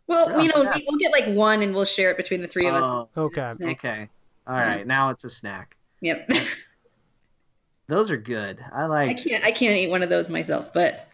Well, 0.07 0.31
Yeah, 0.31 0.41
you 0.41 0.49
know, 0.55 0.63
yeah. 0.63 0.73
we- 0.77 0.87
we'll 0.89 0.99
get 0.99 1.13
like 1.13 1.27
one 1.37 1.63
and 1.63 1.75
we'll 1.75 1.85
share 1.85 2.11
it 2.11 2.17
between 2.17 2.41
the 2.41 2.49
three 2.49 2.67
of 2.69 2.75
us. 2.75 2.85
Oh, 2.87 3.09
Okay. 3.17 3.53
Okay. 3.61 4.09
All 4.47 4.55
right, 4.55 4.87
now 4.87 5.11
it's 5.11 5.25
a 5.25 5.31
snack. 5.31 5.77
Yep. 6.01 6.31
Those 7.89 8.11
are 8.11 8.17
good. 8.17 8.65
I 8.73 8.87
like. 8.87 9.11
I 9.11 9.15
can't, 9.15 9.45
I 9.45 9.51
can't 9.53 9.77
eat 9.77 9.91
one 9.91 10.03
of 10.03 10.09
those 10.09 10.29
myself, 10.29 10.73
but 10.73 11.09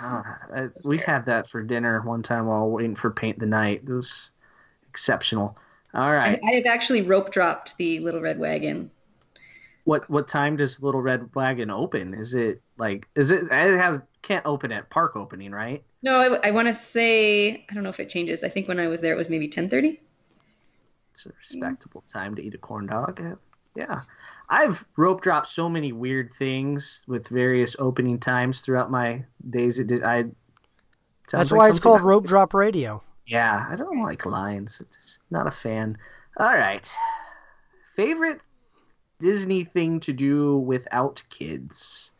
Oh, 0.00 0.22
I, 0.54 0.68
we 0.84 0.98
had 0.98 1.26
that 1.26 1.48
for 1.50 1.62
dinner 1.62 2.00
one 2.02 2.22
time 2.22 2.46
while 2.46 2.68
waiting 2.70 2.94
for 2.94 3.10
paint 3.10 3.38
the 3.38 3.46
night. 3.46 3.82
It 3.86 3.92
was 3.92 4.30
exceptional. 4.88 5.56
All 5.94 6.12
right. 6.12 6.38
I. 6.44 6.48
I 6.48 6.54
have 6.56 6.66
actually 6.66 7.02
rope 7.02 7.30
dropped 7.30 7.76
the 7.78 7.98
Little 8.00 8.20
Red 8.20 8.38
Wagon. 8.38 8.90
What 9.84 10.08
what 10.08 10.28
time 10.28 10.56
does 10.56 10.82
Little 10.82 11.00
Red 11.02 11.34
Wagon 11.34 11.70
open? 11.70 12.14
Is 12.14 12.34
it 12.34 12.62
like 12.78 13.06
is 13.14 13.30
it 13.30 13.44
it 13.44 13.50
has 13.78 14.00
can't 14.22 14.44
open 14.46 14.72
at 14.72 14.88
park 14.90 15.16
opening, 15.16 15.52
right? 15.52 15.82
No, 16.02 16.16
I, 16.42 16.48
I 16.48 16.50
want 16.50 16.68
to 16.68 16.74
say, 16.74 17.66
I 17.70 17.74
don't 17.74 17.82
know 17.82 17.90
if 17.90 18.00
it 18.00 18.08
changes. 18.08 18.42
I 18.42 18.48
think 18.48 18.68
when 18.68 18.80
I 18.80 18.88
was 18.88 19.00
there, 19.02 19.12
it 19.12 19.16
was 19.16 19.28
maybe 19.30 19.46
1030. 19.46 20.00
It's 21.14 21.26
a 21.26 21.30
respectable 21.38 22.02
time 22.08 22.34
to 22.34 22.42
eat 22.42 22.54
a 22.54 22.58
corn 22.58 22.86
dog. 22.86 23.20
Uh, 23.20 23.36
Yeah. 23.74 24.00
I've 24.48 24.84
rope 24.96 25.20
dropped 25.22 25.48
so 25.48 25.68
many 25.68 25.92
weird 25.92 26.32
things 26.32 27.02
with 27.06 27.28
various 27.28 27.76
opening 27.78 28.18
times 28.18 28.60
throughout 28.60 28.90
my 28.90 29.24
days 29.50 29.78
at 29.80 29.86
Dis- 29.88 30.02
I 30.02 30.22
sounds 30.22 30.32
That's 31.30 31.50
like 31.52 31.58
why 31.58 31.68
it's 31.70 31.80
called 31.80 32.00
I- 32.00 32.04
rope 32.04 32.26
drop 32.26 32.54
radio. 32.54 33.02
Yeah, 33.26 33.66
I 33.70 33.76
don't 33.76 34.02
like 34.02 34.26
lines. 34.26 34.80
It's 34.82 35.20
not 35.30 35.46
a 35.46 35.50
fan. 35.50 35.96
All 36.38 36.52
right. 36.52 36.90
Favorite 37.96 38.40
Disney 39.24 39.64
thing 39.64 40.00
to 40.00 40.12
do 40.12 40.58
without 40.58 41.22
kids, 41.30 42.12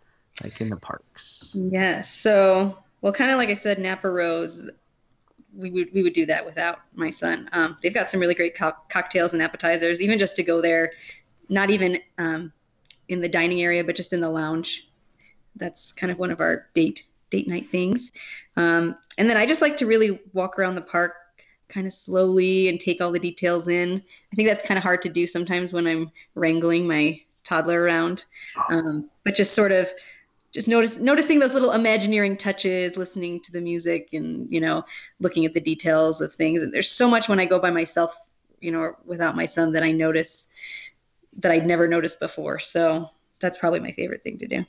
like 0.42 0.58
in 0.62 0.70
the 0.70 0.76
parks. 0.76 1.54
Yes. 1.70 2.10
So, 2.10 2.78
well, 3.02 3.12
kind 3.12 3.30
of 3.30 3.36
like 3.36 3.50
I 3.50 3.54
said, 3.54 3.78
Napa 3.78 4.08
Rose, 4.08 4.70
we 5.54 5.70
would 5.70 5.92
we 5.92 6.02
would 6.02 6.14
do 6.14 6.24
that 6.24 6.44
without 6.46 6.78
my 6.94 7.10
son. 7.10 7.50
Um, 7.52 7.76
they've 7.82 7.92
got 7.92 8.08
some 8.08 8.20
really 8.20 8.34
great 8.34 8.56
co- 8.56 8.72
cocktails 8.88 9.34
and 9.34 9.42
appetizers, 9.42 10.00
even 10.00 10.18
just 10.18 10.34
to 10.36 10.42
go 10.42 10.62
there, 10.62 10.92
not 11.50 11.68
even 11.70 11.98
um, 12.16 12.50
in 13.08 13.20
the 13.20 13.28
dining 13.28 13.60
area, 13.60 13.84
but 13.84 13.94
just 13.94 14.14
in 14.14 14.22
the 14.22 14.30
lounge. 14.30 14.88
That's 15.56 15.92
kind 15.92 16.10
of 16.10 16.18
one 16.18 16.30
of 16.30 16.40
our 16.40 16.68
date 16.72 17.04
date 17.28 17.48
night 17.48 17.70
things. 17.70 18.12
Um, 18.56 18.96
and 19.18 19.28
then 19.28 19.36
I 19.36 19.44
just 19.44 19.60
like 19.60 19.76
to 19.76 19.86
really 19.86 20.22
walk 20.32 20.58
around 20.58 20.74
the 20.74 20.80
park 20.80 21.12
kind 21.74 21.86
of 21.86 21.92
slowly 21.92 22.68
and 22.68 22.80
take 22.80 23.00
all 23.00 23.10
the 23.10 23.18
details 23.18 23.66
in. 23.68 24.02
I 24.32 24.36
think 24.36 24.48
that's 24.48 24.64
kind 24.64 24.78
of 24.78 24.84
hard 24.84 25.02
to 25.02 25.08
do 25.08 25.26
sometimes 25.26 25.72
when 25.72 25.86
I'm 25.86 26.10
wrangling 26.36 26.86
my 26.86 27.20
toddler 27.42 27.82
around. 27.82 28.24
Um, 28.70 29.10
but 29.24 29.34
just 29.34 29.54
sort 29.54 29.72
of 29.72 29.90
just 30.52 30.68
notice 30.68 30.98
noticing 30.98 31.40
those 31.40 31.52
little 31.52 31.72
imagineering 31.72 32.36
touches, 32.36 32.96
listening 32.96 33.40
to 33.40 33.50
the 33.50 33.60
music 33.60 34.10
and, 34.12 34.50
you 34.52 34.60
know, 34.60 34.84
looking 35.18 35.44
at 35.44 35.52
the 35.52 35.60
details 35.60 36.20
of 36.20 36.32
things. 36.32 36.62
And 36.62 36.72
there's 36.72 36.90
so 36.90 37.08
much 37.08 37.28
when 37.28 37.40
I 37.40 37.44
go 37.44 37.58
by 37.58 37.70
myself, 37.70 38.14
you 38.60 38.70
know, 38.70 38.94
without 39.04 39.34
my 39.34 39.46
son 39.46 39.72
that 39.72 39.82
I 39.82 39.90
notice 39.90 40.46
that 41.38 41.50
I'd 41.50 41.66
never 41.66 41.88
noticed 41.88 42.20
before. 42.20 42.60
So 42.60 43.10
that's 43.40 43.58
probably 43.58 43.80
my 43.80 43.90
favorite 43.90 44.22
thing 44.22 44.38
to 44.38 44.46
do. 44.46 44.64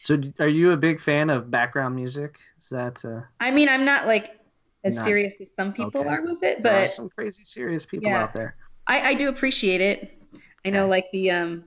So, 0.00 0.20
are 0.38 0.48
you 0.48 0.70
a 0.70 0.76
big 0.76 1.00
fan 1.00 1.28
of 1.28 1.50
background 1.50 1.96
music? 1.96 2.38
Is 2.60 2.68
that 2.68 3.04
uh, 3.04 3.22
I 3.40 3.50
mean, 3.50 3.68
I'm 3.68 3.84
not 3.84 4.06
like 4.06 4.37
as 4.84 4.96
Not- 4.96 5.04
serious 5.04 5.34
as 5.40 5.48
some 5.58 5.72
people 5.72 6.00
okay. 6.00 6.08
are 6.08 6.22
with 6.22 6.42
it, 6.42 6.62
but 6.62 6.90
some 6.90 7.08
crazy 7.08 7.44
serious 7.44 7.84
people 7.84 8.08
Yeah. 8.08 8.22
out 8.22 8.32
there? 8.32 8.56
I, 8.86 9.10
I 9.10 9.14
do 9.14 9.28
appreciate 9.28 9.80
it. 9.80 10.22
I 10.64 10.70
know, 10.70 10.82
Okay. 10.82 10.90
like 10.90 11.06
the 11.12 11.30
um, 11.30 11.64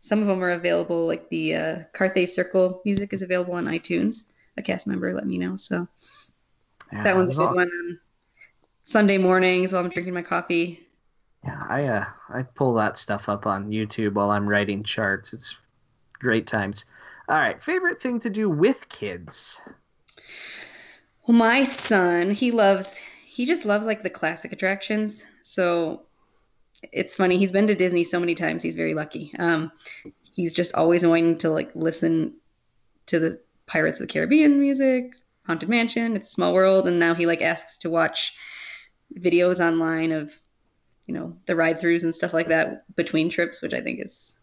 some 0.00 0.20
of 0.20 0.26
them 0.26 0.42
are 0.42 0.50
available. 0.50 1.06
Like 1.06 1.28
the 1.30 1.54
uh, 1.54 1.78
Carthay 1.94 2.28
Circle 2.28 2.82
music 2.84 3.12
is 3.12 3.22
available 3.22 3.54
on 3.54 3.64
iTunes. 3.66 4.26
A 4.56 4.62
cast 4.62 4.86
member 4.86 5.12
let 5.14 5.26
me 5.26 5.36
know, 5.38 5.56
so 5.56 5.86
Yeah, 6.92 7.02
that 7.04 7.14
one's 7.16 7.30
a 7.32 7.34
good 7.34 7.48
all- 7.48 7.54
one. 7.54 7.68
On 7.68 7.98
Sunday 8.84 9.18
mornings 9.18 9.72
while 9.72 9.82
I'm 9.82 9.90
drinking 9.90 10.14
my 10.14 10.22
coffee. 10.22 10.80
Yeah, 11.44 11.60
I 11.68 11.84
uh, 11.84 12.04
I 12.30 12.42
pull 12.42 12.74
that 12.74 12.98
stuff 12.98 13.28
up 13.28 13.46
on 13.46 13.68
YouTube 13.70 14.14
while 14.14 14.30
I'm 14.30 14.48
writing 14.48 14.82
charts. 14.82 15.32
It's 15.32 15.56
great 16.14 16.46
times. 16.46 16.84
All 17.28 17.36
right, 17.36 17.60
favorite 17.60 18.00
thing 18.00 18.20
to 18.20 18.30
do 18.30 18.48
with 18.48 18.88
kids. 18.88 19.60
Well, 21.26 21.36
my 21.36 21.64
son, 21.64 22.30
he 22.30 22.52
loves, 22.52 22.96
he 23.24 23.46
just 23.46 23.64
loves 23.64 23.84
like 23.84 24.02
the 24.02 24.10
classic 24.10 24.52
attractions. 24.52 25.26
So 25.42 26.02
it's 26.92 27.16
funny. 27.16 27.36
He's 27.36 27.50
been 27.50 27.66
to 27.66 27.74
Disney 27.74 28.04
so 28.04 28.20
many 28.20 28.34
times. 28.36 28.62
He's 28.62 28.76
very 28.76 28.94
lucky. 28.94 29.32
Um, 29.40 29.72
he's 30.32 30.54
just 30.54 30.74
always 30.74 31.04
wanting 31.04 31.38
to 31.38 31.50
like 31.50 31.70
listen 31.74 32.36
to 33.06 33.18
the 33.18 33.40
Pirates 33.66 34.00
of 34.00 34.06
the 34.06 34.12
Caribbean 34.12 34.60
music, 34.60 35.14
Haunted 35.46 35.68
Mansion, 35.68 36.14
It's 36.14 36.28
a 36.28 36.32
Small 36.32 36.54
World, 36.54 36.86
and 36.86 37.00
now 37.00 37.14
he 37.14 37.26
like 37.26 37.42
asks 37.42 37.78
to 37.78 37.90
watch 37.90 38.32
videos 39.18 39.58
online 39.58 40.12
of, 40.12 40.32
you 41.06 41.14
know, 41.14 41.36
the 41.46 41.56
ride 41.56 41.80
throughs 41.80 42.04
and 42.04 42.14
stuff 42.14 42.34
like 42.34 42.48
that 42.48 42.84
between 42.94 43.30
trips, 43.30 43.62
which 43.62 43.74
I 43.74 43.80
think 43.80 44.00
is, 44.00 44.34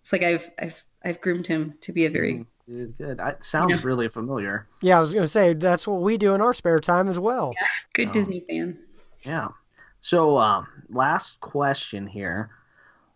it's 0.00 0.12
like 0.12 0.24
I've 0.24 0.50
I've 0.58 0.82
I've 1.04 1.20
groomed 1.20 1.46
him 1.46 1.74
to 1.82 1.92
be 1.92 2.06
a 2.06 2.10
very 2.10 2.46
Good, 2.68 2.96
good. 2.98 3.20
I, 3.20 3.34
sounds 3.40 3.78
Yeah. 3.80 3.86
really 3.86 4.08
familiar. 4.08 4.66
Yeah, 4.80 4.98
I 4.98 5.00
was 5.00 5.14
gonna 5.14 5.28
say 5.28 5.52
that's 5.54 5.86
what 5.86 6.00
we 6.02 6.16
do 6.18 6.34
in 6.34 6.40
our 6.40 6.52
spare 6.52 6.80
time 6.80 7.08
as 7.08 7.18
well. 7.18 7.52
Yeah, 7.54 7.66
good 7.94 8.08
Oh. 8.08 8.12
Disney 8.12 8.40
fan. 8.40 8.78
Yeah. 9.22 9.48
So, 10.00 10.36
um, 10.38 10.66
last 10.88 11.40
question 11.40 12.06
here. 12.06 12.50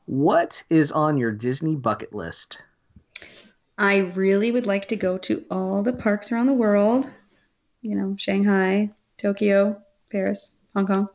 What 0.06 0.62
is 0.70 0.92
on 0.92 1.16
your 1.16 1.32
Disney 1.32 1.74
bucket 1.74 2.14
list? 2.14 2.62
I 3.78 3.98
really 3.98 4.52
would 4.52 4.66
like 4.66 4.86
to 4.88 4.96
go 4.96 5.18
to 5.18 5.44
all 5.50 5.82
the 5.82 5.92
parks 5.92 6.30
around 6.30 6.46
the 6.46 6.52
world. 6.52 7.12
You 7.82 7.96
know, 7.96 8.14
Shanghai, 8.18 8.90
Tokyo, 9.18 9.80
Paris, 10.10 10.52
Hong 10.74 10.86
Kong, 10.86 11.08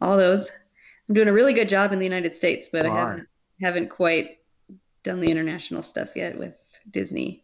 all 0.00 0.16
those. 0.16 0.50
I'm 1.08 1.14
doing 1.14 1.28
a 1.28 1.32
really 1.32 1.54
good 1.54 1.68
job 1.68 1.92
in 1.92 1.98
the 1.98 2.04
United 2.04 2.34
States, 2.34 2.68
but 2.70 2.84
You 2.84 2.92
I 2.92 2.98
haven't 3.00 3.28
haven't 3.60 3.88
quite 3.90 4.38
done 5.02 5.20
the 5.20 5.30
international 5.30 5.82
stuff 5.82 6.14
yet 6.14 6.38
with 6.38 6.54
Disney. 6.90 7.42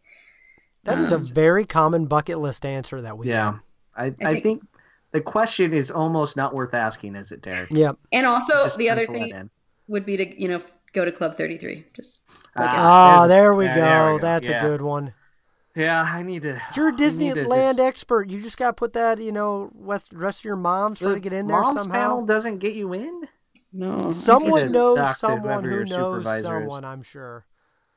That 0.85 0.99
is 0.99 1.11
a 1.11 1.15
Um, 1.17 1.25
very 1.25 1.65
common 1.65 2.05
bucket 2.05 2.39
list 2.39 2.65
answer 2.65 3.01
that 3.01 3.17
we 3.17 3.27
Yeah. 3.27 3.53
get. 3.53 3.61
I, 3.97 4.05
I, 4.05 4.09
think- 4.33 4.43
think 4.43 4.63
the 5.11 5.21
question 5.21 5.73
is 5.73 5.91
almost 5.91 6.35
not 6.37 6.53
worth 6.53 6.73
asking, 6.73 7.15
is 7.15 7.31
it, 7.31 7.41
Derek? 7.41 7.69
Yeah. 7.71 7.93
And 8.11 8.25
also 8.25 8.67
the 8.77 8.89
other 8.89 9.05
thing 9.05 9.49
would 9.87 10.05
be 10.05 10.17
to 10.17 10.41
you 10.41 10.47
know 10.47 10.61
go 10.93 11.03
to 11.05 11.11
Club 11.11 11.35
33. 11.35 11.85
Just 11.95 12.21
look 12.55 12.67
Ah, 12.67 13.23
Oh, 13.23 13.27
there's 13.27 13.29
there 13.43 13.53
we 13.55 13.65
yeah, 13.65 13.75
go. 13.75 13.81
there 13.81 14.13
we 14.13 14.19
go. 14.19 14.21
That's 14.25 14.47
Yeah. 14.47 14.65
a 14.65 14.67
good 14.69 14.81
one. 14.81 15.13
Yeah, 15.75 16.03
I 16.07 16.23
need 16.23 16.43
to. 16.43 16.61
You're 16.75 16.87
a 16.89 16.93
I 16.93 16.95
need 16.95 17.33
to 17.33 17.43
Disneyland 17.45 17.65
just- 17.75 17.79
expert. 17.79 18.29
You 18.29 18.41
just 18.41 18.57
got 18.57 18.67
to 18.67 18.73
put 18.73 18.93
that, 18.93 19.19
you 19.19 19.31
know, 19.33 19.69
with 19.73 20.07
the 20.09 20.17
rest 20.17 20.39
of 20.39 20.45
your 20.45 20.55
moms 20.55 20.99
try 20.99 21.09
The 21.09 21.15
to 21.15 21.19
get 21.19 21.33
in 21.33 21.47
there 21.47 21.59
mom's 21.61 21.81
somehow. 21.81 21.95
panel 21.99 22.25
doesn't 22.25 22.59
get 22.59 22.75
you 22.75 22.93
in. 22.93 23.23
no. 23.73 24.11
Someone 24.13 24.71
knows 24.71 25.17
someone 25.17 25.63
who 25.65 25.83
knows 25.83 25.89
supervisor 26.23 26.37
is. 26.37 26.43
someone, 26.63 26.85
I'm 26.85 27.03
sure. 27.03 27.45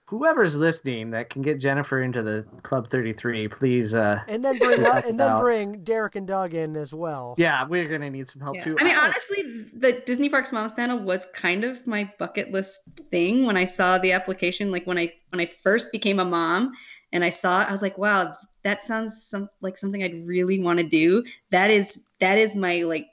Whoever's 0.09 0.57
listening 0.57 1.11
that 1.11 1.29
can 1.29 1.43
get 1.43 1.59
Jennifer 1.61 2.01
into 2.03 2.23
the 2.23 2.43
Club 2.63 2.89
33, 2.91 3.47
please. 3.49 3.95
Uh, 3.95 4.21
And 4.27 4.43
then 4.43 4.57
bring 4.57 4.79
Check 4.83 5.05
and 5.07 5.21
then 5.21 5.29
out. 5.29 5.41
bring 5.43 5.85
Derek 5.85 6.17
and 6.17 6.27
Doug 6.27 6.55
in 6.55 6.77
as 6.77 6.95
well. 6.95 7.35
yeah, 7.37 7.63
we're 7.67 7.87
gonna 7.89 8.09
need 8.09 8.27
some 8.27 8.41
help 8.41 8.57
Yeah. 8.57 8.65
too. 8.65 8.77
I 8.81 8.85
mean, 8.85 8.95
don't- 8.95 9.05
honestly, 9.05 9.67
the 9.75 10.03
Disney 10.07 10.31
Parks 10.31 10.51
Moms 10.51 10.73
panel 10.73 10.99
was 10.99 11.27
kind 11.35 11.63
of 11.63 11.87
my 11.87 12.11
bucket 12.19 12.51
list 12.53 12.81
thing 13.11 13.45
when 13.45 13.59
I 13.59 13.67
saw 13.67 13.99
the 13.99 14.13
application. 14.13 14.73
Like 14.73 14.87
when 14.87 14.97
I 14.97 15.13
when 15.29 15.41
I 15.41 15.47
first 15.63 15.93
became 15.93 16.21
a 16.21 16.25
mom 16.25 16.73
and 17.13 17.23
I 17.23 17.29
saw 17.29 17.61
it, 17.61 17.69
I 17.69 17.73
was 17.73 17.83
like, 17.83 17.99
wow, 17.99 18.35
that 18.63 18.83
sounds 18.83 19.27
some 19.27 19.51
like 19.61 19.77
something 19.77 20.03
I'd 20.03 20.27
really 20.27 20.59
want 20.59 20.79
to 20.79 20.89
do. 20.89 21.23
That 21.51 21.71
is 21.71 22.01
that 22.21 22.39
is 22.39 22.57
my 22.57 22.81
like 22.83 23.09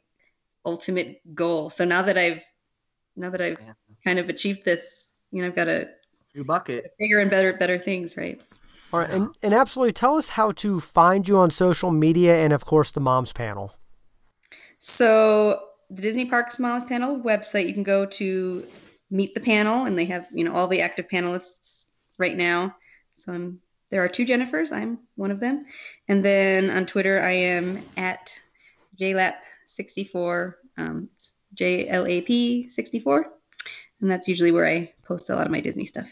ultimate 0.66 1.20
goal. 1.36 1.70
So 1.70 1.84
now 1.84 2.02
that 2.04 2.18
I've 2.18 2.42
now 3.18 3.30
that 3.32 3.42
I've 3.42 3.60
Yeah. 3.60 3.74
kind 4.06 4.18
of 4.18 4.30
achieved 4.30 4.64
this, 4.64 5.12
you 5.32 5.42
know, 5.42 5.50
I've 5.50 5.56
got 5.56 5.66
to 5.66 5.90
new 6.36 6.44
bucket. 6.44 6.94
bigger 7.00 7.20
and 7.20 7.32
better 7.32 7.54
better 7.54 7.80
things, 7.80 8.18
right? 8.18 8.40
All 8.94 9.00
right, 9.00 9.10
and, 9.10 9.30
and 9.42 9.54
absolutely 9.54 9.94
tell 9.94 10.18
us 10.18 10.30
how 10.30 10.52
to 10.54 10.80
find 10.80 11.28
you 11.28 11.38
on 11.38 11.50
social 11.50 11.92
media 11.92 12.38
and 12.38 12.54
of 12.54 12.66
course 12.66 12.92
the 12.92 13.00
moms 13.00 13.34
panel. 13.34 13.74
So 14.80 15.64
the 15.90 16.02
Disney 16.02 16.26
Parks 16.26 16.60
Moms 16.60 16.84
Panel 16.84 17.20
website, 17.20 17.68
you 17.68 17.74
can 17.74 17.84
go 17.84 18.06
to 18.06 18.66
meet 19.12 19.34
the 19.34 19.40
panel, 19.40 19.86
and 19.86 19.98
they 19.98 20.06
have 20.06 20.28
you 20.32 20.44
know 20.44 20.54
all 20.54 20.68
the 20.68 20.82
active 20.82 21.08
panelists 21.08 21.88
right 22.18 22.36
now. 22.36 22.76
So 23.16 23.34
I'm 23.34 23.60
there 23.92 24.04
are 24.04 24.10
two 24.10 24.26
Jennifers. 24.26 24.72
I'm 24.72 25.00
one 25.16 25.32
of 25.32 25.40
them, 25.40 25.66
and 26.08 26.24
then 26.24 26.70
on 26.70 26.86
Twitter 26.86 27.22
I 27.22 27.32
am 27.32 27.82
at 27.98 28.38
jlap64, 29.00 30.54
um, 30.78 31.10
JLAP64, 31.56 33.24
and 34.02 34.10
that's 34.12 34.28
usually 34.28 34.52
where 34.52 34.66
I 34.66 34.94
post 35.04 35.30
a 35.30 35.36
lot 35.36 35.46
of 35.46 35.52
my 35.52 35.62
Disney 35.62 35.86
stuff. 35.86 36.10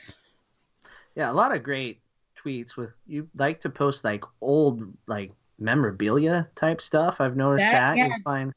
Yeah, 1.15 1.29
a 1.29 1.33
lot 1.33 1.55
of 1.55 1.63
great 1.63 1.99
tweets 2.43 2.75
with 2.75 2.93
you 3.07 3.27
like 3.35 3.59
to 3.61 3.69
post 3.69 4.03
like 4.03 4.23
old 4.41 4.83
like 5.07 5.31
memorabilia 5.59 6.47
type 6.55 6.81
stuff. 6.81 7.21
I've 7.21 7.35
noticed 7.37 7.65
That- 7.65 7.95
that. 7.95 7.97
yeah. 7.97 8.15
Find 8.23 8.53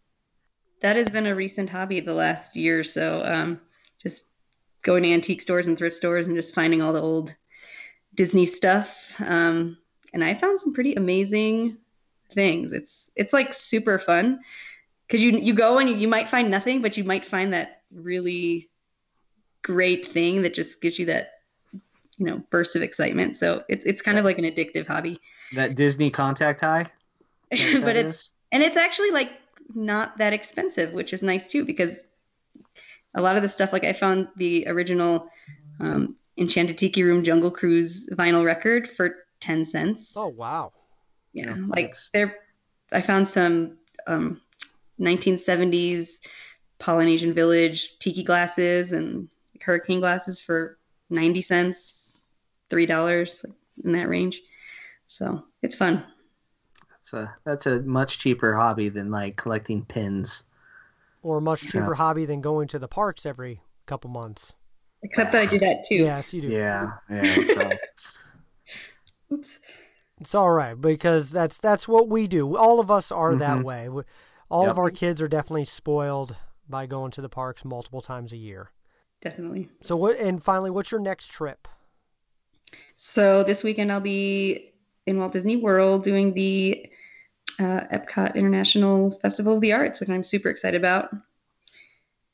that 0.82 0.96
has 0.96 1.08
been 1.10 1.26
a 1.26 1.34
recent 1.34 1.70
hobby 1.70 2.00
the 2.00 2.12
last 2.14 2.54
year 2.56 2.80
or 2.80 2.84
so. 2.84 3.22
Um, 3.24 3.60
just 4.02 4.26
going 4.82 5.02
to 5.04 5.12
antique 5.12 5.40
stores 5.40 5.66
and 5.66 5.76
thrift 5.76 5.96
stores 5.96 6.26
and 6.26 6.36
just 6.36 6.54
finding 6.54 6.82
all 6.82 6.92
the 6.92 7.00
old 7.00 7.34
Disney 8.14 8.46
stuff. 8.46 9.14
Um, 9.24 9.78
and 10.12 10.22
I 10.22 10.34
found 10.34 10.60
some 10.60 10.72
pretty 10.74 10.94
amazing 10.94 11.78
things. 12.32 12.72
It's 12.72 13.10
it's 13.16 13.32
like 13.32 13.54
super 13.54 13.98
fun 13.98 14.40
because 15.06 15.22
you 15.22 15.32
you 15.32 15.52
go 15.54 15.78
and 15.78 15.88
you, 15.90 15.96
you 15.96 16.08
might 16.08 16.28
find 16.28 16.50
nothing, 16.50 16.82
but 16.82 16.96
you 16.96 17.04
might 17.04 17.24
find 17.24 17.52
that 17.52 17.82
really 17.92 18.68
great 19.66 20.06
thing 20.06 20.42
that 20.42 20.54
just 20.54 20.80
gives 20.80 20.96
you 20.96 21.06
that 21.06 21.30
you 22.18 22.24
know 22.26 22.40
burst 22.50 22.76
of 22.76 22.82
excitement. 22.82 23.36
So 23.36 23.64
it's 23.68 23.84
it's 23.84 24.00
kind 24.00 24.16
of 24.16 24.24
like 24.24 24.38
an 24.38 24.44
addictive 24.44 24.86
hobby. 24.86 25.18
that 25.54 25.74
Disney 25.74 26.08
contact 26.08 26.60
high. 26.60 26.86
Is 27.50 27.58
that 27.72 27.74
what 27.74 27.84
but 27.86 27.96
it's 27.96 28.14
is? 28.18 28.34
and 28.52 28.62
it's 28.62 28.76
actually 28.76 29.10
like 29.10 29.30
not 29.74 30.16
that 30.18 30.32
expensive 30.32 30.92
which 30.92 31.12
is 31.12 31.22
nice 31.22 31.50
too 31.50 31.64
because 31.64 32.04
a 33.14 33.20
lot 33.22 33.36
of 33.36 33.42
the 33.42 33.48
stuff 33.48 33.72
like 33.72 33.84
i 33.84 33.92
found 33.92 34.28
the 34.36 34.64
original 34.68 35.28
um, 35.80 36.16
enchanted 36.38 36.76
tiki 36.78 37.02
room 37.02 37.22
jungle 37.24 37.50
cruise 37.50 38.08
vinyl 38.12 38.44
record 38.44 38.88
for 38.88 39.14
10 39.40 39.64
cents 39.64 40.14
Oh 40.16 40.28
wow. 40.28 40.72
yeah, 41.32 41.46
yeah, 41.50 41.56
like 41.68 41.86
that's- 41.86 42.10
there 42.12 42.36
i 42.92 43.00
found 43.00 43.28
some 43.28 43.76
um, 44.06 44.40
1970s 45.00 46.20
polynesian 46.78 47.32
village 47.32 47.98
tiki 47.98 48.22
glasses 48.24 48.92
and 48.92 49.28
hurricane 49.62 50.00
glasses 50.00 50.38
for 50.40 50.78
90 51.10 51.40
cents 51.42 52.16
three 52.70 52.86
dollars 52.86 53.44
in 53.84 53.92
that 53.92 54.08
range 54.08 54.40
so 55.06 55.44
it's 55.62 55.76
fun 55.76 56.04
That's 56.90 57.12
a 57.12 57.34
that's 57.44 57.66
a 57.66 57.80
much 57.82 58.18
cheaper 58.18 58.54
hobby 58.56 58.88
than 58.88 59.10
like 59.10 59.36
collecting 59.36 59.84
pins. 59.84 60.42
Or 61.22 61.38
a 61.38 61.40
much 61.40 61.62
Yeah. 61.62 61.70
cheaper 61.70 61.94
hobby 61.94 62.24
than 62.24 62.40
going 62.40 62.68
to 62.68 62.78
the 62.78 62.88
parks 62.88 63.24
every 63.26 63.60
couple 63.86 64.10
months. 64.10 64.52
except 65.02 65.30
that 65.32 65.42
i 65.42 65.46
do 65.46 65.58
that 65.60 65.84
too 65.88 65.96
Yes, 65.96 66.32
you 66.34 66.42
do. 66.42 66.48
Yeah, 66.48 66.90
yeah. 67.10 67.36
So, 67.54 67.72
oops 69.32 69.58
It's 70.20 70.34
all 70.34 70.50
right 70.50 70.80
because 70.80 71.30
that's 71.30 71.60
that's 71.60 71.86
what 71.86 72.08
we 72.08 72.26
do. 72.26 72.56
All 72.56 72.80
of 72.80 72.90
us 72.90 73.12
are 73.12 73.36
that 73.36 73.58
Mhm. 73.58 73.62
way. 73.64 73.88
We, 73.88 74.02
all 74.48 74.70
of 74.70 74.78
our 74.78 74.90
kids 74.90 75.20
are 75.20 75.28
definitely 75.28 75.64
spoiled 75.66 76.36
by 76.68 76.86
going 76.86 77.10
to 77.12 77.20
the 77.20 77.28
parks 77.28 77.64
multiple 77.64 78.00
times 78.00 78.32
a 78.32 78.36
year. 78.36 78.70
Definitely 79.28 79.68
So 79.80 79.96
what? 79.96 80.16
And 80.18 80.42
finally, 80.42 80.70
what's 80.70 80.92
your 80.92 81.00
next 81.00 81.32
trip? 81.32 81.66
So 82.94 83.42
this 83.42 83.64
weekend 83.64 83.90
I'll 83.90 84.00
be 84.00 84.72
in 85.06 85.18
Walt 85.18 85.32
Disney 85.32 85.56
World 85.56 86.04
doing 86.04 86.32
the 86.34 86.86
uh, 87.58 87.80
Epcot 87.92 88.36
International 88.36 89.10
Festival 89.10 89.54
of 89.54 89.60
the 89.60 89.72
Arts, 89.72 89.98
which 89.98 90.10
I'm 90.10 90.22
super 90.22 90.48
excited 90.48 90.78
about. 90.78 91.10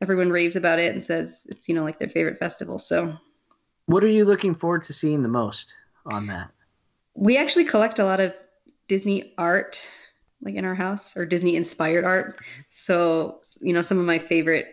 Everyone 0.02 0.30
raves 0.30 0.56
about 0.56 0.78
it 0.78 0.92
and 0.94 1.02
says 1.04 1.46
it's 1.48 1.66
you 1.66 1.74
know 1.74 1.82
like 1.82 1.98
their 1.98 2.08
favorite 2.08 2.36
festival. 2.36 2.78
So 2.78 3.16
what 3.86 4.04
are 4.04 4.08
you 4.08 4.26
looking 4.26 4.54
forward 4.54 4.82
to 4.84 4.92
seeing 4.92 5.22
the 5.22 5.28
most 5.28 5.74
on 6.06 6.26
that? 6.26 6.50
we 7.14 7.36
actually 7.36 7.64
collect 7.64 7.98
a 7.98 8.04
lot 8.04 8.20
of 8.20 8.34
Disney 8.88 9.32
art 9.38 9.88
like 10.42 10.56
in 10.56 10.64
our 10.64 10.74
house 10.74 11.16
or 11.16 11.24
Disney 11.24 11.56
inspired 11.56 12.04
art. 12.04 12.38
So 12.70 13.40
you 13.62 13.72
know 13.72 13.82
some 13.82 13.98
of 13.98 14.04
my 14.04 14.18
favorite 14.18 14.66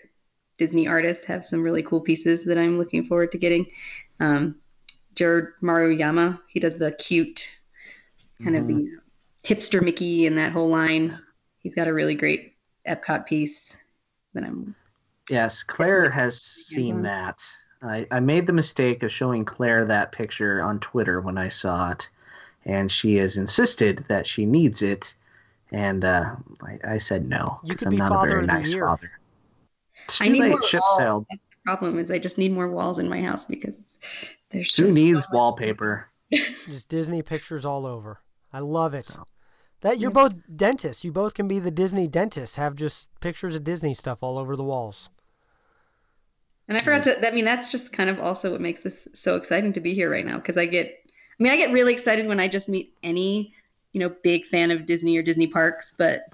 Disney 0.59 0.87
artists 0.87 1.25
have 1.25 1.45
some 1.45 1.63
really 1.63 1.81
cool 1.81 2.01
pieces 2.01 2.45
that 2.45 2.57
I'm 2.57 2.77
looking 2.77 3.03
forward 3.03 3.31
to 3.31 3.37
getting. 3.39 3.65
Um, 4.19 4.55
Jerrod 5.15 5.53
Maruyama, 5.63 6.39
he 6.47 6.59
does 6.59 6.75
the 6.75 6.91
cute 6.91 7.49
kind 8.43 8.55
of 8.55 8.67
the 8.67 8.87
hipster 9.43 9.81
Mickey 9.81 10.27
and 10.27 10.37
that 10.37 10.51
whole 10.51 10.69
line. 10.69 11.17
He's 11.59 11.73
got 11.73 11.87
a 11.87 11.93
really 11.93 12.15
great 12.15 12.53
Epcot 12.87 13.25
piece 13.25 13.75
that 14.33 14.43
I'm 14.43 14.75
Yes, 15.29 15.63
Claire 15.63 16.09
has 16.09 16.41
seen 16.41 17.03
that. 17.03 17.41
I, 17.81 18.07
I 18.11 18.19
made 18.19 18.47
the 18.47 18.53
mistake 18.53 19.03
of 19.03 19.11
showing 19.11 19.45
Claire 19.45 19.85
that 19.85 20.11
picture 20.11 20.61
on 20.63 20.79
Twitter 20.79 21.21
when 21.21 21.37
I 21.37 21.47
saw 21.47 21.91
it, 21.91 22.09
and 22.65 22.91
she 22.91 23.15
has 23.17 23.37
insisted 23.37 24.03
that 24.07 24.25
she 24.25 24.45
needs 24.45 24.81
it, 24.81 25.13
and 25.71 26.03
uh, 26.03 26.35
I, 26.63 26.79
I 26.83 26.97
said 26.97 27.29
no 27.29 27.59
You 27.63 27.69
because 27.69 27.79
could 27.79 27.87
I'm 27.87 27.91
be 27.91 27.97
not 27.97 28.11
a 28.11 28.15
Father 28.15 28.29
very 28.29 28.41
of 28.41 28.47
the 28.47 28.53
nice 28.53 28.73
Year. 28.73 28.85
father. 28.85 29.11
It's 30.07 30.21
I 30.21 30.27
need 30.27 30.39
late. 30.39 30.49
more 30.49 30.61
Ship 30.63 30.81
walls. 30.81 30.97
sailed. 30.97 31.25
That's 31.29 31.41
the 31.51 31.57
problem 31.65 31.99
is 31.99 32.09
I 32.11 32.19
just 32.19 32.37
need 32.37 32.51
more 32.51 32.67
walls 32.69 32.99
in 32.99 33.09
my 33.09 33.21
house 33.21 33.45
because 33.45 33.77
it's, 33.77 33.99
there's 34.49 34.73
Who 34.75 34.83
just 34.85 34.95
needs 34.95 35.23
so 35.23 35.29
wallpaper? 35.37 36.09
Just 36.67 36.89
Disney 36.89 37.21
pictures 37.21 37.65
all 37.65 37.85
over. 37.85 38.19
I 38.53 38.59
love 38.59 38.93
it. 38.93 39.09
So. 39.09 39.23
That 39.81 39.99
you're 39.99 40.11
Yeah. 40.11 40.27
both 40.29 40.33
dentists. 40.55 41.03
You 41.03 41.11
both 41.11 41.33
can 41.33 41.47
be 41.47 41.59
the 41.59 41.71
Disney 41.71 42.07
dentists. 42.07 42.55
Have 42.57 42.75
just 42.75 43.07
pictures 43.21 43.55
of 43.55 43.63
Disney 43.63 43.93
stuff 43.93 44.21
all 44.21 44.37
over 44.37 44.55
the 44.55 44.63
walls. 44.63 45.09
And 46.67 46.77
I 46.77 46.81
forgot 46.81 47.01
to, 47.03 47.27
I 47.27 47.31
mean, 47.31 47.45
that's 47.45 47.71
just 47.71 47.93
kind 47.93 48.09
of 48.11 48.19
also 48.19 48.51
what 48.51 48.61
makes 48.61 48.83
this 48.83 49.07
so 49.13 49.35
exciting 49.35 49.73
to 49.73 49.79
be 49.79 49.93
here 49.95 50.11
right 50.11 50.25
now 50.25 50.35
because 50.37 50.55
I 50.57 50.65
get, 50.67 50.87
I 51.07 51.43
mean, 51.43 51.51
I 51.51 51.57
get 51.57 51.71
really 51.71 51.93
excited 51.93 52.27
when 52.27 52.39
I 52.39 52.47
just 52.47 52.69
meet 52.69 52.93
any, 53.01 53.55
you 53.93 53.99
know, 53.99 54.13
big 54.23 54.45
fan 54.45 54.69
of 54.69 54.85
Disney 54.85 55.17
or 55.17 55.23
Disney 55.23 55.47
parks, 55.47 55.95
but, 55.97 56.25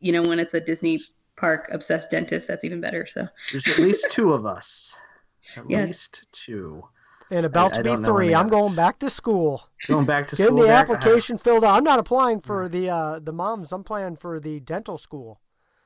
you 0.00 0.10
know, 0.10 0.22
when 0.22 0.40
it's 0.40 0.54
a 0.54 0.60
Disney 0.60 0.98
park 1.36 1.68
obsessed 1.72 2.10
dentist, 2.10 2.48
that's 2.48 2.64
even 2.64 2.80
better. 2.80 3.06
So, 3.06 3.28
There's 3.52 3.66
at 3.68 3.78
least 3.78 4.10
two 4.10 4.32
of 4.32 4.46
us. 4.46 4.96
At 5.56 5.68
Yes. 5.70 5.88
least 5.88 6.24
two. 6.32 6.82
And 7.30 7.46
about 7.46 7.74
I 7.74 7.82
to 7.82 7.96
be 7.96 8.04
three. 8.04 8.34
I'm 8.34 8.48
going 8.48 8.74
back 8.74 8.98
to 9.00 9.10
school. 9.10 9.68
Going 9.88 10.06
back 10.06 10.26
to 10.28 10.36
Getting 10.36 10.54
school. 10.54 10.60
the 10.62 10.66
Derek, 10.68 10.90
application 10.90 11.38
filled 11.38 11.64
out. 11.64 11.76
I'm 11.76 11.84
not 11.84 11.98
applying 11.98 12.40
for 12.40 12.68
the 12.68 12.88
uh, 12.90 13.18
the 13.20 13.32
moms. 13.32 13.72
I'm 13.72 13.80
applying 13.82 14.16
for 14.16 14.38
the 14.40 14.60
dental 14.60 14.96
school. 14.98 15.40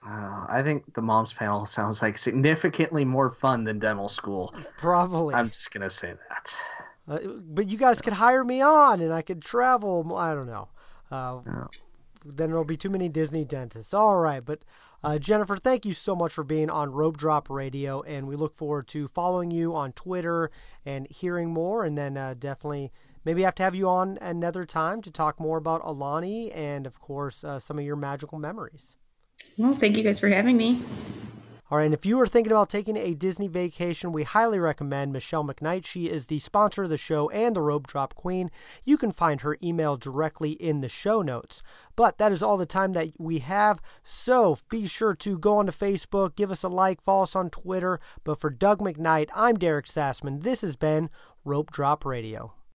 Uh, 0.07 0.47
I 0.49 0.63
think 0.63 0.95
the 0.95 1.03
mom's 1.03 1.33
panel 1.35 1.67
sounds 1.67 2.01
like 2.03 2.17
significantly 2.17 3.05
more 3.05 3.29
fun 3.29 3.65
than 3.65 3.79
dental 3.79 4.09
school. 4.09 4.55
Probably. 4.79 5.35
I'm 5.35 5.49
just 5.51 5.71
gonna 5.73 5.91
say 5.91 6.15
that. 6.29 6.55
Uh, 7.09 7.19
but 7.45 7.69
you 7.69 7.77
guys 7.79 8.01
could 8.01 8.13
hire 8.15 8.45
me 8.45 8.61
on, 8.63 9.01
and 9.01 9.13
I 9.13 9.21
could 9.23 9.43
travel. 9.43 10.15
I 10.17 10.35
don't 10.35 10.47
know. 10.47 10.69
Uh, 11.11 11.41
No. 11.47 11.69
Then 12.25 12.51
there'll 12.51 12.65
be 12.65 12.77
too 12.77 12.91
many 12.91 13.09
Disney 13.09 13.45
dentists. 13.47 13.95
All 13.95 14.19
right, 14.19 14.45
but 14.45 14.61
uh, 15.03 15.19
Jennifer, 15.19 15.57
thank 15.57 15.85
you 15.85 15.95
so 15.95 16.15
much 16.15 16.33
for 16.33 16.45
being 16.45 16.69
on 16.69 16.93
Rope 16.93 17.17
Drop 17.17 17.49
Radio, 17.49 18.03
and 18.03 18.29
we 18.29 18.37
look 18.37 18.55
forward 18.55 18.87
to 18.89 19.09
following 19.09 19.51
you 19.51 19.75
on 19.75 19.93
Twitter 19.93 20.51
and 20.85 21.07
hearing 21.11 21.51
more. 21.51 21.85
And 21.85 21.97
then 21.97 22.17
uh, 22.17 22.35
definitely 22.39 22.93
maybe 23.25 23.43
have 23.43 23.55
to 23.57 23.63
have 23.63 23.75
you 23.75 23.89
on 23.89 24.19
another 24.21 24.65
time 24.65 25.01
to 25.03 25.11
talk 25.11 25.41
more 25.41 25.59
about 25.59 25.83
Aulani 25.83 26.55
and, 26.55 26.87
of 26.87 27.01
course, 27.01 27.45
uh, 27.45 27.59
some 27.59 27.79
of 27.79 27.85
your 27.85 27.97
magical 27.97 28.39
memories. 28.39 28.97
Well, 29.57 29.75
thank 29.75 29.97
you 29.97 30.03
guys 30.03 30.21
for 30.21 30.29
having 30.29 30.57
me. 30.57 30.81
All 31.71 31.79
right, 31.79 31.85
and 31.85 31.95
if 31.95 32.05
you 32.05 32.19
are 32.21 32.27
thinking 32.27 32.51
about 32.51 32.69
taking 32.69 32.97
a 32.97 33.15
Disney 33.15 33.47
vacation, 33.47 34.11
we 34.11 34.25
highly 34.25 34.59
recommend 34.59 35.13
Michelle 35.13 35.45
McKnight. 35.45 35.87
She 35.87 36.07
is 36.07 36.27
the 36.27 36.41
sponsor 36.41 36.83
of 36.83 36.91
the 36.91 36.97
show 36.97 37.31
and 37.31 37.55
the 37.55 37.63
Rope 37.63 37.87
Drop 37.87 38.17
Queen. 38.17 38.51
You 38.85 38.99
can 38.99 39.13
find 39.13 39.43
her 39.43 39.57
email 39.63 39.97
directly 39.97 40.51
in 40.51 40.81
the 40.81 40.89
show 40.89 41.23
notes. 41.23 41.63
But 41.95 42.19
that 42.19 42.33
is 42.33 42.43
all 42.43 42.57
the 42.57 42.67
time 42.67 42.93
that 42.95 43.13
we 43.21 43.39
have. 43.39 43.81
So 44.03 44.59
be 44.69 44.89
sure 44.89 45.15
to 45.15 45.39
go 45.39 45.59
onto 45.59 45.71
Facebook, 45.71 46.35
give 46.35 46.51
us 46.51 46.65
a 46.65 46.69
like, 46.69 47.01
follow 47.01 47.23
us 47.23 47.37
on 47.37 47.51
Twitter. 47.51 48.01
But 48.25 48.41
for 48.41 48.51
Doug 48.51 48.81
McKnight, 48.81 49.29
I'm 49.33 49.57
Derek 49.57 49.87
Sassman. 49.87 50.43
This 50.43 50.63
has 50.63 50.75
been 50.75 51.09
Rope 51.45 51.71
Drop 51.71 52.05
Radio. 52.05 52.53